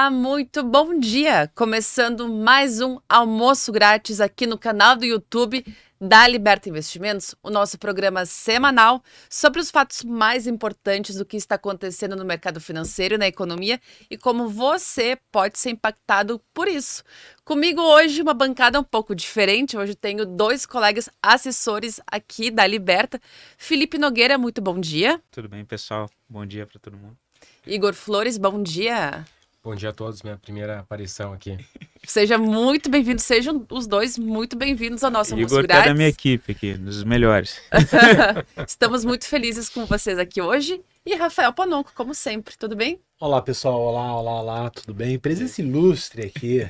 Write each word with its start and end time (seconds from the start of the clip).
Olá, 0.00 0.10
muito 0.10 0.62
bom 0.62 0.98
dia! 0.98 1.52
Começando 1.54 2.26
mais 2.26 2.80
um 2.80 2.98
almoço 3.06 3.70
grátis 3.70 4.18
aqui 4.18 4.46
no 4.46 4.56
canal 4.56 4.96
do 4.96 5.04
YouTube 5.04 5.62
da 6.00 6.26
Liberta 6.26 6.70
Investimentos, 6.70 7.34
o 7.42 7.50
nosso 7.50 7.78
programa 7.78 8.24
semanal 8.24 9.04
sobre 9.28 9.60
os 9.60 9.70
fatos 9.70 10.02
mais 10.02 10.46
importantes 10.46 11.16
do 11.16 11.26
que 11.26 11.36
está 11.36 11.56
acontecendo 11.56 12.16
no 12.16 12.24
mercado 12.24 12.62
financeiro 12.62 13.16
e 13.16 13.18
na 13.18 13.26
economia 13.26 13.78
e 14.10 14.16
como 14.16 14.48
você 14.48 15.18
pode 15.30 15.58
ser 15.58 15.72
impactado 15.72 16.40
por 16.54 16.66
isso. 16.66 17.04
Comigo 17.44 17.82
hoje 17.82 18.22
uma 18.22 18.32
bancada 18.32 18.80
um 18.80 18.84
pouco 18.84 19.14
diferente. 19.14 19.76
Hoje 19.76 19.94
tenho 19.94 20.24
dois 20.24 20.64
colegas 20.64 21.10
assessores 21.22 22.00
aqui 22.06 22.50
da 22.50 22.66
Liberta. 22.66 23.20
Felipe 23.58 23.98
Nogueira, 23.98 24.38
muito 24.38 24.62
bom 24.62 24.80
dia. 24.80 25.20
Tudo 25.30 25.46
bem, 25.46 25.62
pessoal? 25.62 26.08
Bom 26.26 26.46
dia 26.46 26.66
para 26.66 26.80
todo 26.80 26.96
mundo. 26.96 27.18
Igor 27.66 27.92
Flores, 27.92 28.38
bom 28.38 28.62
dia. 28.62 29.26
Bom 29.62 29.74
dia 29.74 29.90
a 29.90 29.92
todos, 29.92 30.22
minha 30.22 30.38
primeira 30.38 30.80
aparição 30.80 31.34
aqui. 31.34 31.58
Seja 32.06 32.38
muito 32.38 32.88
bem-vindo, 32.88 33.20
sejam 33.20 33.66
os 33.70 33.86
dois 33.86 34.16
muito 34.16 34.56
bem-vindos 34.56 35.04
ao 35.04 35.10
nosso 35.10 35.38
Igor 35.38 35.66
tá 35.66 35.84
da 35.84 35.92
minha 35.92 36.08
equipe 36.08 36.52
aqui, 36.52 36.72
dos 36.72 37.04
melhores. 37.04 37.60
Estamos 38.66 39.04
muito 39.04 39.26
felizes 39.26 39.68
com 39.68 39.84
vocês 39.84 40.18
aqui 40.18 40.40
hoje. 40.40 40.80
E 41.04 41.14
Rafael 41.14 41.52
Panonco, 41.52 41.92
como 41.94 42.14
sempre, 42.14 42.56
tudo 42.56 42.74
bem? 42.74 43.02
Olá, 43.20 43.42
pessoal. 43.42 43.78
Olá, 43.78 44.18
olá, 44.18 44.40
olá, 44.40 44.70
tudo 44.70 44.94
bem? 44.94 45.18
Presença 45.18 45.60
ilustre 45.60 46.22
aqui. 46.22 46.66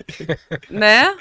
né? 0.69 1.16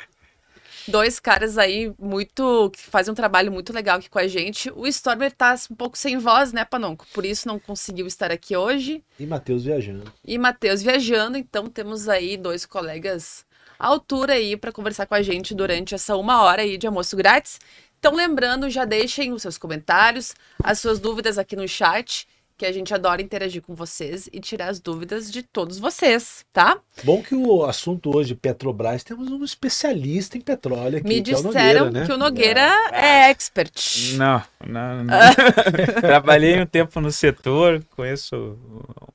Dois 0.87 1.19
caras 1.19 1.57
aí 1.57 1.93
muito. 1.99 2.69
que 2.71 2.79
fazem 2.79 3.11
um 3.11 3.15
trabalho 3.15 3.51
muito 3.51 3.73
legal 3.73 3.97
aqui 3.97 4.09
com 4.09 4.19
a 4.19 4.27
gente. 4.27 4.71
O 4.75 4.87
Stormer 4.87 5.31
tá 5.31 5.55
um 5.69 5.75
pouco 5.75 5.97
sem 5.97 6.17
voz, 6.17 6.53
né, 6.53 6.65
Panonco? 6.65 7.05
Por 7.13 7.25
isso 7.25 7.47
não 7.47 7.59
conseguiu 7.59 8.07
estar 8.07 8.31
aqui 8.31 8.55
hoje. 8.55 9.03
E 9.19 9.25
Matheus 9.25 9.63
viajando. 9.63 10.11
E 10.25 10.37
Matheus 10.37 10.81
viajando, 10.81 11.37
então 11.37 11.67
temos 11.67 12.07
aí 12.07 12.37
dois 12.37 12.65
colegas 12.65 13.45
à 13.77 13.87
altura 13.87 14.33
aí 14.33 14.57
para 14.57 14.71
conversar 14.71 15.05
com 15.05 15.15
a 15.15 15.21
gente 15.21 15.55
durante 15.55 15.95
essa 15.95 16.15
uma 16.15 16.41
hora 16.43 16.61
aí 16.61 16.77
de 16.77 16.87
almoço 16.87 17.15
grátis. 17.15 17.59
Então, 17.99 18.15
lembrando, 18.15 18.69
já 18.69 18.85
deixem 18.85 19.33
os 19.33 19.41
seus 19.41 19.57
comentários, 19.57 20.33
as 20.63 20.79
suas 20.79 20.99
dúvidas 20.99 21.37
aqui 21.37 21.55
no 21.55 21.67
chat 21.67 22.25
que 22.59 22.65
a 22.65 22.73
gente 22.73 22.93
adora 22.93 23.21
interagir 23.21 23.61
com 23.61 23.73
vocês 23.73 24.29
e 24.33 24.39
tirar 24.41 24.67
as 24.67 24.81
dúvidas 24.81 25.31
de 25.31 25.41
todos 25.41 25.79
vocês, 25.79 26.45
tá? 26.51 26.77
Bom 27.05 27.23
que 27.23 27.33
o 27.33 27.63
assunto 27.63 28.13
hoje, 28.13 28.35
Petrobras, 28.35 29.01
temos 29.01 29.31
um 29.31 29.45
especialista 29.45 30.37
em 30.37 30.41
petróleo 30.41 30.97
aqui. 30.97 31.07
Me 31.07 31.21
disseram 31.21 31.51
que, 31.51 31.57
é 31.57 31.61
o 31.61 31.85
Nogueira, 31.85 31.91
né? 31.91 32.05
que 32.05 32.11
o 32.11 32.17
Nogueira 32.17 32.69
é, 32.91 33.27
é 33.27 33.29
expert. 33.29 34.13
Não, 34.15 34.43
não, 34.67 35.05
não. 35.05 35.15
Trabalhei 36.01 36.59
um 36.59 36.65
tempo 36.65 36.99
no 36.99 37.13
setor, 37.13 37.81
conheço 37.95 38.57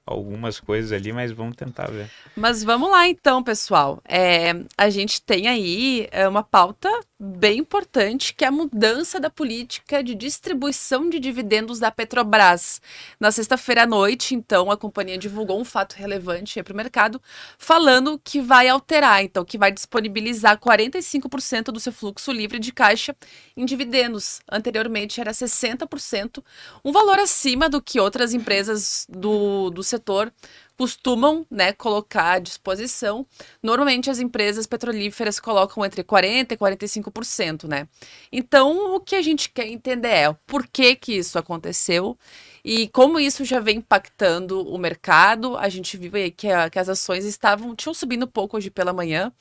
algumas 0.07 0.59
coisas 0.59 0.91
ali, 0.93 1.13
mas 1.13 1.31
vamos 1.31 1.55
tentar 1.55 1.91
ver. 1.91 2.11
Mas 2.35 2.65
vamos 2.65 2.91
lá 2.91 3.07
então, 3.07 3.43
pessoal. 3.43 4.01
É, 4.09 4.55
a 4.77 4.89
gente 4.89 5.21
tem 5.21 5.49
aí 5.49 6.09
é, 6.11 6.27
uma 6.27 6.43
pauta 6.43 6.89
bem 7.25 7.59
importante, 7.59 8.35
que 8.35 8.45
é 8.45 8.49
a 8.49 8.53
mudança 8.53 9.19
da 9.19 9.31
política 9.31 10.03
de 10.03 10.15
distribuição 10.15 11.09
de 11.09 11.19
dividendos 11.19 11.79
da 11.79 11.91
Petrobras. 11.91 12.81
Na 13.19 13.33
sexta-feira 13.33 13.85
à 13.85 13.87
noite, 13.87 14.35
então, 14.35 14.71
a 14.71 14.77
companhia 14.77 15.17
divulgou 15.17 15.59
um 15.59 15.65
fato 15.65 15.95
relevante 15.95 16.63
para 16.63 16.73
o 16.73 16.77
mercado, 16.77 17.21
falando 17.59 18.21
que 18.23 18.41
vai 18.41 18.69
alterar, 18.69 19.25
então, 19.25 19.45
que 19.45 19.57
vai 19.57 19.73
disponibilizar 19.73 20.59
45% 20.59 21.65
do 21.73 21.81
seu 21.81 21.93
fluxo 21.93 22.31
livre 22.31 22.59
de 22.59 22.73
caixa 22.73 23.17
em 23.57 23.65
dividendos. 23.65 24.41
Anteriormente 24.51 25.21
era 25.21 25.33
60%, 25.33 26.45
um 26.85 26.93
valor 26.93 27.19
acima 27.19 27.69
do 27.69 27.81
que 27.81 27.99
outras 27.99 28.35
empresas 28.35 29.07
do, 29.09 29.71
do 29.71 29.83
setor 29.83 30.33
costumam 30.77 31.47
né, 31.51 31.73
colocar 31.73 32.33
à 32.33 32.39
disposição. 32.39 33.27
Normalmente 33.63 34.11
as 34.11 34.19
empresas 34.19 34.67
petrolíferas 34.67 35.39
colocam 35.39 35.85
entre 35.85 36.03
40% 36.03 36.53
e 36.53 36.57
45%, 36.57 37.69
né? 37.69 37.89
Então, 38.33 38.95
o 38.95 39.01
que 39.01 39.15
a 39.15 39.23
gente 39.23 39.51
quer 39.51 39.67
entender 39.67 40.09
é 40.09 40.33
por 40.47 40.67
que, 40.67 40.97
que 40.97 41.13
isso 41.13 41.39
aconteceu 41.39 42.19
e 42.65 42.89
como 42.89 43.21
isso 43.21 43.45
já 43.45 43.61
vem 43.61 43.79
impactando 43.79 44.63
o 44.63 44.79
mercado. 44.79 45.57
A 45.57 45.69
gente 45.69 45.97
viu 45.97 46.11
aí 46.15 46.31
que, 46.31 46.49
a, 46.49 46.69
que 46.69 46.79
as 46.79 46.89
ações 46.89 47.25
estavam, 47.25 47.75
tinham 47.75 47.95
subindo 47.95 48.25
um 48.25 48.29
pouco 48.29 48.57
hoje 48.57 48.71
pela 48.71 48.93
manhã, 48.93 49.33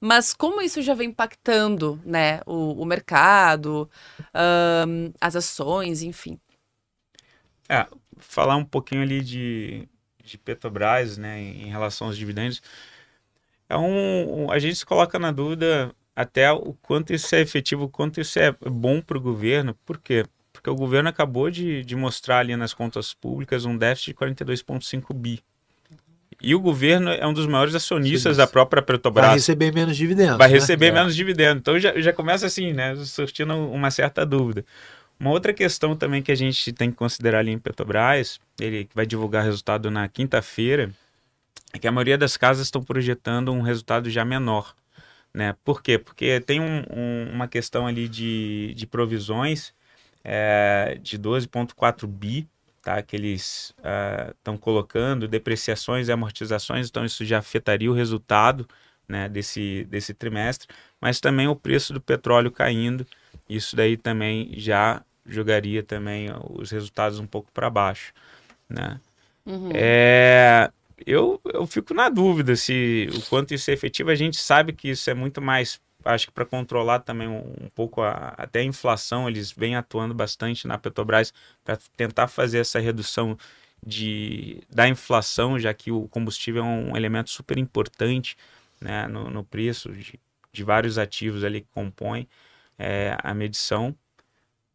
mas 0.00 0.32
como 0.32 0.62
isso 0.62 0.80
já 0.80 0.94
vem 0.94 1.08
impactando 1.08 2.00
né, 2.04 2.40
o, 2.46 2.80
o 2.80 2.84
mercado, 2.84 3.90
um, 4.86 5.12
as 5.20 5.34
ações, 5.34 6.02
enfim. 6.02 6.38
É, 7.68 7.86
falar 8.16 8.56
um 8.56 8.64
pouquinho 8.64 9.02
ali 9.02 9.20
de 9.20 9.88
de 10.30 10.38
Petrobras, 10.38 11.16
né, 11.18 11.40
em 11.40 11.68
relação 11.68 12.08
aos 12.08 12.16
dividendos, 12.16 12.62
é 13.68 13.76
um, 13.76 14.50
a 14.50 14.58
gente 14.58 14.76
se 14.76 14.86
coloca 14.86 15.18
na 15.18 15.30
dúvida 15.30 15.92
até 16.16 16.50
o 16.50 16.74
quanto 16.82 17.12
isso 17.12 17.34
é 17.34 17.40
efetivo, 17.40 17.84
o 17.84 17.88
quanto 17.88 18.20
isso 18.20 18.38
é 18.38 18.52
bom 18.68 19.00
para 19.00 19.18
o 19.18 19.20
governo. 19.20 19.74
Por 19.84 19.98
quê? 19.98 20.24
Porque 20.52 20.68
o 20.68 20.74
governo 20.74 21.08
acabou 21.08 21.50
de, 21.50 21.84
de 21.84 21.94
mostrar 21.94 22.38
ali 22.38 22.56
nas 22.56 22.74
contas 22.74 23.14
públicas 23.14 23.64
um 23.64 23.76
déficit 23.76 24.10
de 24.10 24.14
42,5 24.14 25.14
bi. 25.14 25.40
E 26.40 26.54
o 26.54 26.60
governo 26.60 27.10
é 27.10 27.26
um 27.26 27.32
dos 27.32 27.46
maiores 27.46 27.74
acionistas 27.74 28.36
Sim, 28.36 28.38
da 28.38 28.46
própria 28.46 28.80
Petrobras. 28.80 29.26
Vai 29.26 29.34
receber 29.34 29.72
menos 29.72 29.96
dividendos. 29.96 30.38
Vai 30.38 30.48
né? 30.48 30.54
receber 30.54 30.86
é. 30.86 30.92
menos 30.92 31.14
dividendos. 31.14 31.60
Então 31.60 31.78
já, 31.78 32.00
já 32.00 32.12
começa 32.12 32.46
assim, 32.46 32.72
né? 32.72 32.94
Surtindo 32.96 33.54
uma 33.54 33.90
certa 33.90 34.24
dúvida. 34.24 34.64
Uma 35.20 35.30
outra 35.30 35.52
questão 35.52 35.96
também 35.96 36.22
que 36.22 36.30
a 36.30 36.34
gente 36.34 36.72
tem 36.72 36.90
que 36.90 36.96
considerar 36.96 37.40
ali 37.40 37.50
em 37.50 37.58
Petrobras, 37.58 38.38
ele 38.60 38.88
vai 38.94 39.04
divulgar 39.04 39.44
resultado 39.44 39.90
na 39.90 40.08
quinta-feira, 40.08 40.92
é 41.72 41.78
que 41.78 41.88
a 41.88 41.92
maioria 41.92 42.16
das 42.16 42.36
casas 42.36 42.66
estão 42.66 42.82
projetando 42.82 43.52
um 43.52 43.60
resultado 43.60 44.08
já 44.08 44.24
menor. 44.24 44.74
Né? 45.34 45.54
Por 45.64 45.82
quê? 45.82 45.98
Porque 45.98 46.40
tem 46.40 46.60
um, 46.60 46.84
um, 46.90 47.30
uma 47.32 47.48
questão 47.48 47.86
ali 47.86 48.08
de, 48.08 48.72
de 48.74 48.86
provisões 48.86 49.74
é, 50.24 50.98
de 51.02 51.18
12,4 51.18 52.06
bi, 52.06 52.48
tá? 52.82 53.02
que 53.02 53.16
eles 53.16 53.74
estão 54.36 54.54
é, 54.54 54.58
colocando, 54.58 55.26
depreciações 55.26 56.08
e 56.08 56.12
amortizações, 56.12 56.88
então 56.88 57.04
isso 57.04 57.24
já 57.24 57.38
afetaria 57.38 57.90
o 57.90 57.94
resultado 57.94 58.68
né, 59.08 59.28
desse, 59.28 59.84
desse 59.84 60.14
trimestre, 60.14 60.68
mas 61.00 61.20
também 61.20 61.48
o 61.48 61.56
preço 61.56 61.92
do 61.92 62.00
petróleo 62.00 62.50
caindo, 62.50 63.06
isso 63.48 63.74
daí 63.74 63.96
também 63.96 64.52
já 64.56 65.02
jogaria 65.28 65.82
também 65.82 66.28
os 66.50 66.70
resultados 66.70 67.18
um 67.18 67.26
pouco 67.26 67.50
para 67.52 67.70
baixo, 67.70 68.12
né? 68.68 69.00
Uhum. 69.46 69.70
É, 69.74 70.70
eu, 71.06 71.40
eu 71.52 71.66
fico 71.66 71.94
na 71.94 72.08
dúvida 72.08 72.56
se 72.56 73.08
o 73.14 73.22
quanto 73.28 73.54
isso 73.54 73.70
é 73.70 73.74
efetivo. 73.74 74.10
A 74.10 74.14
gente 74.14 74.36
sabe 74.36 74.72
que 74.72 74.90
isso 74.90 75.08
é 75.08 75.14
muito 75.14 75.40
mais, 75.40 75.80
acho 76.04 76.26
que 76.26 76.32
para 76.32 76.44
controlar 76.44 77.00
também 77.00 77.28
um, 77.28 77.54
um 77.62 77.68
pouco 77.74 78.02
a, 78.02 78.34
até 78.36 78.60
a 78.60 78.64
inflação, 78.64 79.28
eles 79.28 79.52
vêm 79.52 79.76
atuando 79.76 80.14
bastante 80.14 80.66
na 80.66 80.76
Petrobras 80.76 81.32
para 81.64 81.78
tentar 81.96 82.28
fazer 82.28 82.58
essa 82.58 82.78
redução 82.78 83.38
de, 83.84 84.60
da 84.68 84.88
inflação, 84.88 85.58
já 85.58 85.72
que 85.72 85.90
o 85.90 86.08
combustível 86.08 86.62
é 86.62 86.66
um 86.66 86.96
elemento 86.96 87.30
super 87.30 87.58
importante 87.58 88.36
né, 88.80 89.06
no, 89.06 89.30
no 89.30 89.44
preço 89.44 89.92
de, 89.92 90.18
de 90.52 90.64
vários 90.64 90.98
ativos 90.98 91.44
ali 91.44 91.60
que 91.60 91.68
compõem 91.72 92.28
é, 92.78 93.16
a 93.22 93.32
medição. 93.34 93.94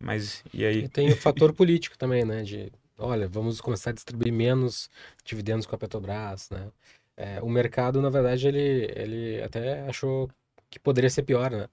Mas 0.04 0.44
e 0.54 0.66
aí? 0.66 0.84
E 0.84 0.90
tem 0.90 1.12
o 1.12 1.18
fator 1.18 1.54
político 1.56 1.98
também, 1.98 2.26
né? 2.26 2.44
De, 2.44 2.72
olha, 2.98 3.28
vamos 3.28 3.62
começar 3.62 3.92
a 3.92 3.94
distribuir 3.94 4.34
menos 4.34 4.90
dividendos 5.24 5.66
com 5.66 5.76
a 5.76 5.78
Petrobras, 5.78 6.50
né? 6.50 6.70
É, 7.16 7.42
o 7.42 7.50
mercado, 7.50 8.02
na 8.02 8.10
verdade, 8.10 8.48
ele, 8.48 8.92
ele 8.96 9.42
até 9.42 9.82
achou 9.88 10.30
que 10.70 10.80
poderia 10.80 11.10
ser 11.10 11.24
pior, 11.24 11.52
né? 11.52 11.68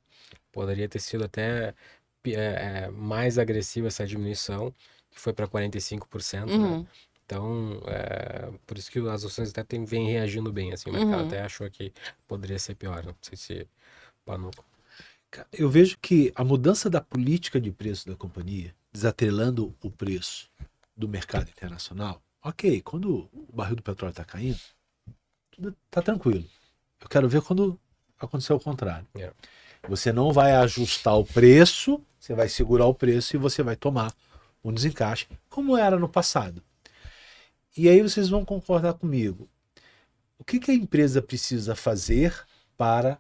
Poderia 0.52 0.88
ter 0.88 1.00
sido 1.00 1.24
até 1.24 1.74
é, 2.26 2.32
é, 2.32 2.90
mais 2.90 3.38
agressiva 3.38 3.88
essa 3.88 4.06
diminuição, 4.06 4.72
que 5.10 5.18
foi 5.18 5.32
para 5.32 5.48
45%, 5.48 6.46
né? 6.46 6.52
uhum. 6.52 6.80
né? 6.80 6.86
Então, 7.24 7.80
é, 7.86 8.50
por 8.66 8.76
isso 8.76 8.90
que 8.90 8.98
as 9.08 9.24
ações 9.24 9.50
até 9.50 9.62
tem, 9.62 9.84
vêm 9.84 10.10
reagindo 10.10 10.52
bem, 10.52 10.72
assim, 10.72 10.90
o 10.90 10.92
mercado 10.92 11.20
uhum. 11.20 11.26
até 11.26 11.42
achou 11.42 11.70
que 11.70 11.92
poderia 12.26 12.58
ser 12.58 12.74
pior, 12.74 13.04
não 13.04 13.14
sei 13.22 13.36
se 13.36 13.68
Panuco. 14.24 14.64
Eu 15.52 15.70
vejo 15.70 15.96
que 15.98 16.32
a 16.34 16.44
mudança 16.44 16.90
da 16.90 17.00
política 17.00 17.60
de 17.60 17.70
preço 17.70 18.08
da 18.08 18.16
companhia, 18.16 18.74
desatrelando 18.92 19.74
o 19.82 19.90
preço 19.90 20.50
do 20.96 21.08
mercado 21.08 21.48
internacional, 21.48 22.20
ok, 22.42 22.80
quando 22.82 23.28
o 23.32 23.52
barril 23.52 23.76
do 23.76 23.82
petróleo 23.82 24.10
está 24.10 24.24
caindo, 24.24 24.60
tudo 25.50 25.76
está 25.86 26.02
tranquilo. 26.02 26.44
Eu 27.00 27.08
quero 27.08 27.28
ver 27.28 27.42
quando 27.42 27.78
acontecer 28.18 28.52
o 28.52 28.60
contrário. 28.60 29.06
Yeah. 29.16 29.34
É. 29.82 29.88
Você 29.88 30.12
não 30.12 30.32
vai 30.32 30.52
ajustar 30.56 31.16
o 31.16 31.24
preço, 31.24 32.02
você 32.18 32.34
vai 32.34 32.48
segurar 32.48 32.86
o 32.86 32.94
preço 32.94 33.34
e 33.34 33.38
você 33.38 33.62
vai 33.62 33.76
tomar 33.76 34.14
um 34.62 34.72
desencaixe, 34.72 35.26
como 35.48 35.76
era 35.76 35.98
no 35.98 36.08
passado. 36.08 36.62
E 37.76 37.88
aí 37.88 38.02
vocês 38.02 38.28
vão 38.28 38.44
concordar 38.44 38.94
comigo. 38.94 39.48
O 40.38 40.44
que, 40.44 40.58
que 40.58 40.70
a 40.70 40.74
empresa 40.74 41.22
precisa 41.22 41.74
fazer 41.74 42.34
para 42.76 43.18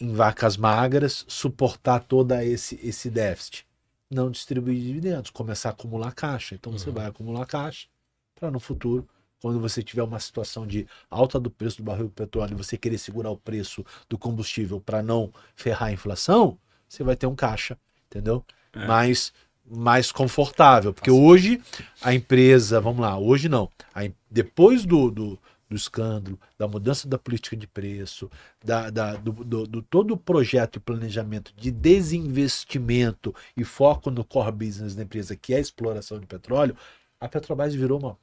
em 0.00 0.12
vacas 0.12 0.56
magras 0.56 1.24
suportar 1.28 2.00
todo 2.00 2.34
esse, 2.34 2.78
esse 2.82 3.10
déficit? 3.10 3.66
Não 4.10 4.30
distribuir 4.30 4.80
dividendos, 4.80 5.30
começar 5.30 5.70
a 5.70 5.72
acumular 5.72 6.12
caixa. 6.12 6.54
Então 6.54 6.72
você 6.72 6.88
uhum. 6.88 6.94
vai 6.94 7.06
acumular 7.06 7.46
caixa 7.46 7.86
para 8.34 8.50
no 8.50 8.60
futuro 8.60 9.08
quando 9.40 9.60
você 9.60 9.82
tiver 9.82 10.02
uma 10.02 10.18
situação 10.18 10.66
de 10.66 10.86
alta 11.10 11.38
do 11.38 11.50
preço 11.50 11.78
do 11.78 11.84
barril 11.84 12.06
do 12.06 12.12
petróleo 12.12 12.52
e 12.52 12.56
você 12.56 12.76
querer 12.76 12.98
segurar 12.98 13.30
o 13.30 13.36
preço 13.36 13.84
do 14.08 14.18
combustível 14.18 14.80
para 14.80 15.02
não 15.02 15.32
ferrar 15.54 15.88
a 15.88 15.92
inflação, 15.92 16.58
você 16.88 17.04
vai 17.04 17.14
ter 17.14 17.26
um 17.26 17.34
caixa, 17.34 17.78
entendeu? 18.06 18.44
É. 18.72 18.86
Mais, 18.86 19.32
mais 19.64 20.10
confortável. 20.10 20.92
Porque 20.92 21.10
hoje 21.10 21.60
a 22.02 22.12
empresa, 22.12 22.80
vamos 22.80 23.00
lá, 23.00 23.16
hoje 23.18 23.48
não. 23.48 23.70
A 23.94 24.08
depois 24.30 24.84
do, 24.84 25.10
do, 25.10 25.38
do 25.68 25.76
escândalo, 25.76 26.38
da 26.58 26.66
mudança 26.68 27.08
da 27.08 27.18
política 27.18 27.56
de 27.56 27.66
preço, 27.66 28.30
da, 28.64 28.90
da- 28.90 29.16
do, 29.16 29.32
do- 29.44 29.66
do 29.66 29.82
todo 29.82 30.12
o 30.14 30.16
projeto 30.16 30.76
e 30.76 30.80
planejamento 30.80 31.52
de 31.56 31.70
desinvestimento 31.70 33.34
e 33.56 33.64
foco 33.64 34.10
no 34.10 34.24
core 34.24 34.52
business 34.52 34.94
da 34.94 35.02
empresa, 35.02 35.36
que 35.36 35.52
é 35.54 35.56
a 35.58 35.60
exploração 35.60 36.18
de 36.18 36.26
petróleo, 36.26 36.76
a 37.20 37.28
Petrobras 37.28 37.74
virou 37.74 37.98
uma 38.00 38.18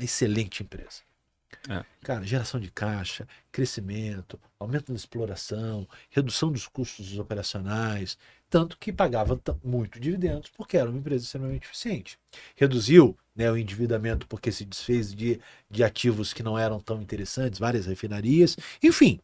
excelente 0.00 0.62
empresa. 0.62 1.07
É. 1.68 1.84
Cara, 2.02 2.24
geração 2.24 2.60
de 2.60 2.70
caixa, 2.70 3.26
crescimento, 3.50 4.38
aumento 4.58 4.92
da 4.92 4.96
exploração, 4.96 5.88
redução 6.10 6.50
dos 6.50 6.66
custos 6.66 7.18
operacionais, 7.18 8.18
tanto 8.48 8.78
que 8.78 8.92
pagava 8.92 9.40
muito 9.62 10.00
dividendos 10.00 10.50
porque 10.56 10.76
era 10.76 10.88
uma 10.88 10.98
empresa 10.98 11.24
extremamente 11.24 11.66
eficiente. 11.66 12.18
Reduziu 12.56 13.16
né, 13.34 13.50
o 13.50 13.56
endividamento 13.56 14.26
porque 14.26 14.50
se 14.50 14.64
desfez 14.64 15.14
de, 15.14 15.40
de 15.70 15.84
ativos 15.84 16.32
que 16.32 16.42
não 16.42 16.58
eram 16.58 16.80
tão 16.80 17.00
interessantes, 17.00 17.58
várias 17.58 17.86
refinarias, 17.86 18.56
enfim. 18.82 19.20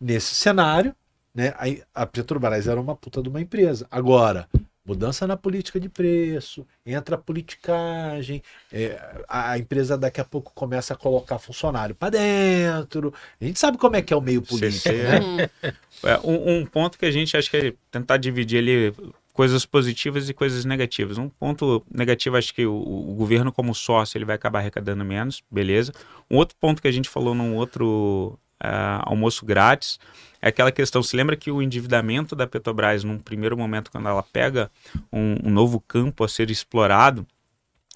Nesse 0.00 0.34
cenário, 0.34 0.94
né, 1.34 1.54
a, 1.94 2.02
a 2.02 2.06
Petrobras 2.06 2.66
era 2.66 2.80
uma 2.80 2.96
puta 2.96 3.22
de 3.22 3.28
uma 3.28 3.40
empresa. 3.40 3.86
Agora, 3.90 4.48
mudança 4.84 5.26
na 5.26 5.36
política 5.36 5.78
de 5.78 5.88
preço, 5.88 6.66
entra 6.84 7.14
a 7.14 7.18
politicagem, 7.18 8.42
é, 8.72 9.24
a, 9.28 9.56
empresa 9.56 9.96
daqui 9.96 10.20
a 10.20 10.24
pouco 10.24 10.52
começa 10.54 10.94
a 10.94 10.96
colocar 10.96 11.38
funcionário 11.38 11.94
para 11.94 12.10
dentro. 12.10 13.14
A 13.40 13.44
gente 13.44 13.58
sabe 13.58 13.78
como 13.78 13.96
é 13.96 14.02
que 14.02 14.12
é 14.12 14.16
o 14.16 14.20
meio 14.20 14.42
político, 14.42 14.82
CC, 14.82 15.02
né? 15.02 15.20
Hum, 15.20 15.72
É, 16.04 16.18
um, 16.24 16.58
um 16.58 16.66
ponto 16.66 16.98
que 16.98 17.06
a 17.06 17.10
gente 17.10 17.36
acho 17.36 17.48
que 17.48 17.56
é 17.56 17.74
tentar 17.90 18.16
dividir 18.16 18.58
ali 18.58 18.92
coisas 19.32 19.64
positivas 19.64 20.28
e 20.28 20.34
coisas 20.34 20.64
negativas. 20.64 21.16
Um 21.16 21.28
ponto 21.28 21.84
negativo, 21.90 22.36
acho 22.36 22.52
que 22.52 22.66
o, 22.66 22.74
o 22.74 23.14
governo 23.14 23.52
como 23.52 23.74
sócio 23.74 24.18
ele 24.18 24.24
vai 24.24 24.34
acabar 24.34 24.58
arrecadando 24.58 25.04
menos, 25.04 25.42
beleza. 25.50 25.92
Um 26.30 26.36
outro 26.36 26.56
ponto 26.60 26.82
que 26.82 26.88
a 26.88 26.92
gente 26.92 27.08
falou 27.08 27.34
num 27.34 27.56
outro 27.56 28.38
ah, 28.60 29.02
almoço 29.04 29.44
grátis 29.46 29.98
é 30.42 30.48
aquela 30.48 30.72
questão. 30.72 31.02
Se 31.02 31.16
lembra 31.16 31.36
que 31.36 31.50
o 31.50 31.62
endividamento 31.62 32.34
da 32.34 32.48
Petrobras, 32.48 33.04
num 33.04 33.18
primeiro 33.18 33.56
momento, 33.56 33.92
quando 33.92 34.08
ela 34.08 34.24
pega 34.24 34.70
um, 35.12 35.36
um 35.44 35.50
novo 35.50 35.80
campo 35.80 36.24
a 36.24 36.28
ser 36.28 36.50
explorado, 36.50 37.24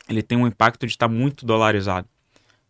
ele 0.08 0.22
tem 0.22 0.38
um 0.38 0.46
impacto 0.46 0.86
de 0.86 0.92
estar 0.92 1.08
muito 1.08 1.44
dolarizado. 1.44 2.08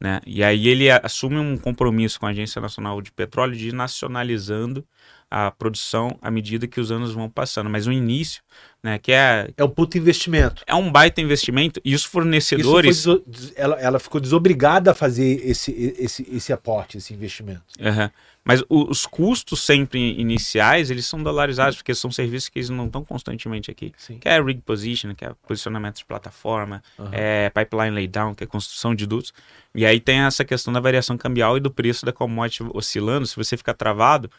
Né? 0.00 0.20
E 0.26 0.43
aí 0.43 0.69
ele 0.69 0.90
assume 0.90 1.38
um 1.38 1.56
compromisso 1.56 2.19
com 2.19 2.26
a 2.26 2.31
Agência 2.31 2.61
Nacional 2.61 3.00
de 3.02 3.12
Petróleo 3.12 3.55
de 3.55 3.69
ir 3.69 3.73
nacionalizando 3.75 4.87
a 5.31 5.50
produção 5.50 6.19
à 6.23 6.31
medida 6.31 6.67
que 6.67 6.81
os 6.81 6.90
anos 6.90 7.12
vão 7.12 7.28
passando. 7.28 7.69
Mas 7.69 7.87
o 7.87 7.93
início, 7.93 8.43
né, 8.87 8.99
que 9.00 9.11
é, 9.11 9.49
É 9.56 9.65
um 9.65 9.69
puto 9.69 9.99
investimento. 9.99 10.62
é 10.65 10.75
um 10.77 10.91
baita 10.93 11.21
investimento, 11.21 11.81
e 11.85 11.93
os 11.93 12.03
Isso 12.03 12.09
foi 12.11 12.23
fornecedores. 12.23 12.97
deso- 12.97 13.23
des- 13.27 13.53
ela, 13.56 13.75
ela 13.81 13.99
ficou 13.99 14.21
desobrigada 14.21 14.93
a 14.93 14.94
fazer 14.94 15.41
esse, 15.44 15.73
esse, 15.99 16.25
esse 16.31 16.53
aporte, 16.53 16.97
esse 16.99 17.12
investimento. 17.12 17.62
Aham. 17.81 18.11
Mas 18.44 18.62
os 18.69 19.05
custos 19.06 19.61
sempre 19.61 19.99
iniciais, 20.21 20.88
eles 20.88 21.05
são 21.05 21.21
dolarizados, 21.21 21.79
porque 21.79 21.93
são 21.97 22.12
serviços 22.12 22.49
que 22.49 22.61
eles 22.61 22.71
não 22.71 22.87
estão 22.87 23.05
constantemente 23.05 23.73
aqui. 23.73 23.93
Sim. 23.99 24.19
Que 24.21 24.29
é 24.29 24.41
rig 24.41 24.61
position, 24.65 25.17
que 25.17 25.25
é 25.25 25.33
posicionamento 25.49 25.97
de 25.97 26.05
plataforma, 26.05 26.81
Aham. 26.97 27.11
é 27.12 27.50
pipeline 27.50 27.91
laydown, 27.91 28.37
que 28.37 28.44
é 28.44 28.47
construção 28.47 28.94
de 28.94 29.05
dutos. 29.05 29.35
E 29.75 29.85
aí 29.85 29.99
tem 29.99 30.21
essa 30.21 30.44
questão 30.44 30.73
da 30.73 30.79
variação 30.79 31.19
cambial 31.19 31.56
e 31.56 31.61
do 31.61 31.73
preço 31.73 32.06
da 32.06 32.12
commodity 32.12 32.62
oscilando. 32.73 33.27
Se 33.27 33.35
você 33.35 33.56
ficar 33.56 33.75
travado, 33.75 34.31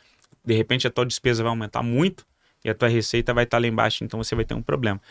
de 0.46 0.54
repente 0.54 0.88
a 0.88 0.90
tua 0.90 1.06
despesa 1.06 1.44
vai 1.44 1.50
aumentar 1.50 1.84
muito 1.84 2.26
e 2.68 2.69
a 2.69 2.74
tua 2.75 2.90
receita 2.90 3.34
vai 3.34 3.46
estar 3.46 3.60
lá 3.60 3.66
embaixo, 3.68 4.04
então 4.04 4.22
você 4.22 4.36
vai 4.36 4.44
ter 4.44 4.54
um 4.54 4.62
problema. 4.62 5.02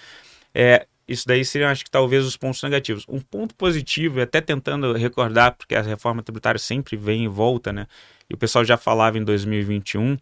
É, 0.54 0.86
isso 1.08 1.26
daí 1.26 1.44
seriam, 1.44 1.70
acho 1.70 1.84
que 1.84 1.90
talvez 1.90 2.24
os 2.24 2.36
pontos 2.36 2.62
negativos. 2.62 3.04
Um 3.08 3.18
ponto 3.20 3.54
positivo, 3.54 4.18
e 4.18 4.22
até 4.22 4.40
tentando 4.40 4.92
recordar, 4.92 5.52
porque 5.56 5.74
a 5.74 5.80
reforma 5.80 6.22
tributária 6.22 6.58
sempre 6.58 6.96
vem 6.96 7.24
e 7.24 7.28
volta, 7.28 7.72
né? 7.72 7.86
E 8.28 8.34
o 8.34 8.36
pessoal 8.36 8.64
já 8.64 8.76
falava 8.76 9.16
em 9.16 9.24
2021, 9.24 10.18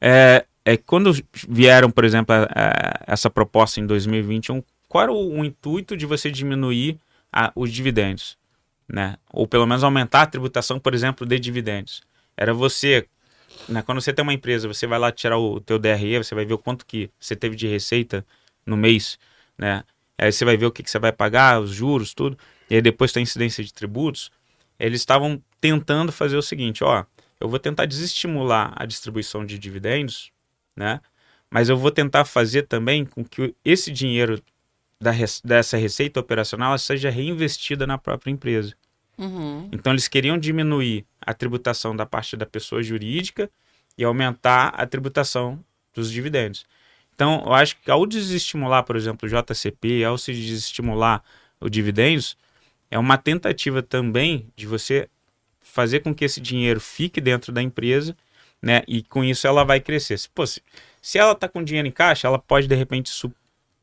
é, 0.00 0.44
é 0.64 0.76
quando 0.76 1.12
vieram, 1.48 1.90
por 1.90 2.04
exemplo, 2.04 2.34
a- 2.34 2.48
a- 2.54 3.04
essa 3.06 3.28
proposta 3.28 3.78
em 3.80 3.86
2021, 3.86 4.62
qual 4.88 5.02
era 5.04 5.12
o, 5.12 5.40
o 5.40 5.44
intuito 5.44 5.96
de 5.96 6.06
você 6.06 6.30
diminuir 6.30 6.98
a- 7.32 7.52
os 7.54 7.70
dividendos? 7.72 8.38
Né? 8.88 9.16
Ou 9.32 9.46
pelo 9.46 9.66
menos 9.66 9.84
aumentar 9.84 10.22
a 10.22 10.26
tributação, 10.26 10.78
por 10.78 10.94
exemplo, 10.94 11.26
de 11.26 11.38
dividendos. 11.38 12.02
Era 12.36 12.54
você, 12.54 13.06
né, 13.68 13.82
quando 13.82 14.00
você 14.00 14.12
tem 14.12 14.22
uma 14.22 14.32
empresa, 14.32 14.68
você 14.68 14.86
vai 14.86 14.98
lá 14.98 15.10
tirar 15.10 15.38
o 15.38 15.60
teu 15.60 15.78
DRE, 15.78 16.18
você 16.18 16.34
vai 16.34 16.44
ver 16.44 16.54
o 16.54 16.58
quanto 16.58 16.86
que 16.86 17.10
você 17.18 17.34
teve 17.34 17.56
de 17.56 17.66
receita 17.66 18.24
no 18.64 18.76
mês, 18.76 19.18
né? 19.58 19.84
Aí 20.18 20.32
você 20.32 20.44
vai 20.44 20.56
ver 20.56 20.66
o 20.66 20.70
que, 20.70 20.82
que 20.82 20.90
você 20.90 20.98
vai 20.98 21.12
pagar, 21.12 21.60
os 21.60 21.70
juros, 21.70 22.14
tudo. 22.14 22.38
E 22.70 22.74
aí 22.74 22.82
depois 22.82 23.12
tem 23.12 23.22
incidência 23.22 23.62
de 23.62 23.72
tributos. 23.72 24.30
Eles 24.78 25.00
estavam 25.00 25.42
tentando 25.60 26.10
fazer 26.10 26.36
o 26.36 26.42
seguinte, 26.42 26.82
ó, 26.82 27.04
eu 27.40 27.48
vou 27.48 27.58
tentar 27.58 27.86
desestimular 27.86 28.72
a 28.76 28.86
distribuição 28.86 29.44
de 29.44 29.58
dividendos, 29.58 30.32
né? 30.74 31.00
Mas 31.50 31.68
eu 31.68 31.76
vou 31.76 31.90
tentar 31.90 32.24
fazer 32.24 32.62
também 32.62 33.04
com 33.04 33.24
que 33.24 33.54
esse 33.64 33.90
dinheiro 33.90 34.42
da 35.00 35.12
dessa 35.44 35.76
receita 35.76 36.18
operacional 36.18 36.76
seja 36.78 37.10
reinvestida 37.10 37.86
na 37.86 37.98
própria 37.98 38.30
empresa. 38.30 38.74
Uhum. 39.18 39.68
Então 39.72 39.92
eles 39.92 40.08
queriam 40.08 40.38
diminuir 40.38 41.04
a 41.20 41.34
tributação 41.34 41.94
da 41.94 42.06
parte 42.06 42.36
da 42.36 42.46
pessoa 42.46 42.82
jurídica 42.82 43.50
e 43.96 44.04
aumentar 44.04 44.68
a 44.68 44.86
tributação 44.86 45.62
dos 45.94 46.10
dividendos. 46.10 46.64
Então, 47.14 47.42
eu 47.46 47.54
acho 47.54 47.78
que 47.80 47.90
ao 47.90 48.06
desestimular, 48.06 48.84
por 48.84 48.94
exemplo, 48.94 49.26
o 49.26 49.30
JCP, 49.30 50.04
ao 50.04 50.18
se 50.18 50.32
desestimular 50.34 51.24
o 51.58 51.70
dividendos, 51.70 52.36
é 52.90 52.98
uma 52.98 53.16
tentativa 53.16 53.82
também 53.82 54.52
de 54.54 54.66
você 54.66 55.08
fazer 55.58 56.00
com 56.00 56.14
que 56.14 56.26
esse 56.26 56.40
dinheiro 56.40 56.78
fique 56.78 57.20
dentro 57.20 57.52
da 57.52 57.62
empresa, 57.62 58.14
né? 58.60 58.82
E 58.86 59.02
com 59.02 59.24
isso 59.24 59.46
ela 59.46 59.64
vai 59.64 59.80
crescer. 59.80 60.18
Se, 60.18 60.28
pô, 60.28 60.46
se, 60.46 60.62
se 61.00 61.18
ela 61.18 61.32
está 61.32 61.48
com 61.48 61.64
dinheiro 61.64 61.88
em 61.88 61.90
caixa, 61.90 62.28
ela 62.28 62.38
pode 62.38 62.68
de 62.68 62.74
repente 62.74 63.08
su- 63.08 63.32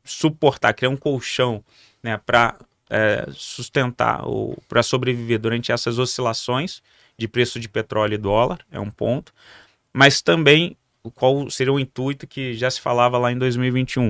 suportar, 0.04 0.72
criar 0.72 0.90
um 0.90 0.96
colchão, 0.96 1.64
né? 2.02 2.16
Para 2.24 2.56
sustentar 3.32 4.26
ou 4.26 4.56
para 4.68 4.82
sobreviver 4.82 5.38
durante 5.38 5.72
essas 5.72 5.98
oscilações 5.98 6.82
de 7.16 7.26
preço 7.28 7.58
de 7.58 7.68
petróleo 7.68 8.14
e 8.14 8.18
dólar, 8.18 8.58
é 8.70 8.78
um 8.78 8.90
ponto. 8.90 9.32
Mas 9.92 10.20
também 10.20 10.76
qual 11.14 11.48
seria 11.50 11.72
o 11.72 11.78
intuito 11.78 12.26
que 12.26 12.54
já 12.54 12.70
se 12.70 12.80
falava 12.80 13.18
lá 13.18 13.30
em 13.30 13.38
2021. 13.38 14.08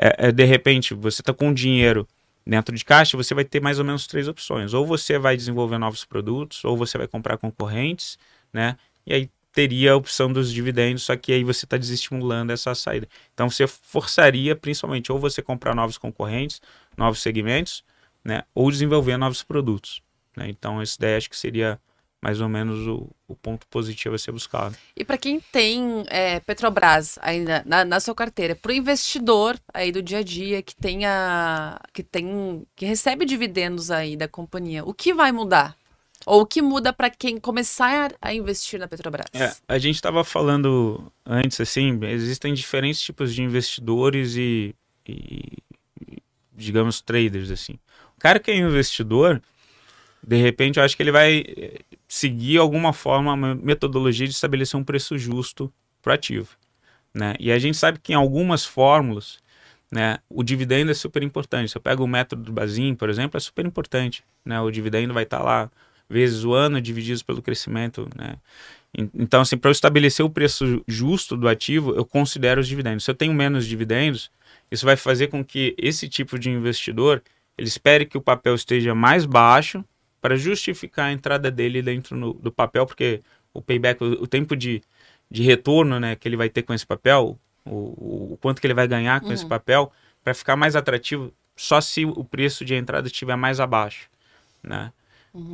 É, 0.00 0.28
é, 0.28 0.32
de 0.32 0.44
repente, 0.44 0.94
você 0.94 1.20
está 1.22 1.32
com 1.32 1.52
dinheiro 1.52 2.06
dentro 2.46 2.74
de 2.74 2.84
caixa, 2.84 3.16
você 3.16 3.34
vai 3.34 3.44
ter 3.44 3.60
mais 3.60 3.78
ou 3.78 3.84
menos 3.84 4.06
três 4.06 4.28
opções. 4.28 4.72
Ou 4.72 4.86
você 4.86 5.18
vai 5.18 5.36
desenvolver 5.36 5.78
novos 5.78 6.04
produtos, 6.04 6.64
ou 6.64 6.76
você 6.76 6.96
vai 6.96 7.06
comprar 7.06 7.36
concorrentes, 7.36 8.18
né? 8.52 8.76
E 9.06 9.14
aí 9.14 9.30
teria 9.52 9.92
a 9.92 9.96
opção 9.96 10.32
dos 10.32 10.52
dividendos, 10.52 11.02
só 11.02 11.16
que 11.16 11.32
aí 11.32 11.42
você 11.42 11.64
está 11.64 11.76
desestimulando 11.76 12.52
essa 12.52 12.74
saída. 12.74 13.08
Então 13.34 13.50
você 13.50 13.66
forçaria 13.66 14.54
principalmente 14.54 15.10
ou 15.10 15.18
você 15.18 15.42
comprar 15.42 15.74
novos 15.74 15.98
concorrentes, 15.98 16.62
novos 16.96 17.20
segmentos, 17.20 17.84
né? 18.24 18.42
Ou 18.54 18.70
desenvolver 18.70 19.16
novos 19.16 19.42
produtos. 19.42 20.02
Né? 20.36 20.48
Então 20.48 20.82
esse 20.82 20.98
daí 20.98 21.16
acho 21.16 21.30
que 21.30 21.36
seria 21.36 21.80
mais 22.22 22.40
ou 22.40 22.48
menos 22.48 22.86
o, 22.86 23.08
o 23.26 23.34
ponto 23.34 23.66
positivo 23.68 24.14
a 24.14 24.18
ser 24.18 24.32
buscado. 24.32 24.76
E 24.94 25.04
para 25.04 25.16
quem 25.16 25.40
tem 25.40 26.04
é, 26.08 26.38
Petrobras 26.40 27.18
ainda 27.22 27.62
na, 27.64 27.84
na 27.84 27.98
sua 27.98 28.14
carteira, 28.14 28.54
para 28.54 28.70
o 28.70 28.74
investidor 28.74 29.58
aí 29.72 29.90
do 29.90 30.02
dia 30.02 30.18
a 30.18 30.22
dia 30.22 30.62
que 30.62 30.76
tenha, 30.76 31.80
que 31.94 32.02
tem, 32.02 32.66
que 32.76 32.84
recebe 32.84 33.24
dividendos 33.24 33.90
aí 33.90 34.16
da 34.16 34.28
companhia, 34.28 34.84
o 34.84 34.92
que 34.92 35.14
vai 35.14 35.32
mudar? 35.32 35.74
Ou 36.26 36.42
o 36.42 36.46
que 36.46 36.60
muda 36.60 36.92
para 36.92 37.08
quem 37.08 37.38
começar 37.38 38.12
a 38.20 38.34
investir 38.34 38.78
na 38.78 38.86
Petrobras? 38.86 39.26
É, 39.32 39.54
a 39.66 39.78
gente 39.78 39.94
estava 39.94 40.22
falando 40.22 41.10
antes, 41.24 41.58
assim, 41.62 41.98
existem 42.04 42.52
diferentes 42.52 43.00
tipos 43.00 43.34
de 43.34 43.42
investidores 43.42 44.36
e, 44.36 44.74
e, 45.08 45.56
digamos, 46.52 47.00
traders, 47.00 47.50
assim. 47.50 47.78
O 48.20 48.22
cara 48.22 48.38
que 48.38 48.50
é 48.50 48.56
investidor, 48.58 49.40
de 50.22 50.36
repente, 50.36 50.78
eu 50.78 50.84
acho 50.84 50.94
que 50.94 51.02
ele 51.02 51.10
vai 51.10 51.42
eh, 51.56 51.80
seguir 52.06 52.58
alguma 52.58 52.92
forma, 52.92 53.32
uma 53.32 53.54
metodologia 53.54 54.26
de 54.26 54.34
estabelecer 54.34 54.78
um 54.78 54.84
preço 54.84 55.16
justo 55.16 55.72
para 56.02 56.12
ativo, 56.12 56.50
né? 57.14 57.32
E 57.40 57.50
a 57.50 57.58
gente 57.58 57.78
sabe 57.78 57.98
que 57.98 58.12
em 58.12 58.14
algumas 58.14 58.62
fórmulas, 58.62 59.38
né, 59.90 60.18
o 60.28 60.42
dividendo 60.42 60.90
é 60.90 60.94
super 60.94 61.22
importante. 61.22 61.70
Se 61.70 61.78
eu 61.78 61.80
pego 61.80 62.04
o 62.04 62.06
método 62.06 62.42
do 62.42 62.52
Bazin, 62.52 62.94
por 62.94 63.08
exemplo, 63.08 63.38
é 63.38 63.40
super 63.40 63.64
importante, 63.64 64.22
né? 64.44 64.60
O 64.60 64.70
dividendo 64.70 65.14
vai 65.14 65.22
estar 65.22 65.42
lá 65.42 65.70
vezes 66.06 66.44
o 66.44 66.52
ano 66.52 66.78
divididos 66.78 67.22
pelo 67.22 67.40
crescimento, 67.40 68.06
né? 68.14 68.34
Então, 69.14 69.40
assim, 69.40 69.56
para 69.56 69.70
eu 69.70 69.72
estabelecer 69.72 70.26
o 70.26 70.28
preço 70.28 70.84
justo 70.86 71.38
do 71.38 71.48
ativo, 71.48 71.94
eu 71.94 72.04
considero 72.04 72.60
os 72.60 72.68
dividendos. 72.68 73.02
Se 73.02 73.10
eu 73.10 73.14
tenho 73.14 73.32
menos 73.32 73.64
dividendos, 73.64 74.30
isso 74.70 74.84
vai 74.84 74.96
fazer 74.96 75.28
com 75.28 75.42
que 75.42 75.74
esse 75.78 76.06
tipo 76.06 76.38
de 76.38 76.50
investidor 76.50 77.22
ele 77.58 77.68
espere 77.68 78.06
que 78.06 78.16
o 78.18 78.20
papel 78.20 78.54
esteja 78.54 78.94
mais 78.94 79.24
baixo, 79.26 79.84
para 80.20 80.36
justificar 80.36 81.06
a 81.06 81.12
entrada 81.12 81.50
dele 81.50 81.82
dentro 81.82 82.16
no- 82.16 82.34
do 82.34 82.52
papel, 82.52 82.84
porque 82.86 83.22
o 83.54 83.62
payback, 83.62 84.02
o, 84.02 84.22
o 84.22 84.26
tempo 84.26 84.54
de, 84.56 84.82
de 85.30 85.42
retorno 85.42 85.98
né, 85.98 86.14
que 86.16 86.28
ele 86.28 86.36
vai 86.36 86.48
ter 86.48 86.62
com 86.62 86.74
esse 86.74 86.86
papel, 86.86 87.38
o, 87.64 88.32
o, 88.34 88.38
quanto 88.40 88.60
que 88.60 88.66
ele 88.66 88.74
vai 88.74 88.86
ganhar 88.86 89.20
com 89.20 89.26
Uhum. 89.28 89.32
esse 89.32 89.46
papel, 89.46 89.90
para 90.22 90.34
ficar 90.34 90.56
mais 90.56 90.76
atrativo, 90.76 91.32
só 91.56 91.80
se 91.80 92.04
o 92.04 92.24
preço 92.24 92.64
de 92.64 92.74
entrada 92.74 93.06
estiver 93.08 93.36
mais 93.36 93.60
abaixo. 93.60 94.08
Né? 94.62 94.92
Uhum. 95.32 95.52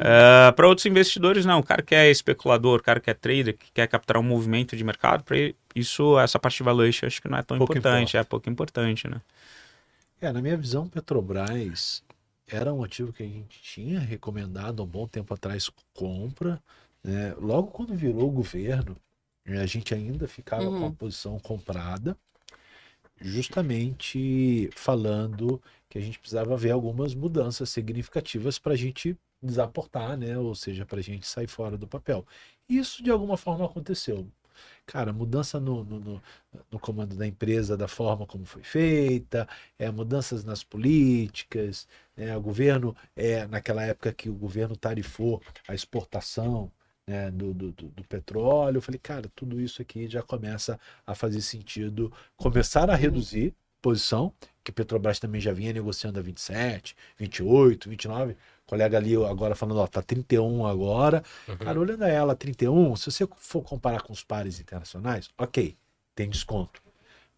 para 0.56 0.66
outros 0.66 0.86
investidores, 0.86 1.44
não. 1.44 1.60
O 1.60 1.62
cara 1.62 1.82
que 1.82 1.94
é 1.94 2.10
especulador, 2.10 2.80
o 2.80 2.82
cara 2.82 2.98
que 2.98 3.10
é 3.10 3.14
trader, 3.14 3.56
que 3.56 3.70
quer 3.72 3.86
capturar 3.86 4.22
um 4.22 4.26
movimento 4.26 4.76
de 4.76 4.82
mercado, 4.82 5.22
para 5.22 5.36
isso, 5.74 6.18
essa 6.18 6.38
parte 6.38 6.56
de 6.56 6.62
valuation 6.62 7.06
acho 7.06 7.20
que 7.20 7.28
não 7.28 7.38
é 7.38 7.42
tão 7.42 7.58
Pouco 7.58 7.72
importante, 7.76 8.16
importa. 8.16 8.18
é 8.18 8.24
pouco 8.24 8.50
importante, 8.50 9.06
né? 9.08 9.20
É, 10.20 10.32
na 10.32 10.40
minha 10.40 10.56
visão, 10.56 10.88
Petrobras 10.88 12.02
era 12.46 12.72
um 12.72 12.82
ativo 12.84 13.12
que 13.12 13.22
a 13.22 13.26
gente 13.26 13.60
tinha 13.60 13.98
recomendado 14.00 14.80
há 14.80 14.84
um 14.84 14.88
bom 14.88 15.06
tempo 15.06 15.34
atrás 15.34 15.70
compra. 15.94 16.62
né? 17.02 17.34
Logo 17.34 17.68
quando 17.70 17.94
virou 17.94 18.30
governo, 18.30 18.96
eh, 19.44 19.58
a 19.58 19.66
gente 19.66 19.94
ainda 19.94 20.26
ficava 20.28 20.64
Uhum. 20.66 20.80
com 20.80 20.86
a 20.86 20.92
posição 20.92 21.38
comprada, 21.40 22.16
justamente 23.20 24.70
falando 24.74 25.60
que 25.88 25.98
a 25.98 26.00
gente 26.00 26.18
precisava 26.18 26.56
ver 26.56 26.70
algumas 26.72 27.14
mudanças 27.14 27.70
significativas 27.70 28.58
para 28.58 28.72
a 28.74 28.76
gente 28.76 29.16
desaportar, 29.42 30.16
né? 30.16 30.36
Ou 30.38 30.54
seja, 30.54 30.84
para 30.84 30.98
a 30.98 31.02
gente 31.02 31.26
sair 31.26 31.46
fora 31.46 31.76
do 31.76 31.86
papel. 31.86 32.26
Isso 32.68 33.02
de 33.02 33.10
alguma 33.10 33.36
forma 33.36 33.64
aconteceu. 33.64 34.26
Cara, 34.86 35.12
mudança 35.12 35.58
no, 35.60 35.84
no, 35.84 36.00
no- 36.00 36.22
no 36.70 36.78
comando 36.80 37.14
da 37.16 37.26
empresa, 37.26 37.76
da 37.76 37.88
forma 37.88 38.26
como 38.26 38.44
foi 38.44 38.62
feita, 38.62 39.48
é, 39.78 39.90
mudanças 39.90 40.44
nas 40.44 40.62
políticas, 40.64 41.86
né, 42.16 42.36
o 42.36 42.40
governo, 42.40 42.96
é, 43.14 43.46
naquela 43.46 43.82
época 43.82 44.12
que 44.12 44.28
o 44.30 44.34
governo 44.34 44.76
tarifou 44.76 45.42
a 45.68 45.74
exportação 45.74 46.70
né, 47.06 47.30
do, 47.30 47.52
do, 47.54 47.72
do- 47.72 48.04
petróleo, 48.04 48.78
eu 48.78 48.82
falei, 48.82 48.98
cara, 48.98 49.30
tudo 49.34 49.60
isso 49.60 49.80
aqui 49.82 50.08
já 50.08 50.22
começa 50.22 50.78
a 51.06 51.14
fazer 51.14 51.40
sentido, 51.40 52.12
começar 52.36 52.90
a 52.90 52.94
reduzir 52.96 53.54
posição, 53.80 54.32
que 54.64 54.72
Petrobras 54.72 55.18
também 55.20 55.40
já 55.40 55.52
vinha 55.52 55.72
negociando 55.72 56.18
a 56.18 56.22
27, 56.22 56.96
28, 57.16 57.88
29, 57.88 58.32
o 58.32 58.36
colega 58.66 58.98
ali 58.98 59.14
agora 59.14 59.54
falando, 59.54 59.78
ó, 59.78 59.86
tá 59.86 60.02
31 60.02 60.66
agora, 60.66 61.22
Uhum. 61.48 61.56
Cara, 61.56 61.80
olhando 61.80 62.02
a 62.02 62.08
ela 62.08 62.34
31, 62.34 62.96
se 62.96 63.10
você 63.10 63.28
for 63.36 63.62
comparar 63.62 64.02
com 64.02 64.12
os 64.12 64.24
pares 64.24 64.60
internacionais, 64.60 65.30
ok, 65.38 65.76
tem 66.14 66.28
desconto. 66.28 66.82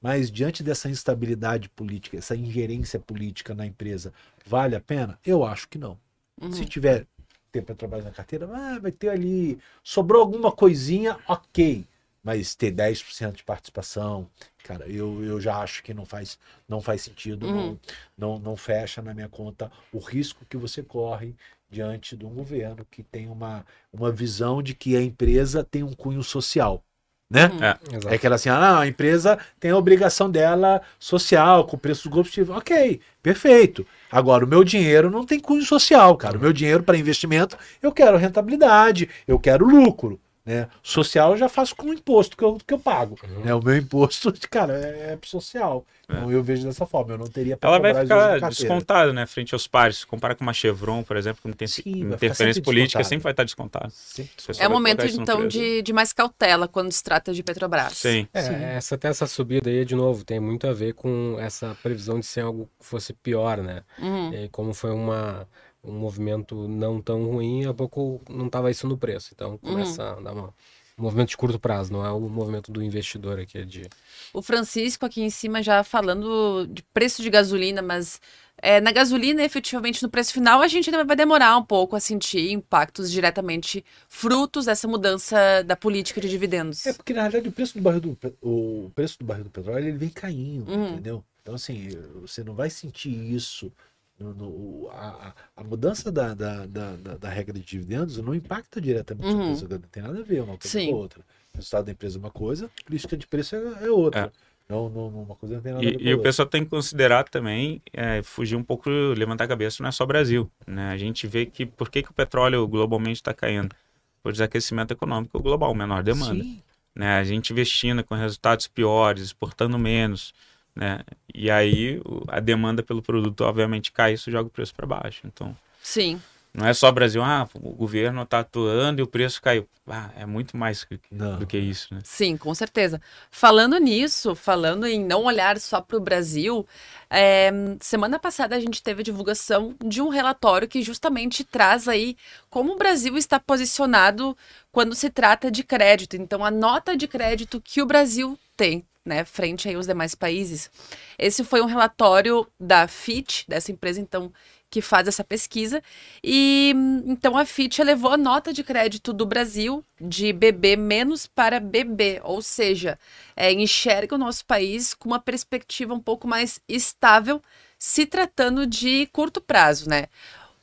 Mas 0.01 0.31
diante 0.31 0.63
dessa 0.63 0.89
instabilidade 0.89 1.69
política, 1.69 2.17
essa 2.17 2.37
ingerência 2.37 2.99
política 2.99 3.55
na 3.55 3.67
empresa, 3.67 4.13
vale 4.47 4.77
a 4.77 4.81
pena? 4.81 5.19
Eu 5.25 5.45
acho 5.45 5.69
que 5.69 5.77
não. 5.77 5.99
Uhum. 6.41 6.53
Se 6.53 6.65
tiver 6.65 7.07
ter 7.51 7.63
Petrobras 7.63 8.05
na 8.05 8.11
carteira, 8.11 8.49
ah, 8.53 8.79
vai 8.79 8.93
ter 8.93 9.09
ali, 9.09 9.59
sobrou 9.83 10.21
alguma 10.21 10.53
coisinha, 10.53 11.19
ok. 11.27 11.87
Mas 12.23 12.55
ter 12.55 12.71
10% 12.73 13.37
de 13.37 13.45
participação, 13.45 14.29
cara, 14.65 14.87
eu, 14.89 15.23
eu 15.25 15.41
já 15.41 15.59
acho 15.59 15.83
que 15.83 15.95
não 15.95 16.05
faz, 16.05 16.39
não 16.69 16.81
faz 16.81 17.03
sentido, 17.03 17.47
Uhum. 17.47 17.79
não, 18.17 18.35
não, 18.35 18.39
não 18.41 18.57
fecha 18.57 19.01
na 19.01 19.15
minha 19.15 19.29
conta 19.29 19.71
o 19.93 19.99
risco 19.99 20.45
que 20.49 20.57
você 20.57 20.83
corre 20.83 21.35
diante 21.71 22.17
de 22.17 22.25
um 22.27 22.31
governo 22.31 22.87
que 22.91 23.03
tem 23.03 23.29
uma, 23.29 23.65
uma 23.93 24.11
visão 24.11 24.63
de 24.63 24.75
que 24.75 24.97
a 24.97 25.03
empresa 25.03 25.63
tem 25.65 25.83
um 25.83 25.93
cunho 25.93 26.23
social, 26.23 26.83
né? 27.31 27.49
Uhum. 27.49 27.63
É. 27.63 27.79
Exato. 27.97 28.09
É 28.09 28.15
aquela 28.17 28.35
assim, 28.37 28.49
ah, 28.49 28.81
a 28.81 28.87
empresa 28.87 29.39
tem 29.61 29.71
a 29.71 29.77
obrigação 29.77 30.31
dela 30.31 30.81
social, 30.99 31.67
com 31.67 31.77
o 31.77 31.79
preço 31.79 32.09
do 32.09 32.11
combustível. 32.11 32.55
Ok, 32.55 33.01
perfeito. 33.23 33.87
Agora, 34.11 34.45
o 34.45 34.49
meu 34.49 34.65
dinheiro 34.65 35.11
não 35.11 35.25
tem 35.27 35.39
cunho 35.39 35.63
social, 35.63 36.17
cara. 36.17 36.39
O 36.39 36.41
meu 36.41 36.53
dinheiro 36.53 36.83
para 36.83 36.97
investimento, 36.97 37.57
eu 37.83 37.93
quero 37.93 38.17
rentabilidade, 38.17 39.09
eu 39.27 39.39
quero 39.39 39.67
lucro. 39.67 40.19
Né? 40.49 40.67
Social 40.83 41.33
eu 41.33 41.37
já 41.37 41.47
faço 41.47 41.77
com 41.77 41.89
o 41.89 41.93
imposto 41.93 42.35
que 42.35 42.43
eu, 42.43 42.57
que 42.67 42.73
eu 42.73 42.79
pago. 42.79 43.19
Uhum. 43.23 43.45
Né? 43.45 43.55
O 43.55 43.63
meu 43.63 43.77
imposto, 43.77 44.33
cara, 44.49 44.73
é, 44.73 45.13
é 45.13 45.19
social. 45.23 45.85
Então 46.05 46.33
eu 46.33 46.43
vejo 46.43 46.67
dessa 46.67 46.87
forma. 46.87 47.13
Eu 47.13 47.19
não 47.19 47.27
teria 47.27 47.59
Ela 47.61 47.79
vai 47.79 47.95
ficar 47.95 48.49
descontada, 48.49 49.13
né, 49.13 49.27
frente 49.27 49.55
aos 49.55 49.67
pares. 49.67 49.99
Se 49.99 50.07
comparar 50.07 50.35
com 50.35 50.43
uma 50.43 50.55
Chevron, 50.55 51.03
por 51.03 51.19
exemplo, 51.19 51.43
que 51.43 51.49
não 51.49 51.55
tem 51.55 51.69
Sim, 51.69 51.83
interferência 51.87 52.55
sempre 52.55 52.63
política, 52.63 53.01
descontada. 53.01 53.05
sempre 53.05 53.23
vai 53.25 53.33
estar 53.33 54.55
só 54.55 54.65
É 54.65 54.67
o 54.67 54.71
momento, 54.71 55.05
então, 55.05 55.47
de, 55.47 55.83
de 55.83 55.93
mais 55.93 56.15
cautela 56.15 56.67
quando 56.67 56.91
se 56.93 57.05
trata 57.05 57.35
de 57.35 57.43
Petrobras. 57.43 57.93
Sim. 57.93 58.27
É, 58.33 58.41
Sim. 58.41 58.55
essa, 58.55 58.95
até 58.95 59.09
essa 59.09 59.27
subida 59.27 59.69
aí, 59.69 59.85
de 59.85 59.95
novo, 59.95 60.25
tem 60.25 60.41
muito 60.41 60.67
a 60.67 60.73
ver 60.73 60.95
com 60.95 61.37
essa 61.39 61.77
previsão 61.83 62.19
de 62.19 62.25
ser 62.25 62.41
algo 62.41 62.71
que 62.81 62.87
fosse 62.87 63.13
pior, 63.13 63.59
né? 63.59 63.83
Uhum. 63.99 64.33
E 64.33 64.49
como 64.49 64.73
foi 64.73 64.93
uma, 64.93 65.47
um 65.83 65.93
movimento 65.93 66.69
não 66.69 67.01
tão 67.01 67.25
ruim, 67.27 67.67
a 67.67 67.75
pouco 67.75 68.21
não 68.29 68.49
tava 68.49 68.71
isso 68.71 68.87
no 68.87 68.97
preço. 68.99 69.31
Então 69.35 69.57
começa 69.59 70.03
a 70.13 70.21
dar 70.21 70.33
uma, 70.33 70.55
um 70.99 71.03
movimento 71.03 71.29
de 71.31 71.37
curto 71.37 71.59
prazo, 71.59 71.93
não 71.93 72.05
é 72.05 72.11
o 72.11 72.21
movimento 72.21 72.71
do 72.73 72.83
investidor 72.83 73.39
aqui 73.39 73.65
de. 73.65 73.89
O 74.33 74.43
Francisco 74.43 75.07
aqui 75.07 75.23
em 75.23 75.31
cima 75.31 75.63
já 75.63 75.83
falando 75.85 76.67
de 76.67 76.83
preço 76.83 77.23
de 77.23 77.31
gasolina, 77.31 77.81
mas 77.81 78.21
é, 78.61 78.81
na 78.81 78.91
gasolina, 78.91 79.43
efetivamente, 79.45 80.03
no 80.03 80.09
preço 80.11 80.33
final, 80.33 80.61
a 80.61 80.67
gente 80.67 80.91
ainda 80.91 81.05
vai 81.05 81.15
demorar 81.15 81.57
um 81.57 81.63
pouco 81.65 81.95
a 81.95 82.01
sentir 82.01 82.51
impactos 82.51 83.11
diretamente 83.11 83.85
frutos 84.09 84.65
dessa 84.67 84.89
mudança 84.89 85.63
da 85.65 85.77
política 85.77 86.21
de 86.21 86.29
dividendos. 86.29 86.85
É 86.85 86.93
porque 86.93 87.13
na 87.15 87.21
realidade 87.21 87.49
o 87.49 87.53
preço 87.53 87.75
do 87.75 87.81
barril 87.83 88.01
do, 88.01 88.19
o 88.43 88.91
preço 88.95 89.17
do 89.21 89.25
barril 89.25 89.45
do 89.45 89.51
petróleo 89.51 89.87
ele 89.89 89.97
vem 89.99 90.09
caindo, 90.11 90.71
Uhum. 90.73 90.93
entendeu? 90.95 91.25
Então 91.41 91.55
assim, 91.55 91.89
você 92.21 92.43
não 92.43 92.53
vai 92.55 92.69
sentir 92.69 93.09
isso. 93.11 93.73
No- 94.19 94.35
no- 94.35 94.89
a, 94.91 95.29
a- 95.29 95.35
a 95.57 95.65
mudança 95.65 96.11
da, 96.11 96.35
da, 96.35 96.67
da, 96.67 96.97
da- 96.97 97.17
da 97.17 97.29
regra 97.29 97.53
de 97.55 97.65
dividendos 97.65 98.17
não 98.19 98.35
impacta 98.35 98.81
diretamente 98.81 99.29
Uhum. 99.29 99.43
o 99.43 99.47
preço, 99.59 99.69
não 99.69 99.79
tem 99.81 100.03
nada 100.03 100.19
a 100.19 100.23
ver 100.23 100.41
uma 100.43 100.57
coisa 100.59 100.69
Sim. 100.69 100.91
com 100.91 100.95
a 100.97 100.99
outra. 100.99 101.21
O 101.55 101.57
resultado 101.57 101.85
da 101.87 101.93
empresa 101.93 102.19
é 102.19 102.21
uma 102.21 102.31
coisa, 102.31 102.71
política 102.85 103.17
de 103.17 103.27
preço 103.27 103.57
é, 103.57 103.85
é 103.87 103.91
outra. 103.91 104.33
Não, 104.69 104.89
não, 104.91 105.11
não- 105.11 105.23
uma 105.23 105.35
coisa 105.35 105.55
não 105.57 105.63
tem 105.63 105.73
nada 105.73 105.85
a 105.87 105.91
ver 105.91 105.97
com 105.97 106.03
E, 106.03 106.07
e 106.09 106.13
a 106.13 106.17
o 106.17 106.21
pessoal 106.21 106.47
tem 106.47 106.63
que 106.65 106.71
considerar 106.71 107.25
também, 107.29 107.81
é, 107.93 108.23
fugir 108.23 108.55
um 108.57 108.63
pouco, 108.63 108.91
levantar 108.91 109.45
a 109.45 109.49
cabeça, 109.49 109.83
não 109.83 109.89
é 109.89 109.93
só 109.93 110.05
Brasil. 110.05 110.51
Né? 110.67 110.91
A 110.91 110.97
gente 110.99 111.27
vê 111.27 111.47
que 111.47 111.65
por 111.65 111.89
que, 111.91 112.03
que 112.03 112.11
o 112.11 112.15
petróleo 112.15 112.67
globalmente 112.69 113.17
está 113.21 113.33
caindo? 113.33 113.75
Por 114.23 114.33
desaquecimento 114.33 114.93
econômico 114.93 115.41
global, 115.41 115.75
menor 115.75 116.03
demanda. 116.03 116.43
Sim. 116.43 116.61
Né? 116.95 117.19
A 117.19 117.25
gente 117.25 117.53
vê 117.55 117.65
China 117.65 118.03
com 118.03 118.15
resultados 118.15 118.67
piores, 118.67 119.23
exportando 119.23 119.79
menos. 119.79 120.35
Né? 120.79 121.01
E 121.35 121.51
aí 121.51 122.01
a 122.29 122.39
demanda 122.39 122.85
pelo 122.85 123.03
produto, 123.03 123.41
obviamente, 123.41 123.91
cai, 123.91 124.13
isso 124.13 124.31
joga 124.31 124.47
o 124.47 124.51
preço 124.51 124.73
para 124.73 124.87
baixo. 124.87 125.23
Então, 125.25 125.57
Sim. 125.83 126.23
não 126.55 126.65
é 126.65 126.73
só 126.73 126.93
Brasil, 126.93 127.21
ah, 127.21 127.49
o 127.53 127.73
governo 127.73 128.23
está 128.23 128.39
atuando 128.39 129.01
e 129.01 129.03
o 129.03 129.07
preço 129.09 129.43
caiu. 129.43 129.69
Ah, 129.89 130.11
é 130.17 130.25
muito 130.25 130.57
mais 130.57 130.85
que- 130.85 131.01
do 131.11 131.47
que 131.49 131.59
isso. 131.59 131.93
Né? 131.93 132.01
Sim, 132.05 132.37
com 132.37 132.55
certeza. 132.55 133.01
Falando 133.29 133.77
nisso, 133.79 134.37
falando 134.37 134.87
em 134.87 135.05
não 135.05 135.25
olhar 135.25 135.59
só 135.59 135.81
para 135.81 135.97
o 135.97 136.01
Brasil, 136.01 136.65
é, 137.11 137.51
semana 137.81 138.17
passada 138.19 138.55
a 138.55 138.61
gente 138.61 138.81
teve 138.81 139.01
a 139.01 139.05
divulgação 139.05 139.75
de 139.85 140.01
um 140.01 140.09
relatório 140.09 140.69
que 140.69 140.81
justamente 140.83 141.43
traz 141.43 141.89
aí 141.89 142.17
como 142.49 142.75
o 142.75 142.79
Brasil 142.79 143.17
está 143.17 143.41
posicionado 143.41 144.37
quando 144.71 144.95
se 144.95 145.11
trata 145.11 145.51
de 145.51 145.65
crédito. 145.65 146.15
Então, 146.15 146.45
a 146.45 146.51
nota 146.53 146.97
de 146.97 147.09
crédito 147.09 147.61
que 147.61 147.83
o 147.83 147.87
Brasil 147.87 148.39
tem, 148.59 148.85
né, 149.05 149.25
frente 149.25 149.69
aí 149.69 149.77
aos 149.77 149.87
demais 149.87 150.15
países. 150.17 150.69
Esse 151.17 151.45
foi 151.45 151.63
um 151.63 151.67
relatório 151.67 152.47
da 152.59 152.89
Fitch, 152.89 153.45
dessa 153.47 153.71
empresa, 153.71 154.01
então, 154.01 154.33
que 154.69 154.83
faz 154.83 155.07
essa 155.09 155.25
pesquisa. 155.25 155.83
E 156.23 156.75
então 157.07 157.39
a 157.39 157.47
Fitch 157.47 157.79
elevou 157.79 158.11
a 158.13 158.19
nota 158.19 158.53
de 158.53 158.65
crédito 158.65 159.13
do 159.13 159.25
Brasil 159.25 159.83
de 160.01 160.33
BB 160.33 160.77
menos 160.77 161.27
para 161.27 161.61
BB, 161.61 162.21
ou 162.25 162.43
seja, 162.43 162.99
é, 163.37 163.53
enxerga 163.53 164.17
o 164.17 164.19
nosso 164.19 164.45
país 164.45 164.93
com 164.93 165.09
uma 165.09 165.21
perspectiva 165.21 165.95
um 165.95 166.01
pouco 166.01 166.27
mais 166.27 166.61
estável, 166.69 167.41
se 167.79 168.05
tratando 168.05 168.67
de 168.67 169.07
curto 169.13 169.41
prazo, 169.41 169.89
né? 169.89 170.09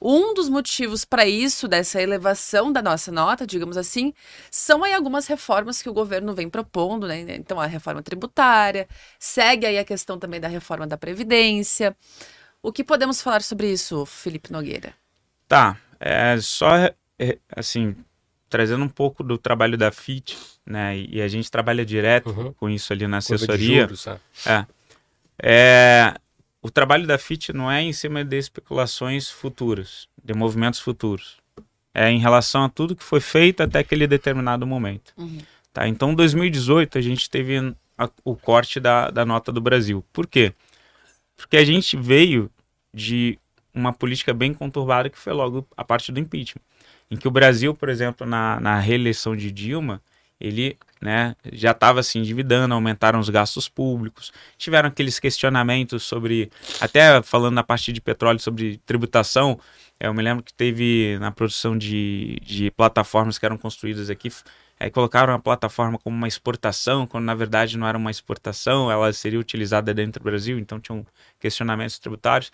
Um 0.02 0.34
dos 0.34 0.50
motivos 0.50 1.06
para 1.06 1.25
isso, 1.25 1.68
dessa 1.68 2.02
elevação 2.02 2.72
da 2.72 2.82
nossa 2.82 3.12
nota, 3.12 3.48
digamos 3.48 3.78
assim, 3.78 4.14
são 4.52 4.84
aí 4.84 4.94
algumas 4.94 5.25
reformas 5.28 5.82
que 5.82 5.90
o 5.90 5.94
governo 5.94 6.34
vem 6.34 6.50
propondo, 6.50 7.08
né? 7.08 7.22
Então, 7.36 7.60
a 7.60 7.66
reforma 7.66 8.04
tributária, 8.04 8.88
segue 9.20 9.66
aí 9.66 9.78
a 9.80 9.86
questão 9.86 10.20
também 10.20 10.40
da 10.40 10.48
reforma 10.48 10.86
da 10.86 10.98
Previdência. 10.98 11.96
O 12.62 12.72
que 12.72 12.84
podemos 12.84 13.22
falar 13.22 13.42
sobre 13.42 13.72
isso, 13.72 14.06
Felipe 14.06 14.52
Nogueira? 14.52 14.94
Tá, 15.48 15.78
é 16.00 16.38
só 16.42 16.75
é, 17.20 17.38
assim, 17.56 17.96
trazendo 18.50 18.84
um 18.84 18.90
pouco 18.90 19.24
do 19.24 19.38
trabalho 19.38 19.78
da 19.78 19.92
FIT, 19.92 20.38
né? 20.66 20.98
E 20.98 21.22
a 21.22 21.28
gente 21.28 21.50
trabalha 21.50 21.86
direto 21.86 22.30
Uhum. 22.32 22.54
com 22.54 22.70
isso 22.70 22.92
ali 22.92 23.08
na 23.08 23.22
Curva 23.22 23.58
de 23.58 23.58
assessoria. 23.58 23.82
juros, 23.82 24.02
sabe? 24.02 24.20
É, 25.42 26.16
o 26.65 26.72
trabalho 26.72 27.05
da 27.05 27.15
FIT 27.15 27.53
não 27.53 27.72
é 27.72 27.84
em 27.84 27.93
cima 27.93 28.25
de 28.25 28.39
especulações 28.39 29.29
futuras, 29.29 30.07
de 30.24 30.34
movimentos 30.34 30.79
futuros. 30.79 31.38
É 31.93 32.10
em 32.10 32.17
relação 32.17 32.63
a 32.63 32.69
tudo 32.69 32.95
que 32.95 33.03
foi 33.03 33.19
feito 33.19 33.62
até 33.62 33.77
aquele 33.77 34.07
determinado 34.07 34.65
momento. 34.65 35.13
Uhum. 35.15 35.38
Tá? 35.72 35.88
Então, 35.88 36.12
em 36.12 36.15
2018, 36.15 36.98
a 36.98 37.01
gente 37.01 37.29
teve 37.29 37.55
a- 37.95 38.10
o 38.24 38.36
corte 38.36 38.79
da, 38.79 39.12
da 39.12 39.24
nota 39.24 39.51
do 39.51 39.62
Brasil. 39.62 40.03
Por 40.12 40.25
quê? 40.25 40.53
Porque 41.38 41.55
a 41.55 41.63
gente 41.63 41.95
veio 41.95 42.50
de 42.91 43.38
uma 43.72 43.93
política 43.93 44.34
bem 44.34 44.51
conturbada 44.51 45.07
que 45.07 45.19
foi 45.19 45.34
logo 45.34 45.67
a 45.77 45.84
parte 45.84 46.12
do 46.12 46.19
impeachment. 46.19 46.63
Em 47.12 47.15
que 47.15 47.27
o 47.27 47.31
Brasil, 47.31 47.75
por 47.75 47.89
exemplo, 47.89 48.25
na, 48.25 48.60
na 48.60 48.79
reeleição 48.79 49.36
de 49.36 49.51
Dilma, 49.51 50.01
ele 50.41 50.79
né, 51.05 51.35
já 51.53 51.69
estava 51.69 52.01
se 52.01 52.17
endividando, 52.17 52.74
aumentaram 52.74 53.19
os 53.19 53.29
gastos 53.29 53.69
públicos, 53.69 54.33
tiveram 54.57 54.89
aqueles 54.89 55.19
questionamentos 55.19 56.01
sobre, 56.01 56.51
até 56.81 57.21
falando 57.21 57.53
na 57.53 57.63
parte 57.63 57.93
de 57.93 58.01
petróleo, 58.01 58.39
sobre 58.39 58.81
tributação, 58.88 59.59
eu 60.00 60.12
me 60.15 60.24
lembro 60.24 60.43
que 60.43 60.51
teve 60.51 61.15
na 61.19 61.31
produção 61.31 61.77
de, 61.77 62.39
de 62.41 62.71
plataformas 62.71 63.38
que 63.38 63.45
eram 63.45 63.55
construídas 63.55 64.09
aqui, 64.09 64.31
é, 64.79 64.89
colocaram 64.89 65.31
a 65.31 65.38
plataforma 65.38 66.00
como 66.00 66.17
uma 66.17 66.27
exportação, 66.27 67.05
quando 67.05 67.25
na 67.25 67.35
verdade 67.35 67.77
não 67.77 67.88
era 67.88 67.97
uma 67.97 68.09
exportação, 68.09 68.91
ela 68.91 69.13
seria 69.13 69.39
utilizada 69.39 69.93
dentro 69.93 70.19
do 70.19 70.24
Brasil, 70.24 70.57
então 70.57 70.79
tinham 70.79 71.05
questionamentos 71.39 72.00
tributários. 72.00 72.51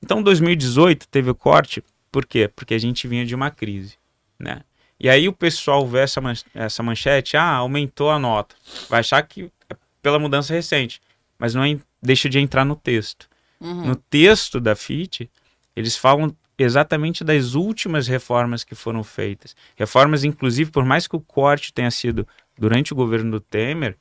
Então 0.00 0.22
2018 0.22 1.08
teve 1.08 1.30
o 1.30 1.34
corte, 1.34 1.82
por 2.12 2.24
quê? 2.24 2.48
Porque 2.54 2.74
a 2.74 2.78
gente 2.78 3.08
vinha 3.08 3.26
de 3.26 3.34
uma 3.34 3.50
crise, 3.50 3.96
né? 4.38 4.60
E 5.02 5.10
aí 5.10 5.28
o 5.28 5.32
pessoal 5.32 5.84
vê 5.84 5.98
essa, 5.98 6.20
man 6.20 6.32
essa 6.54 6.80
manchete, 6.80 7.36
ah, 7.36 7.54
aumentou 7.54 8.08
a 8.08 8.20
nota. 8.20 8.54
Vai 8.88 9.00
achar 9.00 9.20
que 9.22 9.50
é 9.68 9.76
pela 10.00 10.16
mudança 10.16 10.54
recente, 10.54 11.02
mas 11.36 11.56
não 11.56 11.64
é, 11.64 11.76
deixa 12.00 12.28
de 12.28 12.38
entrar 12.38 12.64
no 12.64 12.76
texto. 12.76 13.28
Uhum. 13.60 13.86
No 13.86 13.96
texto 13.96 14.60
da 14.60 14.76
FIT, 14.76 15.28
eles 15.74 15.96
falam 15.96 16.32
exatamente 16.56 17.24
das 17.24 17.54
últimas 17.54 18.06
reformas 18.06 18.62
que 18.62 18.76
foram 18.76 19.02
feitas. 19.02 19.56
Reformas, 19.74 20.22
inclusive, 20.22 20.70
por 20.70 20.84
mais 20.84 21.08
que 21.08 21.16
o 21.16 21.20
corte 21.20 21.72
tenha 21.72 21.90
sido 21.90 22.26
durante 22.56 22.92
o 22.92 22.96
governo 22.96 23.32
do 23.32 23.40
Temer, 23.40 23.96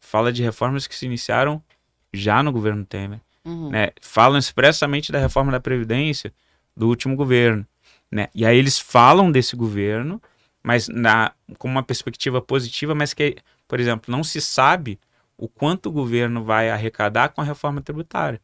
fala 0.00 0.32
de 0.32 0.42
reformas 0.42 0.86
que 0.86 0.96
se 0.96 1.04
iniciaram 1.04 1.62
já 2.14 2.42
no 2.42 2.50
governo 2.50 2.82
Temer. 2.82 3.20
Uhum. 3.44 3.68
Né? 3.68 3.90
Falam 4.00 4.38
expressamente 4.38 5.12
da 5.12 5.18
reforma 5.18 5.52
da 5.52 5.60
Previdência 5.60 6.32
do 6.74 6.88
último 6.88 7.14
governo. 7.14 7.66
Né? 8.10 8.28
E 8.34 8.46
aí 8.46 8.56
eles 8.56 8.78
falam 8.78 9.30
desse 9.30 9.54
governo 9.54 10.22
mas 10.66 10.88
na, 10.88 11.30
com 11.58 11.68
uma 11.68 11.82
perspectiva 11.84 12.42
positiva, 12.42 12.92
mas 12.92 13.14
que, 13.14 13.36
por 13.68 13.78
exemplo, 13.78 14.10
não 14.10 14.24
se 14.24 14.40
sabe 14.40 14.98
o 15.38 15.46
quanto 15.46 15.88
o 15.88 15.92
governo 15.92 16.42
vai 16.42 16.70
arrecadar 16.70 17.28
com 17.28 17.40
a 17.40 17.44
reforma 17.44 17.80
tributária. 17.80 18.40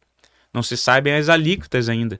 Não 0.53 0.63
se 0.63 0.77
sabem 0.77 1.13
as 1.15 1.27
alíquotas 1.27 1.89
ainda, 1.89 2.17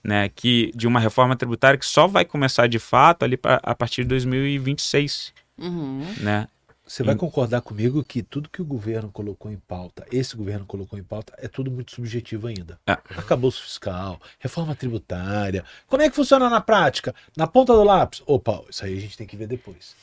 né? 0.00 0.28
Que 0.28 0.70
de 0.76 0.86
uma 0.86 1.00
reforma 1.00 1.34
tributária 1.34 1.76
que 1.76 1.84
só 1.84 2.06
vai 2.06 2.24
começar 2.24 2.68
de 2.68 2.78
fato 2.78 3.24
ali 3.24 3.36
pra, 3.36 3.58
a 3.64 3.74
partir 3.74 4.04
de 4.04 4.10
2026, 4.10 5.32
uhum. 5.58 6.06
né? 6.20 6.46
Você 6.92 7.02
vai 7.02 7.16
concordar 7.16 7.62
comigo 7.62 8.04
que 8.04 8.22
tudo 8.22 8.50
que 8.50 8.60
o 8.60 8.66
governo 8.66 9.10
colocou 9.10 9.50
em 9.50 9.56
pauta, 9.56 10.04
esse 10.12 10.36
governo 10.36 10.66
colocou 10.66 10.98
em 10.98 11.02
pauta, 11.02 11.32
é 11.38 11.48
tudo 11.48 11.70
muito 11.70 11.90
subjetivo 11.90 12.48
ainda. 12.48 12.78
É. 12.86 12.92
Acabouço 13.16 13.62
fiscal, 13.62 14.20
reforma 14.38 14.74
tributária. 14.74 15.64
Como 15.86 16.02
é 16.02 16.10
que 16.10 16.14
funciona 16.14 16.50
na 16.50 16.60
prática? 16.60 17.14
Na 17.34 17.46
ponta 17.46 17.72
do 17.72 17.82
lápis? 17.82 18.22
Opa, 18.26 18.62
isso 18.68 18.84
aí 18.84 18.94
a 18.94 19.00
gente 19.00 19.16
tem 19.16 19.26
que 19.26 19.38
ver 19.38 19.46
depois. 19.46 19.96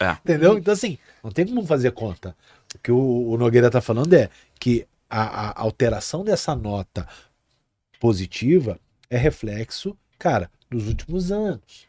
É. 0.00 0.10
Entendeu? 0.14 0.58
Então, 0.58 0.74
assim, 0.74 0.98
não 1.22 1.30
tem 1.30 1.46
como 1.46 1.64
fazer 1.64 1.92
conta. 1.92 2.34
O 2.74 2.78
que 2.80 2.90
o, 2.90 3.30
o 3.30 3.38
Nogueira 3.38 3.68
está 3.68 3.80
falando 3.80 4.12
é 4.12 4.28
que 4.58 4.84
a, 5.08 5.50
a 5.50 5.62
alteração 5.62 6.24
dessa 6.24 6.56
nota 6.56 7.06
positiva 8.00 8.80
é 9.08 9.16
reflexo, 9.16 9.96
cara, 10.18 10.50
dos 10.68 10.88
últimos 10.88 11.30
anos. 11.30 11.86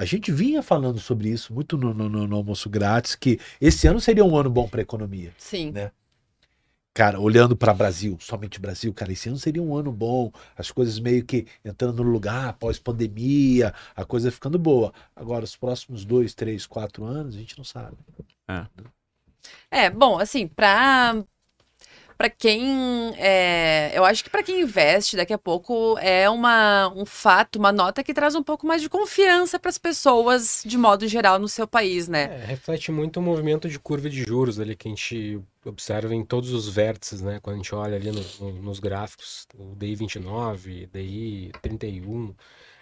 A 0.00 0.06
gente 0.06 0.32
vinha 0.32 0.62
falando 0.62 0.98
sobre 0.98 1.28
isso 1.28 1.52
muito 1.52 1.76
no, 1.76 1.92
no, 1.92 2.26
no 2.26 2.36
almoço 2.36 2.70
grátis, 2.70 3.14
que 3.14 3.38
esse 3.60 3.86
ano 3.86 4.00
seria 4.00 4.24
um 4.24 4.34
ano 4.34 4.48
bom 4.48 4.66
para 4.66 4.80
a 4.80 4.82
economia. 4.82 5.30
Sim. 5.36 5.72
Né? 5.72 5.92
Cara, 6.94 7.20
olhando 7.20 7.54
para 7.54 7.74
Brasil, 7.74 8.16
somente 8.18 8.58
Brasil, 8.58 8.94
cara, 8.94 9.12
esse 9.12 9.28
ano 9.28 9.36
seria 9.36 9.62
um 9.62 9.76
ano 9.76 9.92
bom, 9.92 10.32
as 10.56 10.70
coisas 10.70 10.98
meio 10.98 11.22
que 11.22 11.46
entrando 11.62 12.02
no 12.02 12.10
lugar, 12.10 12.54
pós-pandemia, 12.54 13.74
a 13.94 14.02
coisa 14.02 14.30
ficando 14.30 14.58
boa. 14.58 14.90
Agora, 15.14 15.44
os 15.44 15.54
próximos 15.54 16.02
dois, 16.02 16.32
três, 16.32 16.64
quatro 16.64 17.04
anos, 17.04 17.34
a 17.34 17.38
gente 17.38 17.58
não 17.58 17.64
sabe. 17.64 17.98
É, 19.70 19.84
é 19.84 19.90
bom, 19.90 20.18
assim, 20.18 20.48
para 20.48 21.22
para 22.20 22.28
quem. 22.28 23.14
É, 23.16 23.92
eu 23.94 24.04
acho 24.04 24.22
que 24.22 24.28
para 24.28 24.42
quem 24.42 24.60
investe, 24.60 25.16
daqui 25.16 25.32
a 25.32 25.38
pouco 25.38 25.96
é 26.00 26.28
uma, 26.28 26.92
um 26.94 27.06
fato, 27.06 27.56
uma 27.58 27.72
nota 27.72 28.04
que 28.04 28.12
traz 28.12 28.34
um 28.34 28.42
pouco 28.42 28.66
mais 28.66 28.82
de 28.82 28.90
confiança 28.90 29.58
para 29.58 29.70
as 29.70 29.78
pessoas, 29.78 30.62
de 30.66 30.76
modo 30.76 31.08
geral, 31.08 31.38
no 31.38 31.48
seu 31.48 31.66
país, 31.66 32.08
né? 32.08 32.42
É, 32.42 32.44
reflete 32.44 32.92
muito 32.92 33.20
o 33.20 33.22
movimento 33.22 33.70
de 33.70 33.78
curva 33.78 34.10
de 34.10 34.22
juros 34.22 34.60
ali 34.60 34.76
que 34.76 34.86
a 34.86 34.90
gente 34.90 35.40
observa 35.64 36.14
em 36.14 36.22
todos 36.22 36.52
os 36.52 36.68
vértices, 36.68 37.22
né? 37.22 37.40
Quando 37.40 37.54
a 37.54 37.56
gente 37.56 37.74
olha 37.74 37.96
ali 37.96 38.12
no, 38.12 38.22
no, 38.38 38.52
nos 38.64 38.80
gráficos, 38.80 39.46
o 39.56 39.74
DI 39.74 39.94
29, 39.94 40.90
DI 40.92 41.52
31. 41.62 42.34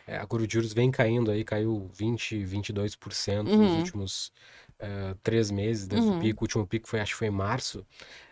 É, 0.04 0.16
a 0.16 0.26
curva 0.26 0.48
de 0.48 0.54
juros 0.54 0.72
vem 0.72 0.90
caindo 0.90 1.30
aí, 1.30 1.44
caiu 1.44 1.88
20, 1.94 2.38
22% 2.38 3.46
uhum. 3.46 3.56
nos 3.56 3.78
últimos 3.78 4.32
uh, 4.80 5.14
três 5.22 5.48
meses, 5.48 5.86
desde 5.86 6.08
uhum. 6.08 6.18
o 6.18 6.20
pico. 6.20 6.42
O 6.42 6.44
último 6.44 6.66
pico 6.66 6.88
foi, 6.88 6.98
acho 6.98 7.12
que 7.12 7.18
foi 7.18 7.28
em 7.28 7.30
março. 7.30 7.86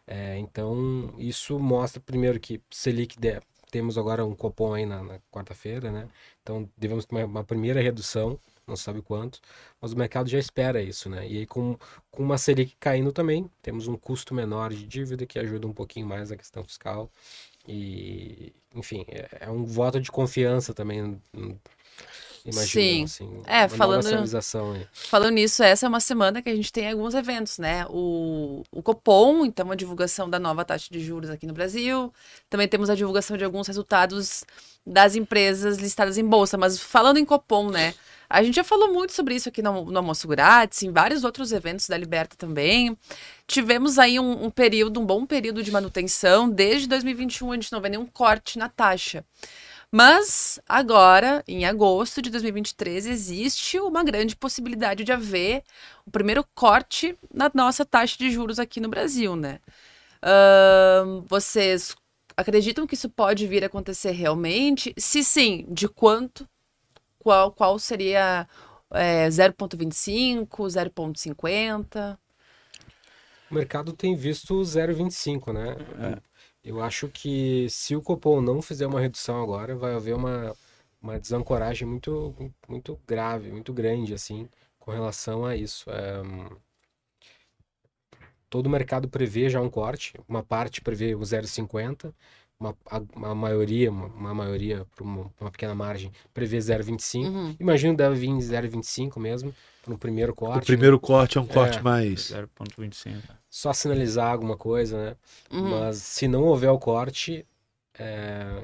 É, 0.07 0.39
então, 0.39 1.15
isso 1.19 1.59
mostra, 1.59 2.01
primeiro, 2.01 2.39
que 2.39 2.61
Selic 2.71 3.19
de, 3.19 3.41
temos 3.71 3.99
agora 3.99 4.25
um 4.25 4.35
cupom 4.35 4.75
aí 4.75 4.87
na, 4.87 5.03
na 5.03 5.19
quarta-feira, 5.31 5.91
né? 5.91 6.09
Então, 6.43 6.69
devemos 6.77 7.05
ter 7.07 7.17
uma, 7.17 7.25
uma, 7.25 7.45
primeira 7.45 7.81
redução, 7.81 8.39
não 8.67 8.77
sabe 8.77 9.03
quanto, 9.03 9.41
mas 9.81 9.93
o 9.93 9.99
mercado 9.99 10.29
já 10.29 10.39
espera 10.39 10.83
isso, 10.83 11.11
né? 11.11 11.27
E 11.29 11.39
aí, 11.39 11.47
com, 11.47 11.77
com 12.11 12.23
uma 12.23 12.39
Selic 12.39 12.77
caindo 12.79 13.13
também, 13.13 13.51
temos 13.63 13.89
um 13.89 13.97
custo 13.97 14.35
menor 14.35 14.73
de 14.73 14.87
dívida 14.87 15.27
que 15.27 15.39
ajuda 15.39 15.67
um 15.67 15.73
pouquinho 15.73 16.07
mais 16.07 16.31
na 16.31 16.37
questão 16.37 16.65
fiscal. 16.65 17.11
E, 17.67 18.53
enfim, 18.75 19.05
é, 19.09 19.47
é 19.47 19.51
um 19.51 19.65
voto 19.65 20.01
de 20.01 20.11
confiança 20.11 20.73
também 20.73 21.21
Imagina, 22.47 22.67
Sim. 22.67 23.05
Assim, 23.05 23.43
é, 23.45 23.69
falando, 23.69 24.09
falando 24.93 25.35
nisso, 25.35 25.63
essa 25.65 25.85
é 25.85 25.89
uma 25.89 25.99
semana 25.99 26.41
que 26.41 26.49
a 26.49 26.55
gente 26.55 26.73
tem 26.73 26.91
alguns 26.91 27.13
eventos, 27.13 27.59
né? 27.59 27.85
O, 27.91 28.63
o 28.71 28.83
Copom, 28.83 29.45
então, 29.45 29.71
a 29.71 29.75
divulgação 29.75 30.31
da 30.31 30.39
nova 30.39 30.65
taxa 30.65 30.87
de 30.91 31.01
juros 31.01 31.29
aqui 31.29 31.47
no 31.47 31.53
Brasil. 31.53 32.13
Também 32.49 32.69
temos 32.69 32.89
a 32.89 32.95
divulgação 32.95 33.37
de 33.37 33.45
alguns 33.45 33.67
resultados 33.67 34.45
das 34.87 35.17
empresas 35.17 35.79
listadas 35.79 36.17
em 36.17 36.25
bolsa. 36.25 36.57
Mas 36.57 36.79
falando 36.79 37.19
em 37.19 37.25
Copom, 37.25 37.69
né? 37.69 37.95
A 38.29 38.43
gente 38.43 38.57
já 38.57 38.65
falou 38.65 38.93
muito 38.93 39.13
sobre 39.13 39.35
isso 39.35 39.49
aqui 39.49 39.63
no, 39.63 39.85
no 39.85 39.99
Almoço 39.99 40.27
Grátis, 40.27 40.83
em 40.83 40.91
vários 40.91 41.25
outros 41.25 41.53
eventos 41.53 41.89
da 41.89 41.97
Liberta 41.97 42.37
também. 42.37 42.97
Tivemos 43.47 43.99
aí 43.99 44.19
um, 44.19 44.47
um 44.47 44.51
período, 44.51 45.01
um 45.01 45.07
bom 45.07 45.25
período 45.25 45.63
de 45.63 45.71
manutenção. 45.71 46.49
Desde 46.49 46.89
2021 46.89 47.53
a 47.53 47.55
gente 47.55 47.73
não 47.73 47.81
vê 47.81 47.89
nenhum 47.89 48.07
corte 48.07 48.59
na 48.59 48.69
taxa. 48.69 49.25
Mas 49.93 50.61
agora, 50.69 51.43
em 51.47 51.65
agosto 51.65 52.21
de 52.21 52.29
2023, 52.31 53.07
existe 53.07 53.79
uma 53.79 54.03
grande 54.03 54.37
possibilidade 54.37 55.05
de 55.05 55.13
haver 55.13 55.63
o 56.05 56.11
primeiro 56.11 56.45
corte 56.55 57.17
na 57.33 57.51
nossa 57.55 57.85
taxa 57.85 58.17
de 58.19 58.31
juros 58.31 58.59
aqui 58.59 58.81
no 58.81 58.89
Brasil, 58.89 59.37
né? 59.37 59.61
Uh, 60.23 61.25
vocês 61.29 61.95
acreditam 62.37 62.87
que 62.87 62.95
isso 62.95 63.09
pode 63.09 63.47
vir 63.47 63.63
a 63.63 63.69
acontecer 63.69 64.11
realmente? 64.11 64.93
Se 64.99 65.23
sim, 65.25 65.65
de 65.71 65.89
quanto? 65.89 66.49
Qual, 67.19 67.51
qual 67.53 67.79
seria 67.79 68.47
é, 68.91 69.29
0,25, 69.29 70.49
0,50? 70.49 72.19
O 73.51 73.55
mercado 73.55 73.93
tem 73.93 74.15
visto 74.17 74.61
0,25, 74.61 75.53
né? 75.53 75.77
É. 76.01 76.36
Eu 76.67 76.83
acho 76.83 77.09
que 77.09 77.69
se 77.71 77.95
o 77.95 78.03
Copom 78.03 78.41
não 78.41 78.61
fizer 78.61 78.89
uma 78.89 79.01
redução 79.01 79.41
agora, 79.41 79.77
vai 79.77 79.95
haver 79.95 80.17
uma, 80.17 80.53
uma 81.01 81.17
desancoragem 81.17 81.87
muito, 81.87 82.35
muito 82.69 82.99
grave, 83.07 83.53
muito 83.53 83.73
grande, 83.73 84.13
assim, 84.13 84.49
com 84.77 84.91
relação 84.91 85.47
a 85.47 85.55
isso. 85.55 85.89
É, 85.89 86.23
todo 88.51 88.67
o 88.67 88.71
mercado 88.71 89.09
prevê 89.09 89.49
já 89.49 89.61
um 89.61 89.71
corte, 89.71 90.15
uma 90.29 90.43
parte 90.43 90.81
prevê 90.81 91.15
o 91.15 91.21
0,50, 91.21 92.13
uma, 92.59 92.77
uma 93.15 93.33
maioria, 93.33 93.89
uma, 93.89 94.07
uma 94.07 94.35
maioria 94.35 94.85
para 94.93 95.05
uma, 95.05 95.31
uma, 95.41 95.51
pequena 95.53 95.75
margem, 95.75 96.11
prevê 96.35 96.59
0,25. 96.59 97.27
Uhum. 97.27 97.57
Imagino 97.61 97.97
deve 97.97 98.17
vir 98.17 98.31
0,25 98.31 99.21
mesmo, 99.21 99.55
no 99.87 99.97
primeiro 99.97 100.35
corte. 100.35 100.65
O 100.65 100.67
primeiro 100.67 100.97
né? 100.97 101.03
corte 101.03 101.39
é 101.39 101.41
um 101.41 101.47
corte 101.47 101.79
é, 101.79 101.83
mais. 101.83 102.33
0,25 102.33 103.23
só 103.57 103.73
sinalizar 103.73 104.33
alguma 104.33 104.55
coisa, 104.55 105.03
né? 105.03 105.17
Uhum. 105.51 105.71
Mas 105.71 105.97
se 105.97 106.29
não 106.29 106.43
houver 106.43 106.69
o 106.69 106.79
corte, 106.79 107.47
é, 107.99 108.63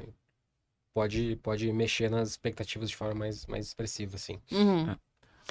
pode, 0.93 1.37
pode 1.37 1.73
mexer 1.73 2.11
nas 2.11 2.29
expectativas 2.29 2.91
de 2.91 2.97
forma 2.97 3.15
mais, 3.15 3.47
mais 3.47 3.69
expressiva, 3.69 4.17
assim. 4.17 4.39
Uhum. 4.51 4.91
É. 4.91 4.97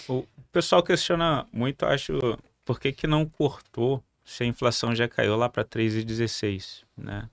O 0.07 0.27
pessoal 0.51 0.83
questiona 0.83 1.47
muito, 1.51 1.87
acho, 1.87 2.19
por 2.63 2.79
que, 2.79 2.91
que 2.91 3.07
não 3.07 3.25
cortou 3.25 4.03
se 4.23 4.43
a 4.43 4.45
inflação 4.45 4.93
já 4.93 5.07
caiu 5.07 5.35
lá 5.35 5.49
para 5.49 5.65
3,16, 5.65 6.83
né? 6.95 7.27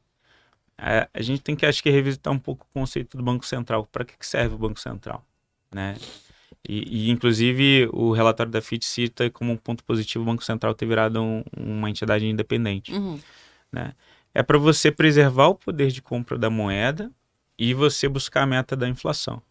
É, 0.79 1.07
a 1.13 1.21
gente 1.21 1.43
tem 1.43 1.55
que, 1.55 1.67
acho 1.67 1.83
que, 1.83 1.91
revisitar 1.91 2.33
um 2.33 2.39
pouco 2.39 2.67
o 2.71 2.73
conceito 2.73 3.19
do 3.19 3.23
Banco 3.23 3.45
Central. 3.45 3.85
Para 3.85 4.07
que, 4.07 4.17
que 4.17 4.27
serve 4.27 4.55
o 4.55 4.59
Banco 4.59 4.81
Central, 4.81 5.23
né? 5.71 5.95
E, 6.67 7.09
e, 7.09 7.11
inclusive, 7.11 7.89
o 7.93 8.13
relatório 8.13 8.51
da 8.51 8.61
FIT 8.61 8.85
cita 8.85 9.31
como 9.31 9.53
um 9.53 9.57
ponto 9.57 9.85
positivo 9.85 10.23
o 10.25 10.27
Banco 10.27 10.45
Central 10.45 10.75
ter 10.75 10.87
virado 10.87 11.23
um, 11.23 11.43
uma 11.57 11.91
entidade 11.91 12.27
independente. 12.27 12.93
Uhum. 12.93 13.19
Né? 13.73 13.95
É 14.35 14.43
para 14.43 14.59
você 14.59 14.91
preservar 14.91 15.49
o 15.49 15.55
poder 15.55 15.91
de 15.91 16.03
compra 16.03 16.37
da 16.37 16.51
moeda, 16.51 17.11
e 17.59 17.75
você 17.75 18.09
buscar 18.09 18.43
a 18.43 18.47
meta 18.47 18.77
da 18.77 18.89
inflação. 18.89 19.43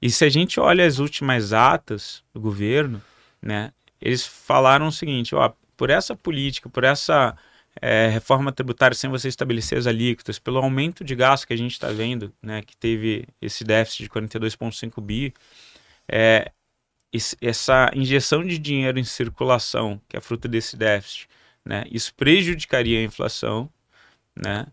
E 0.00 0.08
se 0.08 0.24
a 0.24 0.28
gente 0.28 0.60
olha 0.60 0.86
as 0.86 0.98
últimas 0.98 1.52
atas 1.52 2.22
do 2.32 2.40
governo, 2.40 3.02
né, 3.42 3.72
eles 4.00 4.24
falaram 4.24 4.86
o 4.86 4.92
seguinte, 4.92 5.34
ó, 5.34 5.52
por 5.76 5.90
essa 5.90 6.14
política, 6.14 6.68
por 6.68 6.84
essa 6.84 7.36
é, 7.82 8.08
reforma 8.08 8.52
tributária 8.52 8.94
sem 8.94 9.10
você 9.10 9.28
estabelecer 9.28 9.76
as 9.76 9.86
alíquotas, 9.86 10.38
pelo 10.38 10.58
aumento 10.58 11.02
de 11.02 11.14
gasto 11.14 11.46
que 11.46 11.52
a 11.52 11.56
gente 11.56 11.72
está 11.72 11.88
vendo, 11.88 12.32
né, 12.40 12.62
que 12.62 12.76
teve 12.76 13.26
esse 13.42 13.64
déficit 13.64 14.04
de 14.04 14.10
42,5 14.10 15.00
bi, 15.02 15.34
é, 16.10 16.52
essa 17.40 17.90
injeção 17.94 18.44
de 18.44 18.58
dinheiro 18.58 18.98
em 18.98 19.04
circulação, 19.04 20.00
que 20.08 20.16
é 20.16 20.20
fruto 20.20 20.48
desse 20.48 20.76
déficit, 20.76 21.28
né, 21.64 21.84
isso 21.90 22.14
prejudicaria 22.14 23.00
a 23.00 23.02
inflação, 23.02 23.70
né, 24.36 24.66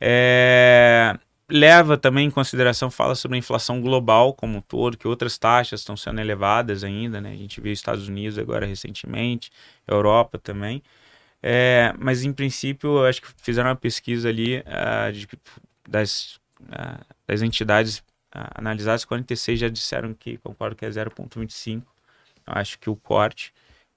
é, 0.00 1.18
leva 1.50 1.98
também 1.98 2.26
em 2.26 2.30
consideração, 2.30 2.90
fala 2.90 3.14
sobre 3.14 3.36
a 3.36 3.38
inflação 3.38 3.80
global 3.80 4.32
como 4.32 4.58
um 4.58 4.60
todo, 4.60 4.96
que 4.96 5.08
outras 5.08 5.36
taxas 5.36 5.80
estão 5.80 5.96
sendo 5.96 6.20
elevadas 6.20 6.84
ainda, 6.84 7.20
né? 7.20 7.32
A 7.32 7.36
gente 7.36 7.60
viu 7.60 7.72
Estados 7.72 8.08
Unidos 8.08 8.38
agora 8.38 8.64
recentemente, 8.66 9.50
Europa 9.86 10.38
também. 10.38 10.82
É, 11.42 11.94
mas 11.98 12.24
em 12.24 12.32
princípio, 12.32 12.98
eu 12.98 13.06
acho 13.06 13.22
que 13.22 13.28
fizeram 13.38 13.70
uma 13.70 13.76
pesquisa 13.76 14.28
ali 14.28 14.58
uh, 14.58 15.12
de, 15.12 15.28
das, 15.88 16.38
uh, 16.62 17.04
das 17.26 17.42
entidades 17.42 18.02
analisadas, 18.32 19.04
46 19.04 19.58
já 19.58 19.68
disseram 19.68 20.14
que 20.14 20.38
concordo 20.38 20.76
que 20.76 20.84
é 20.84 20.88
0,25. 20.88 21.82
Eu 22.46 22.54
acho 22.54 22.78
que 22.78 22.88
o 22.88 22.96
corte. 22.96 23.52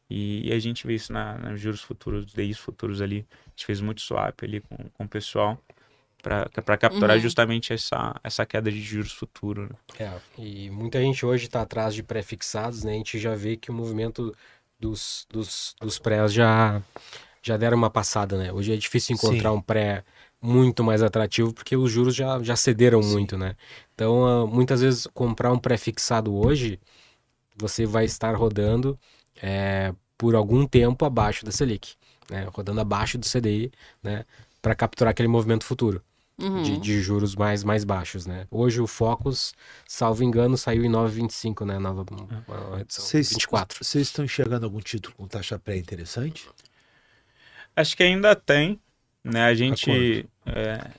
E, 0.10 0.50
e, 0.50 0.54
a 0.54 0.60
gente 0.60 0.86
vê 0.86 0.96
isso 0.96 1.12
na, 1.12 1.38
nos 1.38 1.60
juros 1.60 1.82
futuros, 1.82 2.26
os 2.26 2.34
DIs 2.34 2.58
futuros 2.58 3.02
ali. 3.02 3.26
A 3.48 3.50
gente 3.50 3.66
fez 3.66 3.82
muito 3.82 4.02
swap 4.02 4.44
ali 4.44 4.60
com, 4.62 4.78
com 4.90 5.04
o 5.06 5.08
pessoal 5.08 5.60
para 6.24 6.78
capturar 6.78 7.18
uhum. 7.18 7.22
justamente 7.22 7.74
essa, 7.74 8.16
essa 8.24 8.46
queda 8.46 8.72
de 8.72 8.82
juros 8.82 9.12
futuro. 9.12 9.64
Né? 9.64 10.06
É, 10.06 10.42
e 10.42 10.70
muita 10.70 11.02
gente 11.02 11.26
hoje 11.26 11.46
está 11.46 11.62
atrás 11.62 11.94
de 11.94 12.02
pré-fixados, 12.02 12.86
né? 12.86 12.94
A 12.94 12.96
gente 12.96 13.20
já 13.20 13.36
vê 13.36 13.58
que 13.58 13.70
o 13.70 13.74
movimento 13.74 14.34
dos, 14.80 15.28
dos, 15.30 15.76
dos 15.82 16.00
prés 16.00 16.32
já, 16.32 16.82
já 17.42 17.58
deram 17.58 17.78
uma 17.78 17.90
passada, 17.90 18.38
né? 18.38 18.54
Hoje 18.54 18.74
é 18.74 18.78
difícil 18.78 19.16
encontrar 19.16 19.52
Sim. 19.52 19.58
um 19.58 19.62
pré 19.62 20.06
muito 20.44 20.84
mais 20.84 21.02
atrativo 21.02 21.54
porque 21.54 21.76
os 21.76 21.90
juros 21.90 22.14
já, 22.14 22.42
já 22.44 22.56
cederam 22.56 23.02
Sim. 23.02 23.12
muito, 23.14 23.38
né? 23.38 23.56
Então, 23.96 24.44
uh, 24.44 24.48
muitas 24.48 24.82
vezes, 24.82 25.08
comprar 25.14 25.52
um 25.54 25.58
pré-fixado 25.58 26.36
hoje, 26.36 26.80
você 27.56 27.86
vai 27.86 28.04
estar 28.04 28.36
rodando 28.36 29.00
é, 29.42 29.94
por 30.18 30.36
algum 30.36 30.68
tempo 30.68 31.06
abaixo 31.06 31.46
da 31.46 31.52
Selic, 31.52 31.96
né? 32.30 32.48
Rodando 32.54 32.82
abaixo 32.82 33.18
do 33.18 33.26
CDI, 33.26 33.72
né? 34.02 34.26
Para 34.62 34.76
capturar 34.76 35.12
aquele 35.12 35.30
movimento 35.30 35.66
futuro 35.66 36.04
uhum. 36.42 36.64
de, 36.64 36.78
de, 36.78 37.02
juros 37.02 37.36
mais, 37.36 37.64
mais 37.64 37.84
baixos, 37.84 38.26
né? 38.26 38.46
Hoje 38.52 38.82
o 38.82 38.88
Focus, 38.88 39.54
salvo 39.88 40.24
engano, 40.24 40.58
saiu 40.58 40.84
em 40.84 40.92
9,25, 40.92 41.66
né? 41.66 41.80
Nova, 41.80 42.06
redução, 42.78 43.06
Cês, 43.06 43.30
24. 43.30 43.84
Vocês 43.84 44.08
estão 44.08 44.26
enxergando 44.26 44.66
algum 44.66 44.80
título 44.80 45.16
com 45.16 45.28
taxa 45.28 45.58
pré 45.58 45.78
interessante? 45.78 46.50
Acho 47.76 47.96
que 47.96 48.04
ainda 48.04 48.36
tem, 48.36 48.80
né? 49.24 49.46
A 49.46 49.54
gente... 49.54 50.28
É... 50.46 50.92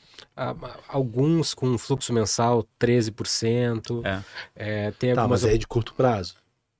Alguns 0.88 1.54
com 1.54 1.78
fluxo 1.78 2.12
mensal 2.12 2.66
13%. 2.80 4.04
É. 4.04 4.22
É, 4.56 4.90
tem 4.92 5.14
tá, 5.14 5.22
algumas... 5.22 5.42
mas 5.42 5.52
é 5.52 5.56
de 5.56 5.66
curto 5.66 5.94
prazo. 5.94 6.34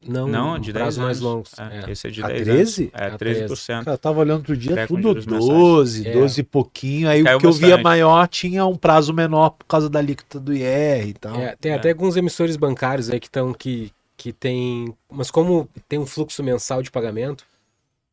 Não, 0.07 0.29
não 0.29 0.59
de 0.59 0.72
prazo 0.72 1.00
mais 1.00 1.20
longos. 1.20 1.53
É, 1.59 1.85
é. 1.87 1.90
Esse 1.90 2.09
é 2.09 2.11
de 2.11 2.22
a 2.22 2.29
10 2.29 2.44
13? 2.44 2.92
Anos. 2.94 3.14
É, 3.14 3.46
13%. 3.46 3.85
Cara, 3.85 3.94
eu 3.94 3.98
tava 3.98 4.20
olhando 4.20 4.38
outro 4.38 4.57
dia, 4.57 4.87
tudo 4.87 5.14
12, 5.14 6.05
12 6.05 6.40
é. 6.40 6.40
e 6.40 6.44
pouquinho. 6.44 7.09
Aí 7.09 7.22
Caiu 7.22 7.37
o 7.37 7.40
que 7.40 7.46
bastante. 7.46 7.70
eu 7.70 7.77
via 7.77 7.83
maior 7.83 8.29
tinha 8.29 8.66
um 8.66 8.77
prazo 8.77 9.12
menor 9.12 9.50
por 9.50 9.64
causa 9.64 9.88
da 9.88 9.98
alíquota 9.98 10.38
do 10.38 10.53
IR 10.53 11.09
e 11.09 11.14
tal. 11.14 11.37
É, 11.37 11.57
tem 11.57 11.72
é. 11.72 11.77
até 11.77 11.90
alguns 11.90 12.16
emissores 12.16 12.57
bancários 12.57 13.11
aí 13.11 13.18
que 13.18 13.27
estão 13.27 13.53
que, 13.55 13.90
que 14.16 14.33
tem. 14.33 14.94
Mas 15.11 15.31
como 15.31 15.68
tem 15.88 15.98
um 15.98 16.07
fluxo 16.07 16.42
mensal 16.42 16.83
de 16.83 16.90
pagamento, 16.90 17.44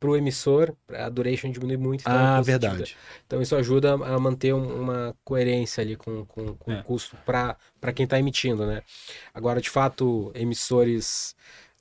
para 0.01 0.09
o 0.09 0.17
emissor, 0.17 0.73
a 0.89 1.07
duration 1.09 1.51
diminui 1.51 1.77
muito. 1.77 2.01
Então 2.01 2.11
é 2.11 2.17
ah, 2.17 2.37
é 2.39 2.41
verdade. 2.41 2.97
Então 3.27 3.39
isso 3.39 3.55
ajuda 3.55 3.93
a 3.93 4.19
manter 4.19 4.51
uma 4.51 5.15
coerência 5.23 5.83
ali 5.83 5.95
com, 5.95 6.25
com, 6.25 6.55
com 6.55 6.73
o 6.73 6.83
custo 6.83 7.15
para 7.23 7.93
quem 7.93 8.05
está 8.05 8.17
emitindo, 8.17 8.65
né? 8.65 8.81
Agora, 9.31 9.61
de 9.61 9.69
fato, 9.69 10.31
emissores 10.33 11.35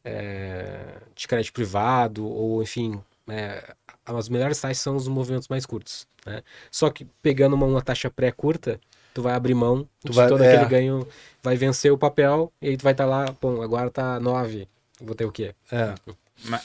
é, 0.05 0.99
de 1.17 1.27
crédito 1.27 1.55
privado, 1.55 2.29
ou 2.29 2.63
enfim, 2.63 3.01
é, 3.27 3.75
as 4.05 4.29
melhores 4.29 4.61
taxas 4.61 4.79
são 4.79 4.97
os 4.97 5.09
movimentos 5.09 5.49
mais 5.49 5.65
curtos. 5.65 6.07
Né? 6.27 6.43
Só 6.71 6.91
que 6.91 7.07
pegando 7.23 7.57
uma, 7.57 7.65
uma 7.65 7.81
taxa 7.81 8.11
pré-curta, 8.11 8.79
tu 9.15 9.23
vai 9.23 9.33
abrir 9.33 9.55
mão 9.55 9.89
tu 10.05 10.11
de 10.11 10.17
vai, 10.17 10.29
todo 10.29 10.45
é. 10.45 10.53
aquele 10.53 10.69
ganho, 10.69 11.09
vai 11.43 11.57
vencer 11.57 11.91
o 11.91 11.97
papel, 11.97 12.53
e 12.61 12.69
aí 12.69 12.77
tu 12.77 12.83
vai 12.83 12.93
estar 12.93 13.05
tá 13.05 13.11
lá, 13.11 13.35
bom, 13.41 13.63
agora 13.63 13.91
tá 13.91 14.21
9, 14.21 14.69
vou 15.01 15.15
ter 15.15 15.25
o 15.25 15.33
quê? 15.33 15.55
É. 15.73 15.95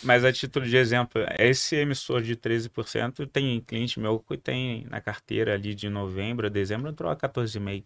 Mas 0.04 0.24
a 0.24 0.32
título 0.32 0.66
de 0.66 0.78
exemplo, 0.78 1.22
esse 1.38 1.76
emissor 1.76 2.22
de 2.22 2.36
13% 2.36 3.28
tem 3.28 3.60
cliente 3.60 4.00
meu 4.00 4.20
que 4.20 4.38
tem 4.38 4.86
na 4.90 5.02
carteira 5.02 5.54
ali 5.54 5.76
de 5.76 5.90
novembro 5.90 6.48
a 6.48 6.50
dezembro 6.50 6.90
entrou 6.90 7.12
a 7.12 7.16
14,5%. 7.16 7.84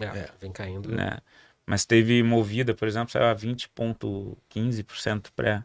É, 0.00 0.04
é, 0.04 0.30
vem 0.40 0.52
caindo. 0.52 0.88
Né? 0.88 1.18
Mas 1.66 1.84
teve 1.84 2.22
movida, 2.22 2.74
por 2.74 2.88
exemplo, 2.88 3.10
saiu 3.10 3.26
a 3.26 3.34
20,15% 3.34 5.26
pré. 5.34 5.64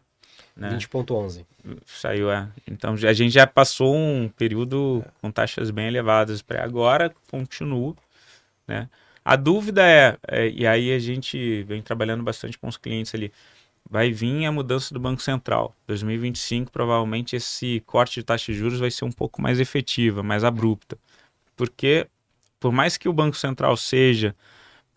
Né? 0.56 0.76
20,11. 0.76 1.46
Saiu, 1.86 2.30
é. 2.30 2.48
Então 2.66 2.94
a 2.94 3.12
gente 3.12 3.32
já 3.32 3.46
passou 3.46 3.94
um 3.96 4.28
período 4.28 5.04
com 5.20 5.30
taxas 5.30 5.70
bem 5.70 5.86
elevadas 5.86 6.42
pré. 6.42 6.60
Agora 6.60 7.14
continua, 7.30 7.94
né? 8.66 8.88
A 9.24 9.36
dúvida 9.36 9.86
é, 9.86 10.16
é, 10.26 10.48
e 10.48 10.66
aí 10.66 10.90
a 10.90 10.98
gente 10.98 11.62
vem 11.64 11.82
trabalhando 11.82 12.22
bastante 12.22 12.56
com 12.58 12.66
os 12.66 12.78
clientes 12.78 13.14
ali, 13.14 13.30
vai 13.88 14.10
vir 14.12 14.46
a 14.46 14.52
mudança 14.52 14.92
do 14.92 15.00
Banco 15.00 15.20
Central. 15.22 15.74
2025, 15.86 16.70
provavelmente, 16.70 17.36
esse 17.36 17.80
corte 17.86 18.20
de 18.20 18.24
taxa 18.24 18.52
de 18.52 18.58
juros 18.58 18.78
vai 18.78 18.90
ser 18.90 19.04
um 19.04 19.12
pouco 19.12 19.40
mais 19.40 19.60
efetiva, 19.60 20.22
mais 20.22 20.44
abrupta. 20.44 20.98
Porque, 21.56 22.06
por 22.60 22.72
mais 22.72 22.96
que 22.96 23.08
o 23.08 23.12
Banco 23.12 23.36
Central 23.36 23.76
seja 23.76 24.34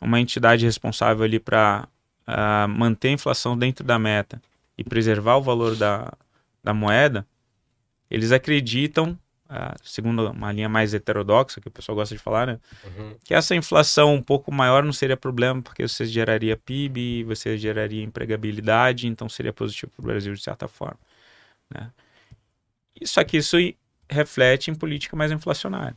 uma 0.02 0.20
entidade 0.20 0.66
responsável 0.66 1.24
ali 1.24 1.40
para 1.40 1.88
uh, 1.88 2.32
ah, 2.32 2.68
manter 2.68 3.10
a 3.10 3.14
inflação 3.14 3.58
dentro 3.58 3.86
da 3.86 4.00
meta 4.00 4.42
e 4.78 4.84
preservar 4.84 5.38
o 5.38 5.42
valor 5.42 5.76
da, 5.76 6.12
da 6.64 6.74
moeda, 6.74 7.26
eles 8.10 8.32
acreditam, 8.32 9.18
uh, 9.52 9.76
segundo 9.84 10.32
uma 10.32 10.52
linha 10.52 10.70
mais 10.70 10.94
heterodoxa, 10.94 11.60
que 11.62 11.68
o 11.68 11.72
pessoal 11.72 11.96
gosta 11.96 12.16
de 12.16 12.22
falar, 12.22 12.48
né? 12.48 12.60
Uhum. 12.86 13.16
que 13.24 13.34
essa 13.34 13.56
inflação 13.56 14.16
um 14.16 14.22
pouco 14.22 14.52
maior 14.52 14.84
não 14.84 14.94
seria 14.94 15.18
problema, 15.18 15.62
porque 15.62 15.88
você 15.88 16.06
geraria 16.06 16.58
PIB, 16.58 17.24
você 17.26 17.58
geraria 17.58 18.04
empregabilidade, 18.04 19.08
então 19.08 19.30
seria 19.30 19.54
positivo 19.54 19.92
para 19.96 20.04
o 20.04 20.06
Brasil 20.08 20.34
de 20.34 20.42
certa 20.42 20.68
forma. 20.68 21.00
Né? 21.74 21.92
Só 23.04 23.24
que 23.24 23.38
isso 23.38 23.58
reflete 24.10 24.72
em 24.72 24.76
política 24.76 25.16
mais 25.16 25.32
inflacionária 25.32 25.96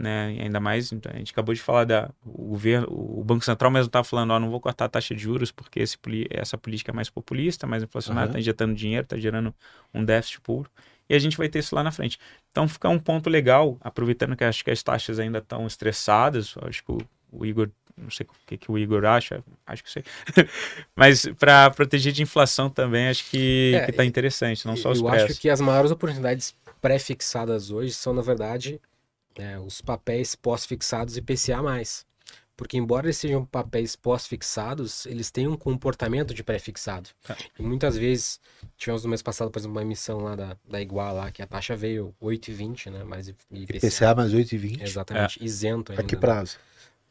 né? 0.00 0.34
E 0.34 0.40
ainda 0.42 0.60
mais, 0.60 0.92
então, 0.92 1.12
a 1.12 1.18
gente 1.18 1.32
acabou 1.32 1.54
de 1.54 1.60
falar 1.60 1.84
da 1.84 2.10
o 2.24 2.48
governo, 2.48 2.86
o 2.90 3.22
Banco 3.24 3.44
Central 3.44 3.70
mesmo 3.70 3.86
está 3.86 4.02
falando, 4.02 4.30
ó, 4.30 4.38
não 4.38 4.50
vou 4.50 4.60
cortar 4.60 4.86
a 4.86 4.88
taxa 4.88 5.14
de 5.14 5.22
juros 5.22 5.50
porque 5.52 5.80
esse, 5.80 5.98
essa 6.30 6.56
política 6.56 6.90
é 6.90 6.94
mais 6.94 7.10
populista, 7.10 7.66
mais 7.66 7.82
inflacionária, 7.82 8.28
está 8.28 8.36
uhum. 8.36 8.40
injetando 8.40 8.74
dinheiro, 8.74 9.04
está 9.04 9.18
gerando 9.18 9.54
um 9.92 10.04
déficit 10.04 10.40
puro. 10.40 10.70
E 11.10 11.14
a 11.14 11.18
gente 11.18 11.36
vai 11.36 11.48
ter 11.48 11.58
isso 11.58 11.74
lá 11.74 11.82
na 11.82 11.90
frente. 11.90 12.20
Então 12.52 12.68
fica 12.68 12.88
um 12.88 12.98
ponto 12.98 13.28
legal, 13.28 13.76
aproveitando 13.80 14.36
que 14.36 14.44
acho 14.44 14.64
que 14.64 14.70
as 14.70 14.80
taxas 14.80 15.18
ainda 15.18 15.38
estão 15.38 15.66
estressadas, 15.66 16.54
acho 16.62 16.84
que 16.84 16.92
o, 16.92 16.98
o 17.32 17.44
Igor 17.44 17.68
não 17.96 18.10
sei 18.10 18.24
o 18.26 18.46
que, 18.46 18.56
que 18.56 18.70
o 18.70 18.78
Igor 18.78 19.04
acha, 19.04 19.44
acho 19.66 19.84
que 19.84 19.90
sei. 19.90 20.04
Mas 20.96 21.26
para 21.38 21.68
proteger 21.70 22.12
de 22.12 22.22
inflação 22.22 22.70
também, 22.70 23.08
acho 23.08 23.28
que 23.28 23.74
é, 23.74 23.90
está 23.90 24.04
interessante, 24.04 24.64
não 24.64 24.76
só 24.76 24.90
os 24.90 25.00
Eu 25.00 25.08
acho 25.08 25.38
que 25.38 25.50
as 25.50 25.60
maiores 25.60 25.90
oportunidades 25.90 26.54
pré-fixadas 26.80 27.70
hoje 27.70 27.92
são, 27.92 28.14
na 28.14 28.22
verdade, 28.22 28.80
né, 29.36 29.58
os 29.58 29.80
papéis 29.80 30.34
pós-fixados 30.34 31.16
e 31.16 31.20
PCA+. 31.20 31.60
Porque 32.60 32.76
embora 32.76 33.06
eles 33.06 33.16
sejam 33.16 33.42
papéis 33.42 33.96
pós-fixados, 33.96 35.06
eles 35.06 35.30
têm 35.30 35.48
um 35.48 35.56
comportamento 35.56 36.34
de 36.34 36.44
pré-fixado. 36.44 37.08
É. 37.26 37.34
E 37.58 37.62
muitas 37.62 37.96
vezes, 37.96 38.38
tivemos 38.76 39.02
no 39.02 39.08
mês 39.08 39.22
passado, 39.22 39.50
por 39.50 39.58
exemplo, 39.58 39.78
uma 39.78 39.80
emissão 39.80 40.18
lá 40.18 40.36
da, 40.36 40.54
da 40.68 40.78
Igual 40.78 41.14
lá, 41.14 41.30
que 41.30 41.40
a 41.40 41.46
taxa 41.46 41.74
veio 41.74 42.14
8,20, 42.20 42.90
né? 42.90 43.02
Mais 43.02 43.28
IPCA, 43.28 43.76
IPCA 43.78 44.14
mais 44.14 44.34
8,20? 44.34 44.82
Exatamente, 44.82 45.42
é. 45.42 45.44
isento 45.46 45.92
ainda. 45.92 46.02
A 46.02 46.06
que 46.06 46.16
né? 46.16 46.20
prazo? 46.20 46.58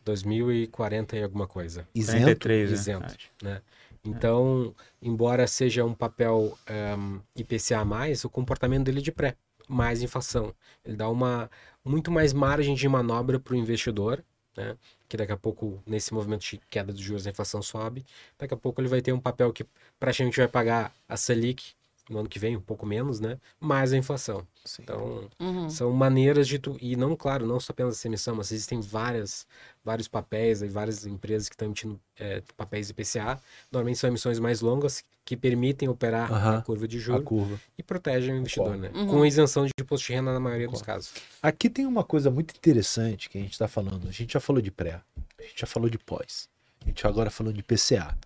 2040 0.06 1.18
e 1.18 1.24
alguma 1.24 1.48
coisa. 1.48 1.88
Isento? 1.96 2.20
43, 2.20 2.70
né? 2.70 2.76
Isento, 2.76 3.18
né? 3.42 3.62
Então, 4.06 4.76
embora 5.02 5.48
seja 5.48 5.84
um 5.84 5.96
papel 5.96 6.56
um, 6.96 7.20
IPCA+, 7.36 7.84
o 8.24 8.30
comportamento 8.30 8.86
dele 8.86 9.00
é 9.00 9.02
de 9.02 9.12
pré, 9.12 9.36
mais 9.68 10.04
inflação. 10.04 10.54
Ele 10.86 10.96
dá 10.96 11.10
uma 11.10 11.50
muito 11.84 12.12
mais 12.12 12.34
margem 12.34 12.76
de 12.76 12.88
manobra 12.88 13.40
para 13.40 13.56
o 13.56 13.58
investidor, 13.58 14.24
né? 14.60 14.78
que 15.08 15.18
daqui 15.18 15.32
a 15.32 15.38
pouco, 15.38 15.82
nesse 15.88 16.14
movimento 16.14 16.42
de 16.42 16.60
queda 16.70 16.94
dos 16.94 17.02
juros, 17.02 17.26
a 17.26 17.30
inflação 17.32 17.62
sobe, 17.62 18.06
daqui 18.38 18.54
a 18.54 18.58
pouco 18.58 18.82
ele 18.82 18.88
vai 18.88 19.02
ter 19.02 19.14
um 19.14 19.20
papel 19.20 19.52
que 19.54 19.66
praticamente 20.00 20.38
vai 20.38 20.48
pagar 20.48 20.94
a 21.08 21.18
Selic 21.18 21.74
no 22.10 22.20
ano 22.20 22.28
que 22.30 22.40
vem, 22.40 22.58
um 22.58 22.62
pouco 22.62 22.86
menos, 22.86 23.20
né? 23.20 23.38
Mais 23.60 23.94
a 23.94 23.98
inflação. 23.98 24.46
Sim. 24.66 24.82
Então, 24.82 25.30
Uhum. 25.40 25.70
são 25.70 25.92
maneiras 25.92 26.48
de 26.48 26.58
tu. 26.60 26.76
E 26.82 26.96
não, 26.96 27.16
claro, 27.16 27.46
não 27.46 27.60
só 27.60 27.72
apenas 27.72 27.96
essa 27.98 28.08
emissão, 28.08 28.36
mas 28.36 28.52
existem 28.52 28.82
várias, 28.82 29.46
vários 29.86 30.08
papéis 30.08 30.62
e 30.62 30.68
várias 30.68 31.06
empresas 31.06 31.48
que 31.48 31.56
estão 31.56 31.68
emitindo 31.68 32.00
é, 32.18 32.42
papéis 32.58 32.90
IPCA. 32.90 33.40
Normalmente 33.72 34.00
são 34.00 34.10
emissões 34.10 34.40
mais 34.40 34.62
longas 34.62 35.04
que 35.24 35.38
permitem 35.38 35.88
operar 35.88 36.32
Aham. 36.34 36.58
a 36.58 36.62
curva 36.64 36.88
de 36.88 36.98
A 36.98 37.00
juros 37.00 37.24
curva. 37.24 37.60
e 37.78 37.84
protegem 37.84 38.34
o 38.34 38.38
investidor, 38.38 38.76
né? 38.76 38.90
Uhum. 38.96 39.08
Com 39.08 39.26
isenção 39.26 39.66
de 39.66 39.72
imposto 39.80 40.08
de 40.08 40.14
renda 40.14 40.34
na 40.34 40.40
maioria 40.40 40.68
dos 40.68 40.82
casos. 40.82 41.14
Aqui 41.44 41.70
tem 41.70 41.86
uma 41.86 42.04
coisa 42.04 42.32
muito 42.32 42.56
interessante 42.58 43.30
que 43.30 43.38
a 43.38 43.42
gente 43.42 43.52
está 43.54 43.68
falando. 43.68 44.08
A 44.08 44.12
gente 44.12 44.34
já 44.34 44.40
falou 44.40 44.60
de 44.62 44.72
pré, 44.72 45.02
a 45.38 45.44
gente 45.44 45.62
já 45.62 45.68
falou 45.68 45.88
de 45.90 46.00
pós, 46.00 46.50
a 46.82 46.86
gente 46.86 47.06
agora 47.06 47.30
falou 47.30 47.54
de 47.54 47.62
PCA. 47.62 48.18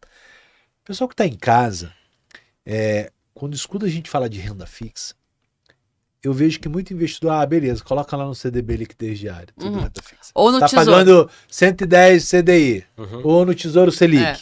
O 0.82 0.86
pessoal 0.86 1.08
que 1.10 1.14
está 1.14 1.26
em 1.26 1.36
casa, 1.36 1.94
é, 2.66 3.12
quando 3.34 3.54
escuta 3.56 3.86
a 3.86 3.90
gente 3.90 4.10
falar 4.10 4.28
de 4.28 4.40
renda 4.40 4.66
fixa, 4.66 5.14
eu 6.22 6.34
vejo 6.34 6.60
que 6.60 6.70
muito 6.70 6.94
investidor, 6.94 7.32
ah, 7.32 7.46
beleza, 7.46 7.84
coloca 7.84 8.16
lá 8.16 8.26
no 8.26 8.34
CDB 8.34 8.78
liquidez 8.78 9.20
diária, 9.20 9.50
tudo 9.58 9.74
Uhum. 9.76 9.82
renda 9.84 10.02
fixa. 10.02 10.32
Ou 10.34 10.52
no 10.52 10.60
tá 10.60 10.68
tesouro. 10.68 10.86
pagando 10.92 11.30
110 11.50 12.24
CDI 12.30 12.86
Uhum. 12.98 13.22
ou 13.26 13.46
no 13.46 13.54
Tesouro 13.54 13.92
Selic. 13.92 14.24
É. 14.24 14.38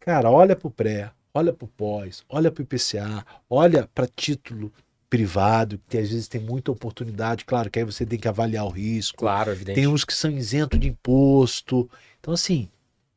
Cara, 0.00 0.28
olha 0.30 0.56
pro 0.56 0.70
pré, 0.70 1.12
olha 1.32 1.52
pro 1.52 1.68
pós, 1.68 2.24
olha 2.28 2.50
pro 2.50 2.62
IPCA, 2.64 3.24
olha 3.48 3.88
para 3.94 4.06
título 4.08 4.72
privado, 5.08 5.78
que 5.88 5.98
às 5.98 6.10
vezes 6.10 6.26
tem 6.26 6.40
muita 6.40 6.72
oportunidade, 6.72 7.44
claro 7.44 7.70
que 7.70 7.78
aí 7.78 7.84
você 7.84 8.04
tem 8.04 8.18
que 8.18 8.26
avaliar 8.26 8.64
o 8.64 8.70
risco. 8.70 9.18
Claro, 9.18 9.52
evidente. 9.52 9.76
Tem 9.76 9.86
uns 9.86 10.04
que 10.04 10.14
são 10.14 10.30
isentos 10.30 10.80
de 10.80 10.88
imposto. 10.88 11.88
Então, 12.18 12.32
assim, 12.34 12.68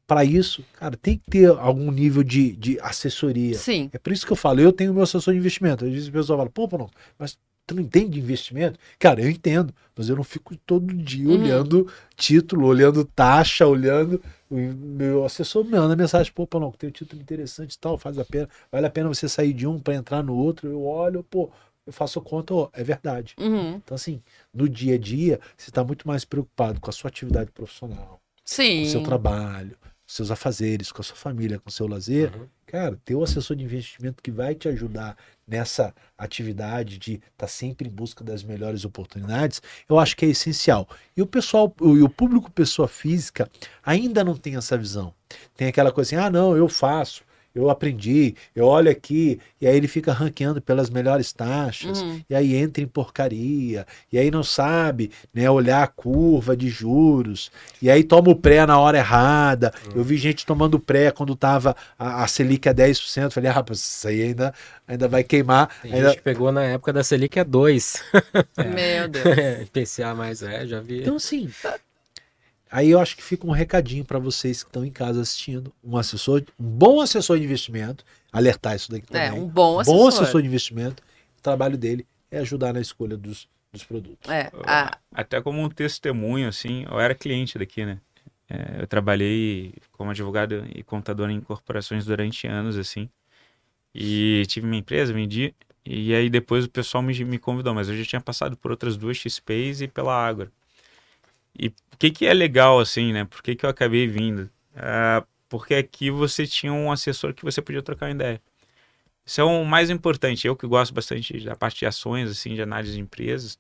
para 0.08 0.24
isso, 0.24 0.63
cara, 0.74 0.96
tem 0.96 1.18
que 1.18 1.30
ter 1.30 1.50
algum 1.50 1.91
nível 1.91 2.24
de, 2.24 2.52
de 2.56 2.80
assessoria. 2.80 3.56
Sim. 3.56 3.89
É 3.91 3.98
por 3.98 4.13
isso 4.13 4.26
que 4.26 4.32
eu 4.32 4.38
falo, 4.38 4.60
eu 4.62 4.72
tenho 4.72 4.94
meu 4.94 5.04
assessor 5.04 5.34
de 5.34 5.39
investimento. 5.39 5.86
Às 5.86 5.91
vezes 5.91 6.08
o 6.08 6.12
pessoal 6.12 6.39
fala, 6.39 6.50
pô, 6.50 6.68
não, 6.78 6.89
mas 7.18 7.38
tu 7.65 7.74
não 7.76 7.82
entende 7.82 8.12
de 8.12 8.20
investimento? 8.20 8.80
Cara, 9.00 9.22
eu 9.22 9.30
entendo, 9.30 9.74
mas 9.96 10.08
eu 10.08 10.15
não 10.15 10.24
fico 10.24 10.56
todo 10.58 10.94
dia 10.94 11.28
Uhum. 11.28 11.41
olhando 11.41 11.91
título, 12.15 12.68
olhando 12.68 13.04
taxa, 13.04 13.65
olhando. 13.68 14.22
O 14.50 14.56
meu 14.58 15.26
assessor 15.26 15.63
me 15.65 15.72
manda 15.72 15.96
mensagem, 15.96 16.32
pô, 16.32 16.48
não, 16.60 16.72
tem 16.72 16.89
um 16.89 16.94
título 16.94 17.20
interessante 17.22 17.74
e 17.74 17.80
tal, 17.80 17.98
faz 17.98 18.20
a 18.20 18.24
pena, 18.26 18.48
vale 18.72 18.86
a 18.86 18.89
pena 18.91 19.08
você 19.10 19.28
sair 19.28 19.54
de 19.54 19.65
um 19.65 19.80
para 19.80 19.96
entrar 19.96 20.24
no 20.24 20.36
outro. 20.36 20.70
Eu 20.70 20.86
olho, 20.86 21.24
pô, 21.24 21.50
eu 21.88 21.91
faço 21.91 22.22
conta, 22.22 22.54
ó, 22.54 22.70
é 22.74 22.84
verdade. 22.84 23.36
Uhum. 23.39 23.76
Então, 23.84 23.96
assim, 23.96 24.22
no 24.54 24.70
dia 24.70 24.96
a 24.96 24.98
dia, 25.00 25.39
você 25.58 25.72
está 25.72 25.84
muito 25.84 26.08
mais 26.08 26.24
preocupado 26.24 26.80
com 26.80 26.89
a 26.89 26.94
sua 26.94 27.08
atividade 27.10 27.52
profissional, 27.52 28.20
com 28.36 28.41
Sim. 28.46 28.84
o 28.84 28.86
seu 28.86 29.02
trabalho, 29.02 29.76
com 29.82 29.88
seus 30.15 30.32
afazeres, 30.32 30.91
com 30.91 31.01
a 31.01 31.04
sua 31.04 31.15
família, 31.15 31.60
com 31.60 31.69
o 31.69 31.71
seu 31.71 31.88
lazer. 31.88 32.36
Uhum. 32.36 32.47
Cara, 32.65 32.99
ter 33.04 33.15
o 33.15 33.23
assessor 33.23 33.56
de 33.56 33.63
investimento 33.63 34.23
que 34.23 34.32
vai 34.32 34.56
te 34.56 34.67
ajudar 34.67 35.17
nessa 35.47 35.93
atividade 36.17 36.97
de 36.97 37.21
estar 37.32 37.47
sempre 37.47 37.88
em 37.88 37.91
busca 37.91 38.23
das 38.23 38.43
melhores 38.43 38.84
oportunidades, 38.86 39.62
eu 39.88 39.99
acho 39.99 40.15
que 40.17 40.25
é 40.25 40.30
essencial. 40.30 40.88
E 41.15 41.21
o 41.21 41.28
pessoal, 41.28 41.73
o, 41.80 41.95
e 41.95 42.01
o 42.01 42.10
público 42.10 42.51
pessoa 42.51 42.88
física 42.88 43.49
ainda 43.84 44.23
não 44.23 44.36
tem 44.36 44.56
essa 44.56 44.78
visão. 44.78 45.13
Tem 45.56 45.67
aquela 45.67 45.91
coisa 45.91 46.15
assim, 46.15 46.25
ah, 46.25 46.30
não, 46.30 46.56
eu 46.56 46.67
faço, 46.67 47.23
eu 47.56 47.70
aprendi, 47.70 48.36
eu 48.54 48.65
olho 48.65 48.91
aqui, 48.91 49.39
e 49.62 49.65
aí 49.65 49.76
ele 49.78 49.88
fica 49.88 50.12
ranqueando 50.12 50.62
pelas 50.62 50.89
melhores 50.89 51.32
taxas, 51.34 52.02
Uhum. 52.02 52.22
e 52.30 52.36
aí 52.36 52.54
entra 52.56 52.84
em 52.84 52.88
porcaria, 52.88 53.88
e 54.12 54.18
aí 54.20 54.30
não 54.30 54.44
sabe 54.44 55.10
né, 55.34 55.50
olhar 55.50 55.82
a 55.82 55.88
curva 55.88 56.56
de 56.56 56.68
juros, 56.70 57.50
e 57.82 57.89
aí 57.89 58.04
toma 58.04 58.30
o 58.30 58.36
pré 58.36 58.65
na 58.65 58.78
hora 58.80 58.98
errada. 58.98 59.74
Eu 59.96 60.04
vi 60.04 60.18
gente 60.18 60.46
tomando 60.46 60.80
pré 60.80 61.12
quando 61.12 61.36
tava 61.36 61.76
a, 61.98 62.24
a 62.24 62.28
Selic 62.28 62.68
a 62.68 62.74
10%. 62.74 63.32
Falei, 63.32 63.50
ah, 63.50 63.54
rapaz, 63.54 63.80
isso 63.80 64.08
aí 64.08 64.22
ainda, 64.22 64.54
ainda 64.88 65.08
vai 65.08 65.24
queimar. 65.24 65.70
Tem 65.82 65.94
ainda- 65.94 66.08
gente 66.10 66.18
que 66.18 66.24
pegou 66.24 66.52
na 66.52 66.63
época 66.63 66.91
da 66.91 67.04
Selic 67.04 67.39
a 67.39 67.44
2. 67.44 68.04
Meu 68.58 69.08
Deus. 69.10 69.26
IPCA 69.63 70.13
mais 70.13 70.44
é, 70.44 70.68
já 70.68 70.80
vi. 70.82 71.02
Então, 71.02 71.15
assim, 71.15 71.50
aí 72.69 72.89
eu 72.91 72.99
acho 72.99 73.15
que 73.15 73.23
fica 73.23 73.45
um 73.47 73.51
recadinho 73.51 74.04
para 74.06 74.19
vocês 74.19 74.63
que 74.63 74.69
estão 74.69 74.84
em 74.86 74.91
casa 74.91 75.21
assistindo. 75.21 75.71
Um 75.84 75.97
assessor, 75.97 76.43
um 76.60 76.65
bom 76.65 77.01
assessor 77.01 77.38
de 77.38 77.45
investimento, 77.45 78.04
alertar 78.32 78.75
isso 78.75 78.91
daqui 78.91 79.06
É, 79.15 79.30
também. 79.30 79.41
um 79.41 79.47
bom 79.47 79.73
bom 79.73 79.80
assessor. 79.80 80.08
assessor 80.23 80.41
de 80.41 80.47
investimento, 80.47 81.04
o 81.38 81.41
trabalho 81.41 81.78
dele 81.78 82.06
é 82.32 82.39
ajudar 82.39 82.73
na 82.73 82.82
escolha 82.82 83.15
dos, 83.17 83.47
dos 83.71 83.84
produtos. 83.84 84.30
É, 84.30 84.51
a- 84.65 84.97
Até 85.13 85.41
como 85.41 85.62
um 85.62 85.69
testemunho, 85.69 86.47
assim, 86.47 86.86
eu 86.89 86.99
era 86.99 87.15
cliente 87.15 87.58
daqui, 87.58 87.86
né? 87.86 87.99
É, 88.49 88.82
eu 88.82 88.88
trabalhei 88.88 89.73
como 89.91 90.12
advogado 90.12 90.65
e 90.75 90.84
contador 90.84 91.30
em 91.30 91.39
corporações 91.41 92.06
durante 92.06 92.45
anos, 92.47 92.78
assim. 92.78 93.10
E 93.93 94.43
tive 94.47 94.67
minha 94.67 94.80
empresa, 94.80 95.13
vendi. 95.13 95.54
E 95.86 96.13
aí 96.13 96.30
depois 96.30 96.65
o 96.65 96.69
pessoal 96.69 97.01
me, 97.01 97.13
me 97.23 97.39
convidou, 97.39 97.73
mas 97.73 97.88
eu 97.89 97.95
já 97.97 98.04
tinha 98.04 98.21
passado 98.21 98.58
por 98.58 98.71
outras 98.71 98.97
duas 98.97 99.17
XPs 99.17 99.82
e 99.82 99.88
pela 99.88 100.13
Ágora. 100.13 100.51
E 101.58 101.71
o 101.95 101.97
que 101.97 102.12
que 102.12 102.25
é 102.25 102.34
legal, 102.34 102.77
assim, 102.77 103.13
né? 103.13 103.23
Por 103.23 103.41
que 103.41 103.55
que 103.55 103.65
eu 103.65 103.69
acabei 103.69 104.05
vindo? 104.05 104.49
Ah, 104.75 105.25
porque 105.47 105.73
aqui 105.73 106.12
você 106.12 106.45
tinha 106.45 106.73
um 106.73 106.91
assessor 106.91 107.34
que 107.34 107.43
você 107.45 107.62
podia 107.62 107.81
trocar 107.81 108.08
uma 108.08 108.12
ideia. 108.12 108.41
Isso 109.25 109.39
é 109.39 109.43
o 109.45 109.63
mais 109.63 109.89
importante. 109.89 110.45
Eu 110.45 110.58
que 110.58 110.67
gosto 110.67 110.93
bastante 110.93 111.39
da 111.39 111.55
parte 111.55 111.79
de 111.79 111.86
ações, 111.86 112.29
assim, 112.29 112.53
de 112.53 112.62
análise 112.62 112.93
de 112.93 112.99
empresas, 112.99 113.58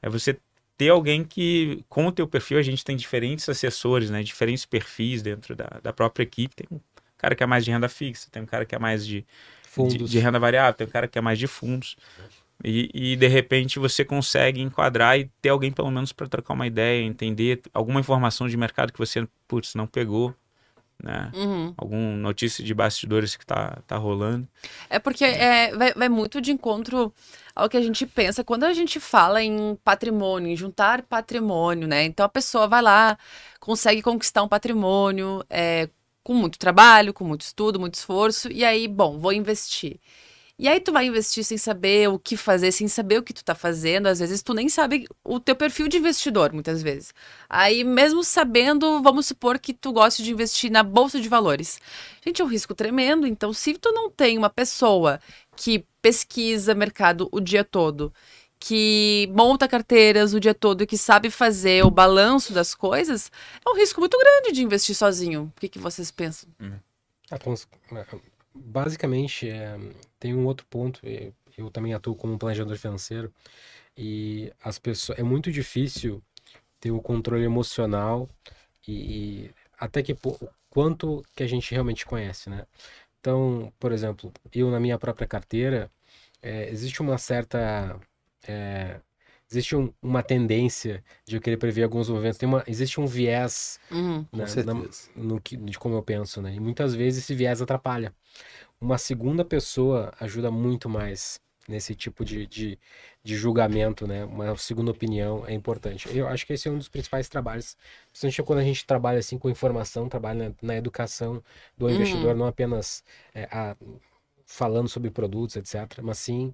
é 0.00 0.08
você 0.08 0.38
ter 0.78 0.88
alguém 0.88 1.22
que, 1.22 1.84
com 1.86 2.06
o 2.06 2.12
teu 2.12 2.26
perfil, 2.26 2.58
a 2.58 2.62
gente 2.62 2.82
tem 2.82 2.96
diferentes 2.96 3.46
assessores, 3.50 4.08
né? 4.08 4.22
Diferentes 4.22 4.64
perfis 4.64 5.20
dentro 5.20 5.54
da, 5.54 5.78
da 5.82 5.92
própria 5.92 6.22
equipe. 6.24 6.56
Tem 6.56 6.66
um 6.70 6.80
cara 7.18 7.34
que 7.34 7.42
é 7.42 7.46
mais 7.46 7.66
de 7.66 7.70
renda 7.70 7.88
fixa, 7.88 8.28
tem 8.32 8.42
um 8.42 8.46
cara 8.46 8.64
que 8.64 8.74
é 8.74 8.78
mais 8.78 9.06
de, 9.06 9.20
de, 9.20 9.26
Fundos. 9.68 10.10
de 10.10 10.18
renda 10.18 10.38
variável, 10.38 10.72
tem 10.72 10.86
um 10.86 10.90
cara 10.90 11.06
que 11.06 11.18
é 11.18 11.20
mais 11.20 11.38
de 11.38 11.46
fundos. 11.46 11.96
E, 12.62 12.90
e, 12.94 13.16
de 13.16 13.26
repente 13.26 13.78
você 13.78 14.04
consegue 14.04 14.60
enquadrar 14.60 15.18
e 15.18 15.30
ter 15.42 15.48
alguém 15.48 15.72
pelo 15.72 15.90
menos 15.90 16.12
para 16.12 16.28
trocar 16.28 16.54
uma 16.54 16.66
ideia, 16.66 17.02
entender 17.02 17.60
alguma 17.72 18.00
informação 18.00 18.48
de 18.48 18.56
mercado 18.56 18.92
que 18.92 18.98
você, 18.98 19.26
putz, 19.48 19.74
não 19.74 19.86
pegou, 19.86 20.34
né? 21.02 21.30
uhum. 21.34 21.74
Alguma 21.76 22.16
notícia 22.16 22.64
de 22.64 22.72
bastidores 22.72 23.36
que 23.36 23.44
tá, 23.44 23.78
tá 23.86 23.96
rolando. 23.96 24.48
É 24.88 24.98
porque 24.98 25.24
é, 25.24 25.76
vai, 25.76 25.92
vai 25.94 26.08
muito 26.08 26.40
de 26.40 26.52
encontro 26.52 27.12
ao 27.54 27.68
que 27.68 27.76
a 27.76 27.82
gente 27.82 28.06
pensa 28.06 28.44
quando 28.44 28.64
a 28.64 28.72
gente 28.72 28.98
fala 28.98 29.42
em 29.42 29.76
patrimônio, 29.84 30.50
em 30.50 30.56
juntar 30.56 31.02
patrimônio, 31.02 31.86
né? 31.86 32.04
Então 32.04 32.24
a 32.24 32.28
pessoa 32.28 32.66
vai 32.66 32.80
lá, 32.80 33.18
consegue 33.60 34.00
conquistar 34.00 34.42
um 34.42 34.48
patrimônio 34.48 35.44
é, 35.50 35.88
com 36.22 36.34
muito 36.34 36.58
trabalho, 36.58 37.12
com 37.12 37.24
muito 37.24 37.42
estudo, 37.42 37.78
muito 37.78 37.94
esforço, 37.94 38.50
e 38.50 38.64
aí, 38.64 38.88
bom, 38.88 39.18
vou 39.18 39.32
investir. 39.32 40.00
E 40.56 40.68
aí 40.68 40.78
tu 40.78 40.92
vai 40.92 41.06
investir 41.06 41.42
sem 41.44 41.58
saber 41.58 42.08
o 42.08 42.16
que 42.18 42.36
fazer, 42.36 42.70
sem 42.70 42.86
saber 42.86 43.18
o 43.18 43.22
que 43.24 43.32
tu 43.34 43.44
tá 43.44 43.56
fazendo. 43.56 44.06
Às 44.06 44.20
vezes 44.20 44.40
tu 44.40 44.54
nem 44.54 44.68
sabe 44.68 45.06
o 45.24 45.40
teu 45.40 45.56
perfil 45.56 45.88
de 45.88 45.96
investidor, 45.96 46.52
muitas 46.52 46.80
vezes. 46.80 47.12
Aí 47.48 47.82
mesmo 47.82 48.22
sabendo, 48.22 49.02
vamos 49.02 49.26
supor 49.26 49.58
que 49.58 49.74
tu 49.74 49.92
goste 49.92 50.22
de 50.22 50.30
investir 50.30 50.70
na 50.70 50.84
bolsa 50.84 51.20
de 51.20 51.28
valores. 51.28 51.80
Gente, 52.24 52.40
é 52.40 52.44
um 52.44 52.48
risco 52.48 52.72
tremendo. 52.72 53.26
Então, 53.26 53.52
se 53.52 53.74
tu 53.74 53.90
não 53.92 54.08
tem 54.08 54.38
uma 54.38 54.48
pessoa 54.48 55.20
que 55.56 55.84
pesquisa 56.00 56.72
mercado 56.72 57.28
o 57.32 57.40
dia 57.40 57.64
todo, 57.64 58.12
que 58.58 59.28
monta 59.34 59.66
carteiras 59.66 60.34
o 60.34 60.40
dia 60.40 60.54
todo 60.54 60.82
e 60.82 60.86
que 60.86 60.96
sabe 60.96 61.30
fazer 61.30 61.84
o 61.84 61.90
balanço 61.90 62.52
das 62.52 62.74
coisas, 62.76 63.30
é 63.66 63.68
um 63.70 63.76
risco 63.76 63.98
muito 64.00 64.16
grande 64.16 64.52
de 64.52 64.62
investir 64.62 64.94
sozinho. 64.94 65.52
O 65.56 65.60
que, 65.60 65.68
que 65.68 65.78
vocês 65.80 66.12
pensam? 66.12 66.48
Ah, 67.30 67.38
cons- 67.38 67.66
Basicamente, 68.54 69.48
é, 69.48 69.76
tem 70.24 70.34
um 70.34 70.46
outro 70.46 70.66
ponto. 70.70 71.00
é, 71.04 71.32
Eu 71.58 71.70
também 71.70 71.92
atuo 71.92 72.16
como 72.16 72.38
planejador 72.38 72.78
financeiro 72.78 73.30
e 73.96 74.52
as 74.62 74.78
pessoas 74.78 75.18
é 75.18 75.22
muito 75.22 75.52
difícil 75.52 76.22
ter 76.80 76.92
o 76.92 77.02
controle 77.02 77.44
emocional 77.44 78.28
e, 78.88 79.46
e 79.46 79.50
até 79.78 80.02
que 80.02 80.16
quanto 80.70 81.24
que 81.36 81.42
a 81.42 81.46
gente 81.46 81.72
realmente 81.72 82.06
conhece, 82.06 82.50
né? 82.50 82.66
Então, 83.20 83.72
por 83.80 83.92
exemplo, 83.92 84.32
eu 84.52 84.70
na 84.70 84.80
minha 84.80 84.98
própria 84.98 85.26
carteira 85.28 85.90
é, 86.42 86.70
existe 86.70 87.02
uma 87.02 87.18
certa 87.18 88.00
é, 88.48 89.00
existe 89.54 89.76
um- 89.76 89.92
uma 90.02 90.22
tendência 90.22 91.02
de 91.26 91.36
eu 91.36 91.40
querer 91.40 91.56
prever 91.56 91.82
alguns 91.84 92.08
movimentos. 92.08 92.38
Tem 92.38 92.48
uma, 92.48 92.64
existe 92.66 93.00
um 93.00 93.06
viés 93.06 93.78
Uhum. 93.90 94.26
Né, 94.32 94.44
na- 94.64 94.74
no 95.14 95.40
que, 95.40 95.56
de 95.56 95.78
como 95.78 95.94
eu 95.94 96.02
penso, 96.02 96.42
né? 96.42 96.54
E 96.54 96.58
muitas 96.60 96.92
vezes 96.94 97.22
esse 97.22 97.34
viés 97.34 97.62
atrapalha. 97.62 98.12
Uma 98.80 98.98
segunda 98.98 99.44
pessoa 99.44 100.12
ajuda 100.20 100.50
muito 100.50 100.88
mais 100.88 101.40
nesse 101.68 101.94
tipo 101.94 102.24
de, 102.24 102.46
de, 102.46 102.78
de 103.22 103.36
julgamento, 103.36 104.06
né? 104.06 104.24
Uma 104.24 104.56
segunda 104.56 104.90
opinião 104.90 105.46
é 105.46 105.54
importante. 105.54 106.08
Eu 106.14 106.28
acho 106.28 106.44
que 106.46 106.52
esse 106.52 106.68
é 106.68 106.70
um 106.70 106.76
dos 106.78 106.88
principais 106.88 107.28
trabalhos, 107.28 107.76
principalmente 108.10 108.42
quando 108.42 108.58
a 108.58 108.64
gente 108.64 108.84
trabalha 108.86 109.18
assim 109.20 109.38
com 109.38 109.48
informação, 109.48 110.08
trabalha 110.08 110.48
na, 110.50 110.54
na 110.62 110.76
educação 110.76 111.42
do 111.78 111.86
Uhum. 111.86 111.92
investidor, 111.94 112.34
não 112.34 112.46
apenas 112.46 113.02
é, 113.34 113.44
a- 113.50 113.76
falando 114.46 114.88
sobre 114.88 115.10
produtos, 115.10 115.56
etc., 115.56 116.02
mas 116.02 116.18
sim 116.18 116.52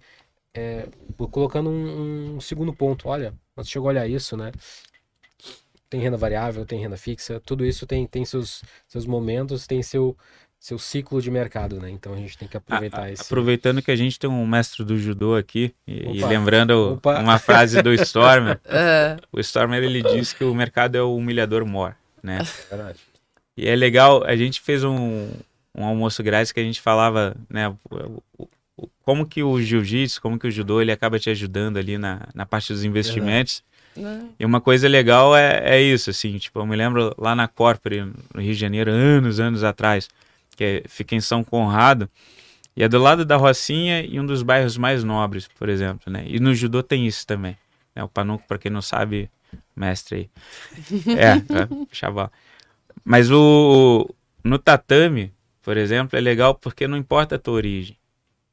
é, 0.54 0.88
colocando 1.30 1.70
um, 1.70 2.36
um 2.36 2.40
segundo 2.40 2.72
ponto. 2.72 3.08
Olha, 3.08 3.32
nós 3.56 3.68
chegou 3.68 3.88
a 3.88 3.92
olhar 3.92 4.08
isso, 4.08 4.36
né? 4.36 4.52
tem 5.90 6.00
renda 6.00 6.16
variável, 6.16 6.64
tem 6.64 6.80
renda 6.80 6.96
fixa, 6.96 7.40
tudo 7.44 7.66
isso 7.66 7.84
tem, 7.84 8.06
tem 8.06 8.24
seus, 8.24 8.62
seus 8.86 9.04
momentos, 9.04 9.66
tem 9.66 9.82
seu, 9.82 10.16
seu 10.58 10.78
ciclo 10.78 11.20
de 11.20 11.32
mercado, 11.32 11.80
né? 11.80 11.90
Então 11.90 12.14
a 12.14 12.16
gente 12.16 12.38
tem 12.38 12.46
que 12.46 12.56
aproveitar 12.56 13.00
A- 13.00 13.04
a- 13.06 13.10
esse. 13.10 13.22
Aproveitando 13.24 13.82
que 13.82 13.90
a 13.90 13.96
gente 13.96 14.16
tem 14.16 14.30
um 14.30 14.46
mestre 14.46 14.84
do 14.84 14.96
judô 14.96 15.34
aqui, 15.34 15.74
e, 15.84 16.18
e 16.18 16.24
lembrando 16.24 16.92
Opa. 16.94 17.20
uma 17.20 17.40
frase 17.40 17.82
do 17.82 17.92
Stormer, 17.92 18.60
Ah, 18.64 19.16
o 19.32 19.40
Stormer 19.40 19.82
ele 19.82 20.00
diz 20.00 20.32
que 20.32 20.44
o 20.44 20.54
mercado 20.54 20.94
é 20.94 21.02
o 21.02 21.16
humilhador 21.16 21.66
mor, 21.66 21.96
né? 22.22 22.38
E 23.56 23.68
é 23.68 23.74
legal, 23.74 24.22
a 24.24 24.36
gente 24.36 24.60
fez 24.60 24.84
um, 24.84 25.28
um 25.74 25.84
almoço 25.84 26.22
grátis 26.22 26.52
que 26.52 26.60
a 26.60 26.64
gente 26.64 26.80
falava, 26.80 27.36
né, 27.48 27.76
como 29.02 29.26
que 29.26 29.42
o 29.42 29.60
jiu-jitsu, 29.60 30.20
como 30.20 30.38
que 30.38 30.46
o 30.46 30.50
judô, 30.50 30.80
ele 30.80 30.92
acaba 30.92 31.18
te 31.18 31.30
ajudando 31.30 31.76
ali 31.76 31.98
na, 31.98 32.28
na 32.34 32.46
parte 32.46 32.72
dos 32.72 32.84
investimentos. 32.84 33.62
né? 33.96 34.28
E 34.38 34.44
uma 34.44 34.60
coisa 34.60 34.88
legal 34.88 35.36
é, 35.36 35.60
é 35.76 35.82
isso, 35.82 36.08
assim, 36.10 36.38
tipo, 36.38 36.58
eu 36.60 36.66
me 36.66 36.74
lembro 36.76 37.14
lá 37.18 37.34
na 37.34 37.46
Corpore, 37.46 38.02
no 38.34 38.40
Rio 38.40 38.54
de 38.54 38.60
Janeiro, 38.60 38.90
anos, 38.90 39.38
anos 39.40 39.62
atrás, 39.62 40.08
que 40.56 40.64
é- 40.64 40.82
fica 40.88 41.14
em 41.14 41.20
São 41.20 41.44
Conrado, 41.44 42.08
e 42.76 42.82
é 42.82 42.88
do 42.88 42.98
lado 42.98 43.24
da 43.24 43.36
Rocinha 43.36 44.00
e 44.02 44.18
um 44.18 44.24
dos 44.24 44.42
bairros 44.42 44.76
mais 44.78 45.04
nobres, 45.04 45.46
por 45.46 45.68
exemplo, 45.68 46.10
né? 46.10 46.24
E 46.26 46.40
no 46.40 46.54
judô 46.54 46.82
tem 46.82 47.06
isso 47.06 47.26
também, 47.26 47.56
né? 47.94 48.02
O 48.02 48.08
Panuco, 48.08 48.44
para 48.48 48.56
quem 48.58 48.70
não 48.70 48.80
sabe, 48.80 49.28
mestre 49.76 50.16
aí. 50.16 50.30
É, 51.16 51.32
é 51.58 51.68
chaval. 51.92 52.32
Mas 53.04 53.30
o 53.30 54.08
no 54.42 54.58
tatame, 54.58 55.32
por 55.62 55.76
exemplo, 55.76 56.16
é 56.16 56.20
legal 56.20 56.54
porque 56.54 56.88
não 56.88 56.96
importa 56.96 57.34
a 57.34 57.38
tua 57.38 57.54
origem, 57.54 57.96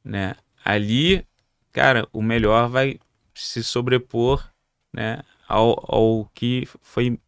né? 0.08 0.34
Ali, 0.64 1.24
cara, 1.72 2.08
o 2.12 2.22
melhor 2.22 2.68
vai 2.68 2.98
se 3.34 3.62
sobrepor, 3.62 4.44
né, 4.92 5.22
ao, 5.46 5.84
ao 5.94 6.24
que 6.34 6.66
foi 6.82 7.18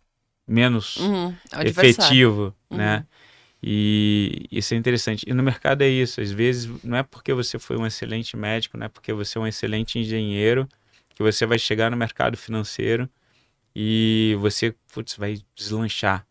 menos 0.47 0.97
Uhum, 0.97 1.35
efetivo, 1.65 2.55
Uhum. 2.71 2.79
né? 2.79 3.07
E 3.63 4.47
isso 4.51 4.73
é 4.75 4.77
interessante. 4.77 5.25
E 5.29 5.35
no 5.35 5.43
mercado 5.43 5.83
é 5.83 5.89
isso. 5.89 6.21
Às 6.21 6.31
vezes 6.33 6.71
não 6.83 6.97
é 6.97 7.03
porque 7.03 7.35
você 7.35 7.59
foi 7.59 7.77
um 7.77 7.87
excelente 7.87 8.37
médico, 8.37 8.79
não 8.79 8.87
é 8.87 8.89
porque 8.89 9.13
você 9.13 9.37
é 9.39 9.41
um 9.41 9.47
excelente 9.47 9.99
engenheiro 9.99 10.69
que 11.15 11.23
você 11.23 11.45
vai 11.45 11.59
chegar 11.59 11.91
no 11.91 11.97
mercado 11.97 12.37
financeiro 12.39 13.09
e 13.77 14.37
você 14.41 14.75
putz, 14.93 15.17
vai 15.17 15.39
deslanchar, 15.55 16.27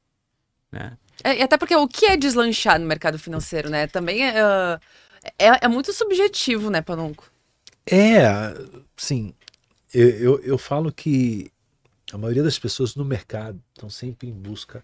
né? 0.72 0.98
É, 1.24 1.38
e 1.38 1.42
até 1.44 1.58
porque 1.58 1.76
o 1.76 1.88
que 1.88 2.06
é 2.06 2.18
deslanchar 2.18 2.80
no 2.80 2.86
mercado 2.88 3.20
financeiro, 3.20 3.70
né? 3.70 3.88
Também 3.88 4.24
é, 4.24 4.40
ah, 4.42 4.80
é, 5.38 5.66
é 5.66 5.68
muito 5.68 5.92
subjetivo, 5.94 6.70
né, 6.70 6.82
Panunco? 6.82 7.32
É, 7.86 8.28
sim. 8.96 9.34
Eu, 9.94 10.10
eu, 10.10 10.40
eu 10.42 10.58
falo 10.58 10.92
que 10.92 11.52
a 12.12 12.18
maioria 12.18 12.44
das 12.44 12.60
pessoas 12.60 12.96
no 12.96 13.06
mercado 13.06 13.62
estão 13.74 13.90
sempre 13.90 14.28
em 14.28 14.34
busca 14.34 14.84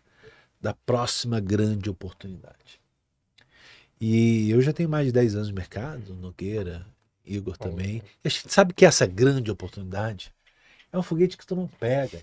da 0.60 0.74
próxima 0.74 1.40
grande 1.40 1.90
oportunidade. 1.90 2.82
E 4.00 4.50
eu 4.50 4.62
já 4.62 4.74
tenho 4.74 4.90
mais 4.90 5.06
de 5.08 5.12
10 5.12 5.36
anos 5.36 5.50
no 5.50 5.56
mercado, 5.56 6.14
Nogueira, 6.16 6.86
Igor 7.26 7.58
também. 7.58 8.02
E 8.24 8.28
a 8.28 8.30
gente 8.30 8.52
sabe 8.52 8.74
que 8.74 8.86
essa 8.86 9.06
grande 9.06 9.50
oportunidade 9.50 10.34
é 10.92 10.98
um 10.98 11.04
foguete 11.04 11.38
que 11.38 11.46
tu 11.46 11.56
não 11.56 11.68
pega. 11.68 12.22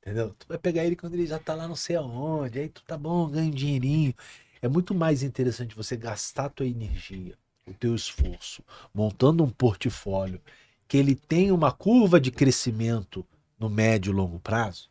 Entendeu? 0.00 0.34
Tu 0.38 0.46
vai 0.48 0.58
pegar 0.58 0.84
ele 0.84 0.96
quando 0.96 1.14
ele 1.14 1.26
já 1.26 1.38
tá 1.38 1.54
lá 1.54 1.68
não 1.68 1.76
sei 1.76 1.96
aonde, 1.96 2.58
aí 2.58 2.68
tu 2.68 2.82
tá 2.84 2.96
bom, 2.96 3.28
ganha 3.28 3.48
um 3.48 3.54
dinheirinho. 3.54 4.14
É 4.60 4.68
muito 4.68 4.94
mais 4.94 5.22
interessante 5.22 5.74
você 5.74 5.96
gastar 5.96 6.46
a 6.46 6.50
tua 6.50 6.66
energia, 6.66 7.34
o 7.66 7.74
teu 7.74 7.94
esforço, 7.94 8.62
montando 8.92 9.44
um 9.44 9.50
portfólio 9.50 10.40
que 10.86 10.96
ele 10.96 11.14
tenha 11.14 11.54
uma 11.54 11.70
curva 11.70 12.18
de 12.18 12.30
crescimento 12.30 13.24
no 13.58 13.68
médio 13.68 14.10
e 14.10 14.14
longo 14.14 14.38
prazo, 14.38 14.88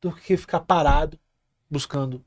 do 0.00 0.12
que 0.12 0.36
ficar 0.36 0.60
parado 0.60 1.18
buscando, 1.70 2.24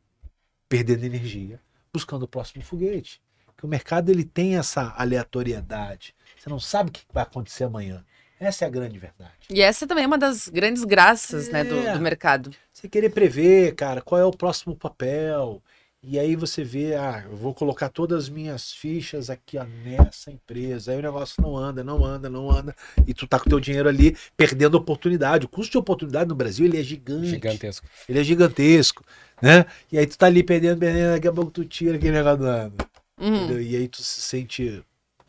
perdendo 0.69 1.03
energia, 1.03 1.59
buscando 1.91 2.23
o 2.23 2.27
próximo 2.27 2.63
foguete. 2.63 3.21
Porque 3.45 3.65
o 3.65 3.69
mercado 3.69 4.09
ele 4.09 4.23
tem 4.23 4.57
essa 4.57 4.93
aleatoriedade. 4.97 6.15
Você 6.37 6.49
não 6.49 6.59
sabe 6.59 6.89
o 6.89 6.93
que 6.93 7.01
vai 7.13 7.23
acontecer 7.23 7.65
amanhã. 7.65 8.03
Essa 8.39 8.65
é 8.65 8.67
a 8.67 8.71
grande 8.71 8.97
verdade. 8.97 9.33
E 9.49 9.61
essa 9.61 9.85
também 9.85 10.03
é 10.03 10.07
uma 10.07 10.17
das 10.17 10.47
grandes 10.47 10.83
graças, 10.83 11.49
né, 11.49 11.63
do, 11.63 11.75
É. 11.75 11.93
do 11.93 11.99
mercado. 12.01 12.51
Você 12.73 12.89
querer 12.89 13.11
prever, 13.11 13.75
cara, 13.75 14.01
qual 14.01 14.19
é 14.19 14.25
o 14.25 14.31
próximo 14.31 14.75
papel. 14.75 15.61
E 16.03 16.17
aí 16.17 16.35
você 16.35 16.63
vê, 16.63 16.95
ah, 16.95 17.23
eu 17.29 17.37
vou 17.37 17.53
colocar 17.53 17.87
todas 17.87 18.23
as 18.23 18.29
minhas 18.29 18.73
fichas 18.73 19.29
aqui 19.29 19.59
ó, 19.59 19.63
nessa 19.63 20.31
empresa. 20.31 20.91
Aí 20.91 20.97
o 20.97 21.01
negócio 21.01 21.39
não 21.39 21.55
anda, 21.55 21.83
não 21.83 22.03
anda, 22.03 22.27
não 22.27 22.49
anda. 22.49 22.75
E 23.05 23.13
tu 23.13 23.27
tá 23.27 23.39
com 23.39 23.45
o 23.45 23.49
teu 23.49 23.59
dinheiro 23.59 23.87
ali 23.87 24.17
perdendo 24.35 24.75
oportunidade. 24.75 25.45
O 25.45 25.49
custo 25.49 25.73
de 25.73 25.77
oportunidade 25.77 26.27
no 26.27 26.35
Brasil 26.35 26.65
ele 26.65 26.79
é 26.79 26.83
gigante. 26.83 27.27
Gigantesco. 27.27 27.87
Ele 28.09 28.19
é 28.19 28.23
gigantesco, 28.23 29.05
né? 29.39 29.65
E 29.91 29.97
aí 29.99 30.07
tu 30.07 30.17
tá 30.17 30.25
ali 30.25 30.41
perdendo, 30.41 30.79
perdendo, 30.79 31.13
daqui 31.13 31.27
a 31.27 31.33
pouco 31.33 31.51
tu 31.51 31.63
tira 31.65 31.97
aquele 31.97 32.13
negócio 32.13 32.39
do 32.39 32.45
ano. 32.45 32.73
Uhum. 33.19 33.59
E 33.59 33.75
aí 33.75 33.87
tu 33.87 34.01
se 34.01 34.21
sente 34.21 34.83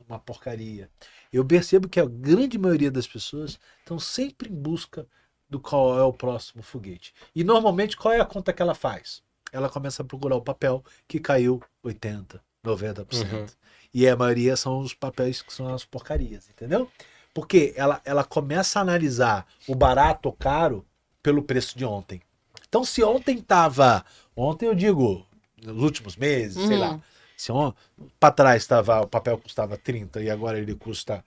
uma 0.08 0.18
porcaria. 0.18 0.88
Eu 1.30 1.44
percebo 1.44 1.86
que 1.86 2.00
a 2.00 2.06
grande 2.06 2.56
maioria 2.56 2.90
das 2.90 3.06
pessoas 3.06 3.58
estão 3.80 3.98
sempre 3.98 4.48
em 4.48 4.54
busca 4.54 5.06
do 5.50 5.60
qual 5.60 5.98
é 5.98 6.02
o 6.02 6.14
próximo 6.14 6.62
foguete. 6.62 7.12
E 7.34 7.44
normalmente 7.44 7.94
qual 7.94 8.14
é 8.14 8.20
a 8.20 8.24
conta 8.24 8.54
que 8.54 8.62
ela 8.62 8.74
faz? 8.74 9.22
Ela 9.52 9.68
começa 9.68 10.02
a 10.02 10.04
procurar 10.04 10.36
o 10.36 10.40
papel 10.42 10.82
que 11.06 11.20
caiu 11.20 11.62
80, 11.82 12.40
90%. 12.64 13.32
Uhum. 13.32 13.46
E 13.94 14.08
a 14.08 14.16
maioria 14.16 14.56
são 14.56 14.78
os 14.80 14.94
papéis 14.94 15.42
que 15.42 15.52
são 15.52 15.72
as 15.72 15.84
porcarias, 15.84 16.48
entendeu? 16.48 16.88
Porque 17.34 17.72
ela, 17.76 18.00
ela 18.04 18.24
começa 18.24 18.78
a 18.78 18.82
analisar 18.82 19.46
o 19.68 19.74
barato 19.74 20.28
ou 20.28 20.32
caro 20.34 20.84
pelo 21.22 21.42
preço 21.42 21.76
de 21.76 21.84
ontem. 21.84 22.20
Então, 22.66 22.84
se 22.84 23.02
ontem 23.04 23.38
tava. 23.38 24.04
Ontem 24.34 24.66
eu 24.66 24.74
digo, 24.74 25.26
nos 25.62 25.82
últimos 25.82 26.16
meses, 26.16 26.66
sei 26.66 26.76
Uhum. 26.76 26.80
lá. 26.80 27.00
Se 27.36 27.50
on, 27.52 27.72
para 28.20 28.32
trás 28.32 28.66
tava, 28.66 29.00
o 29.00 29.06
papel 29.06 29.36
custava 29.36 29.76
30 29.76 30.22
e 30.22 30.30
agora 30.30 30.58
ele 30.58 30.74
custa 30.74 31.24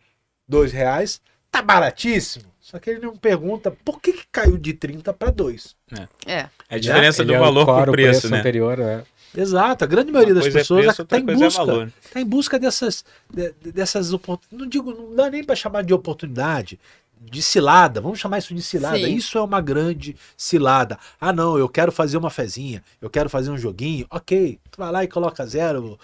2 0.48 0.72
reais, 0.72 1.22
tá 1.52 1.62
baratíssimo. 1.62 2.52
Só 2.66 2.80
que 2.80 2.90
ele 2.90 3.00
não 3.00 3.16
pergunta 3.16 3.70
por 3.86 4.02
que, 4.02 4.12
que 4.12 4.24
caiu 4.32 4.58
de 4.58 4.74
30 4.74 5.14
para 5.14 5.30
2. 5.30 5.76
É. 5.92 6.08
É 6.26 6.50
a 6.68 6.80
diferença 6.80 7.22
Ele 7.22 7.32
do 7.32 7.40
valor 7.40 7.62
ancora 7.62 7.84
pro 7.84 7.92
o 7.92 7.94
preço, 7.94 8.28
né? 8.28 8.40
anterior, 8.40 8.76
né? 8.80 9.04
Exato, 9.38 9.84
a 9.84 9.88
grande 9.88 10.12
maioria 10.12 10.34
das 10.34 10.48
pessoas 10.48 10.80
é 10.80 10.84
preço, 10.86 11.02
está 11.04 11.16
outra 11.18 11.32
em 11.34 11.36
é 11.36 11.44
busca. 11.46 11.64
valor. 11.64 11.94
Tá 12.12 12.20
em 12.22 12.26
busca 12.26 12.58
dessas, 12.58 13.06
de- 13.32 13.54
de- 13.62 13.72
dessas 13.72 14.12
oportunidades. 14.14 14.60
Não 14.60 14.68
digo, 14.68 14.92
não 15.00 15.16
dá 15.16 15.30
nem 15.30 15.44
para 15.44 15.56
chamar 15.56 15.84
de 15.84 15.94
oportunidade, 15.94 16.80
de 17.22 17.40
cilada. 17.44 18.02
Vamos 18.02 18.18
chamar 18.18 18.40
isso 18.40 18.52
de 18.56 18.64
cilada. 18.64 18.98
Sim. 18.98 19.14
Isso 19.14 19.38
é 19.38 19.42
uma 19.44 19.62
grande 19.62 20.16
cilada. 20.36 20.98
Ah, 21.22 21.32
não, 21.32 21.60
eu 21.60 21.70
quero 21.70 21.92
fazer 21.92 22.18
uma 22.18 22.32
fezinha, 22.32 22.84
eu 23.00 23.12
quero 23.12 23.30
fazer 23.30 23.52
um 23.52 23.58
joguinho. 23.60 24.08
Ok, 24.10 24.58
tu 24.72 24.78
vai 24.80 24.92
lá 24.92 25.04
e 25.04 25.08
coloca 25.08 25.46
0% 25.46 26.00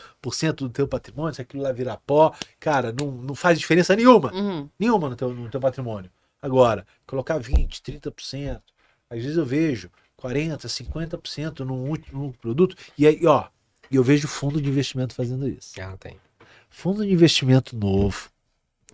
do 0.57 0.69
teu 0.69 0.87
patrimônio, 0.87 1.33
se 1.33 1.41
aquilo 1.41 1.63
lá 1.63 1.71
virar 1.71 1.97
pó, 2.05 2.31
cara, 2.59 2.93
não, 2.97 3.07
não 3.11 3.33
faz 3.33 3.57
diferença 3.57 3.95
nenhuma. 3.95 4.31
Uhum. 4.31 4.69
Nenhuma 4.79 5.09
no 5.09 5.15
teu, 5.15 5.33
no 5.33 5.49
teu 5.49 5.59
patrimônio. 5.59 6.11
Agora, 6.41 6.85
colocar 7.05 7.39
20%, 7.39 7.81
30%, 7.81 8.61
às 9.09 9.21
vezes 9.21 9.37
eu 9.37 9.45
vejo 9.45 9.91
40%, 10.17 10.67
50% 10.67 11.59
num 11.59 11.89
último 11.89 12.33
produto. 12.41 12.75
E 12.97 13.05
aí, 13.05 13.25
ó, 13.25 13.47
eu 13.91 14.03
vejo 14.03 14.27
fundo 14.27 14.61
de 14.61 14.69
investimento 14.69 15.13
fazendo 15.13 15.47
isso. 15.47 15.79
Ah, 15.79 15.95
tem. 15.99 16.17
Fundo 16.69 17.05
de 17.05 17.11
investimento 17.11 17.75
novo, 17.75 18.29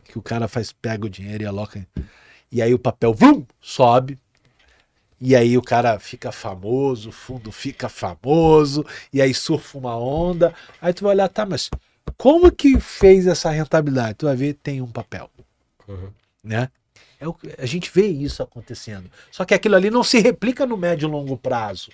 que 0.06 0.18
o 0.18 0.22
cara 0.22 0.48
faz, 0.48 0.72
pega 0.72 1.06
o 1.06 1.10
dinheiro 1.10 1.44
e 1.44 1.46
aloca. 1.46 1.88
E 2.52 2.62
aí 2.62 2.74
o 2.74 2.80
papel, 2.80 3.14
vum, 3.14 3.46
sobe. 3.62 4.18
E 5.20 5.36
aí 5.36 5.58
o 5.58 5.62
cara 5.62 6.00
fica 6.00 6.32
famoso, 6.32 7.10
o 7.10 7.12
fundo 7.12 7.52
fica 7.52 7.90
famoso, 7.90 8.86
e 9.12 9.22
aí 9.22 9.34
surfa 9.34 9.78
uma 9.78 9.98
onda. 9.98 10.54
Aí 10.82 10.94
tu 10.94 11.04
vai 11.04 11.14
olhar, 11.14 11.28
tá, 11.28 11.46
mas 11.46 11.70
como 12.18 12.52
que 12.52 12.80
fez 12.80 13.26
essa 13.26 13.50
rentabilidade? 13.50 14.16
Tu 14.16 14.26
vai 14.26 14.36
ver, 14.36 14.54
tem 14.56 14.82
um 14.82 14.92
papel 14.92 15.30
Uhum. 15.88 16.12
né? 16.44 16.70
É 17.20 17.28
o 17.28 17.34
que- 17.34 17.54
a 17.58 17.66
gente 17.66 17.90
vê 17.94 18.06
isso 18.08 18.44
acontecendo. 18.44 19.10
Só 19.32 19.44
que 19.46 19.54
aquilo 19.54 19.76
ali 19.76 19.90
não 19.90 20.04
se 20.04 20.20
replica 20.20 20.66
no 20.66 20.78
médio 20.78 21.08
e 21.08 21.12
longo 21.12 21.36
prazo. 21.38 21.90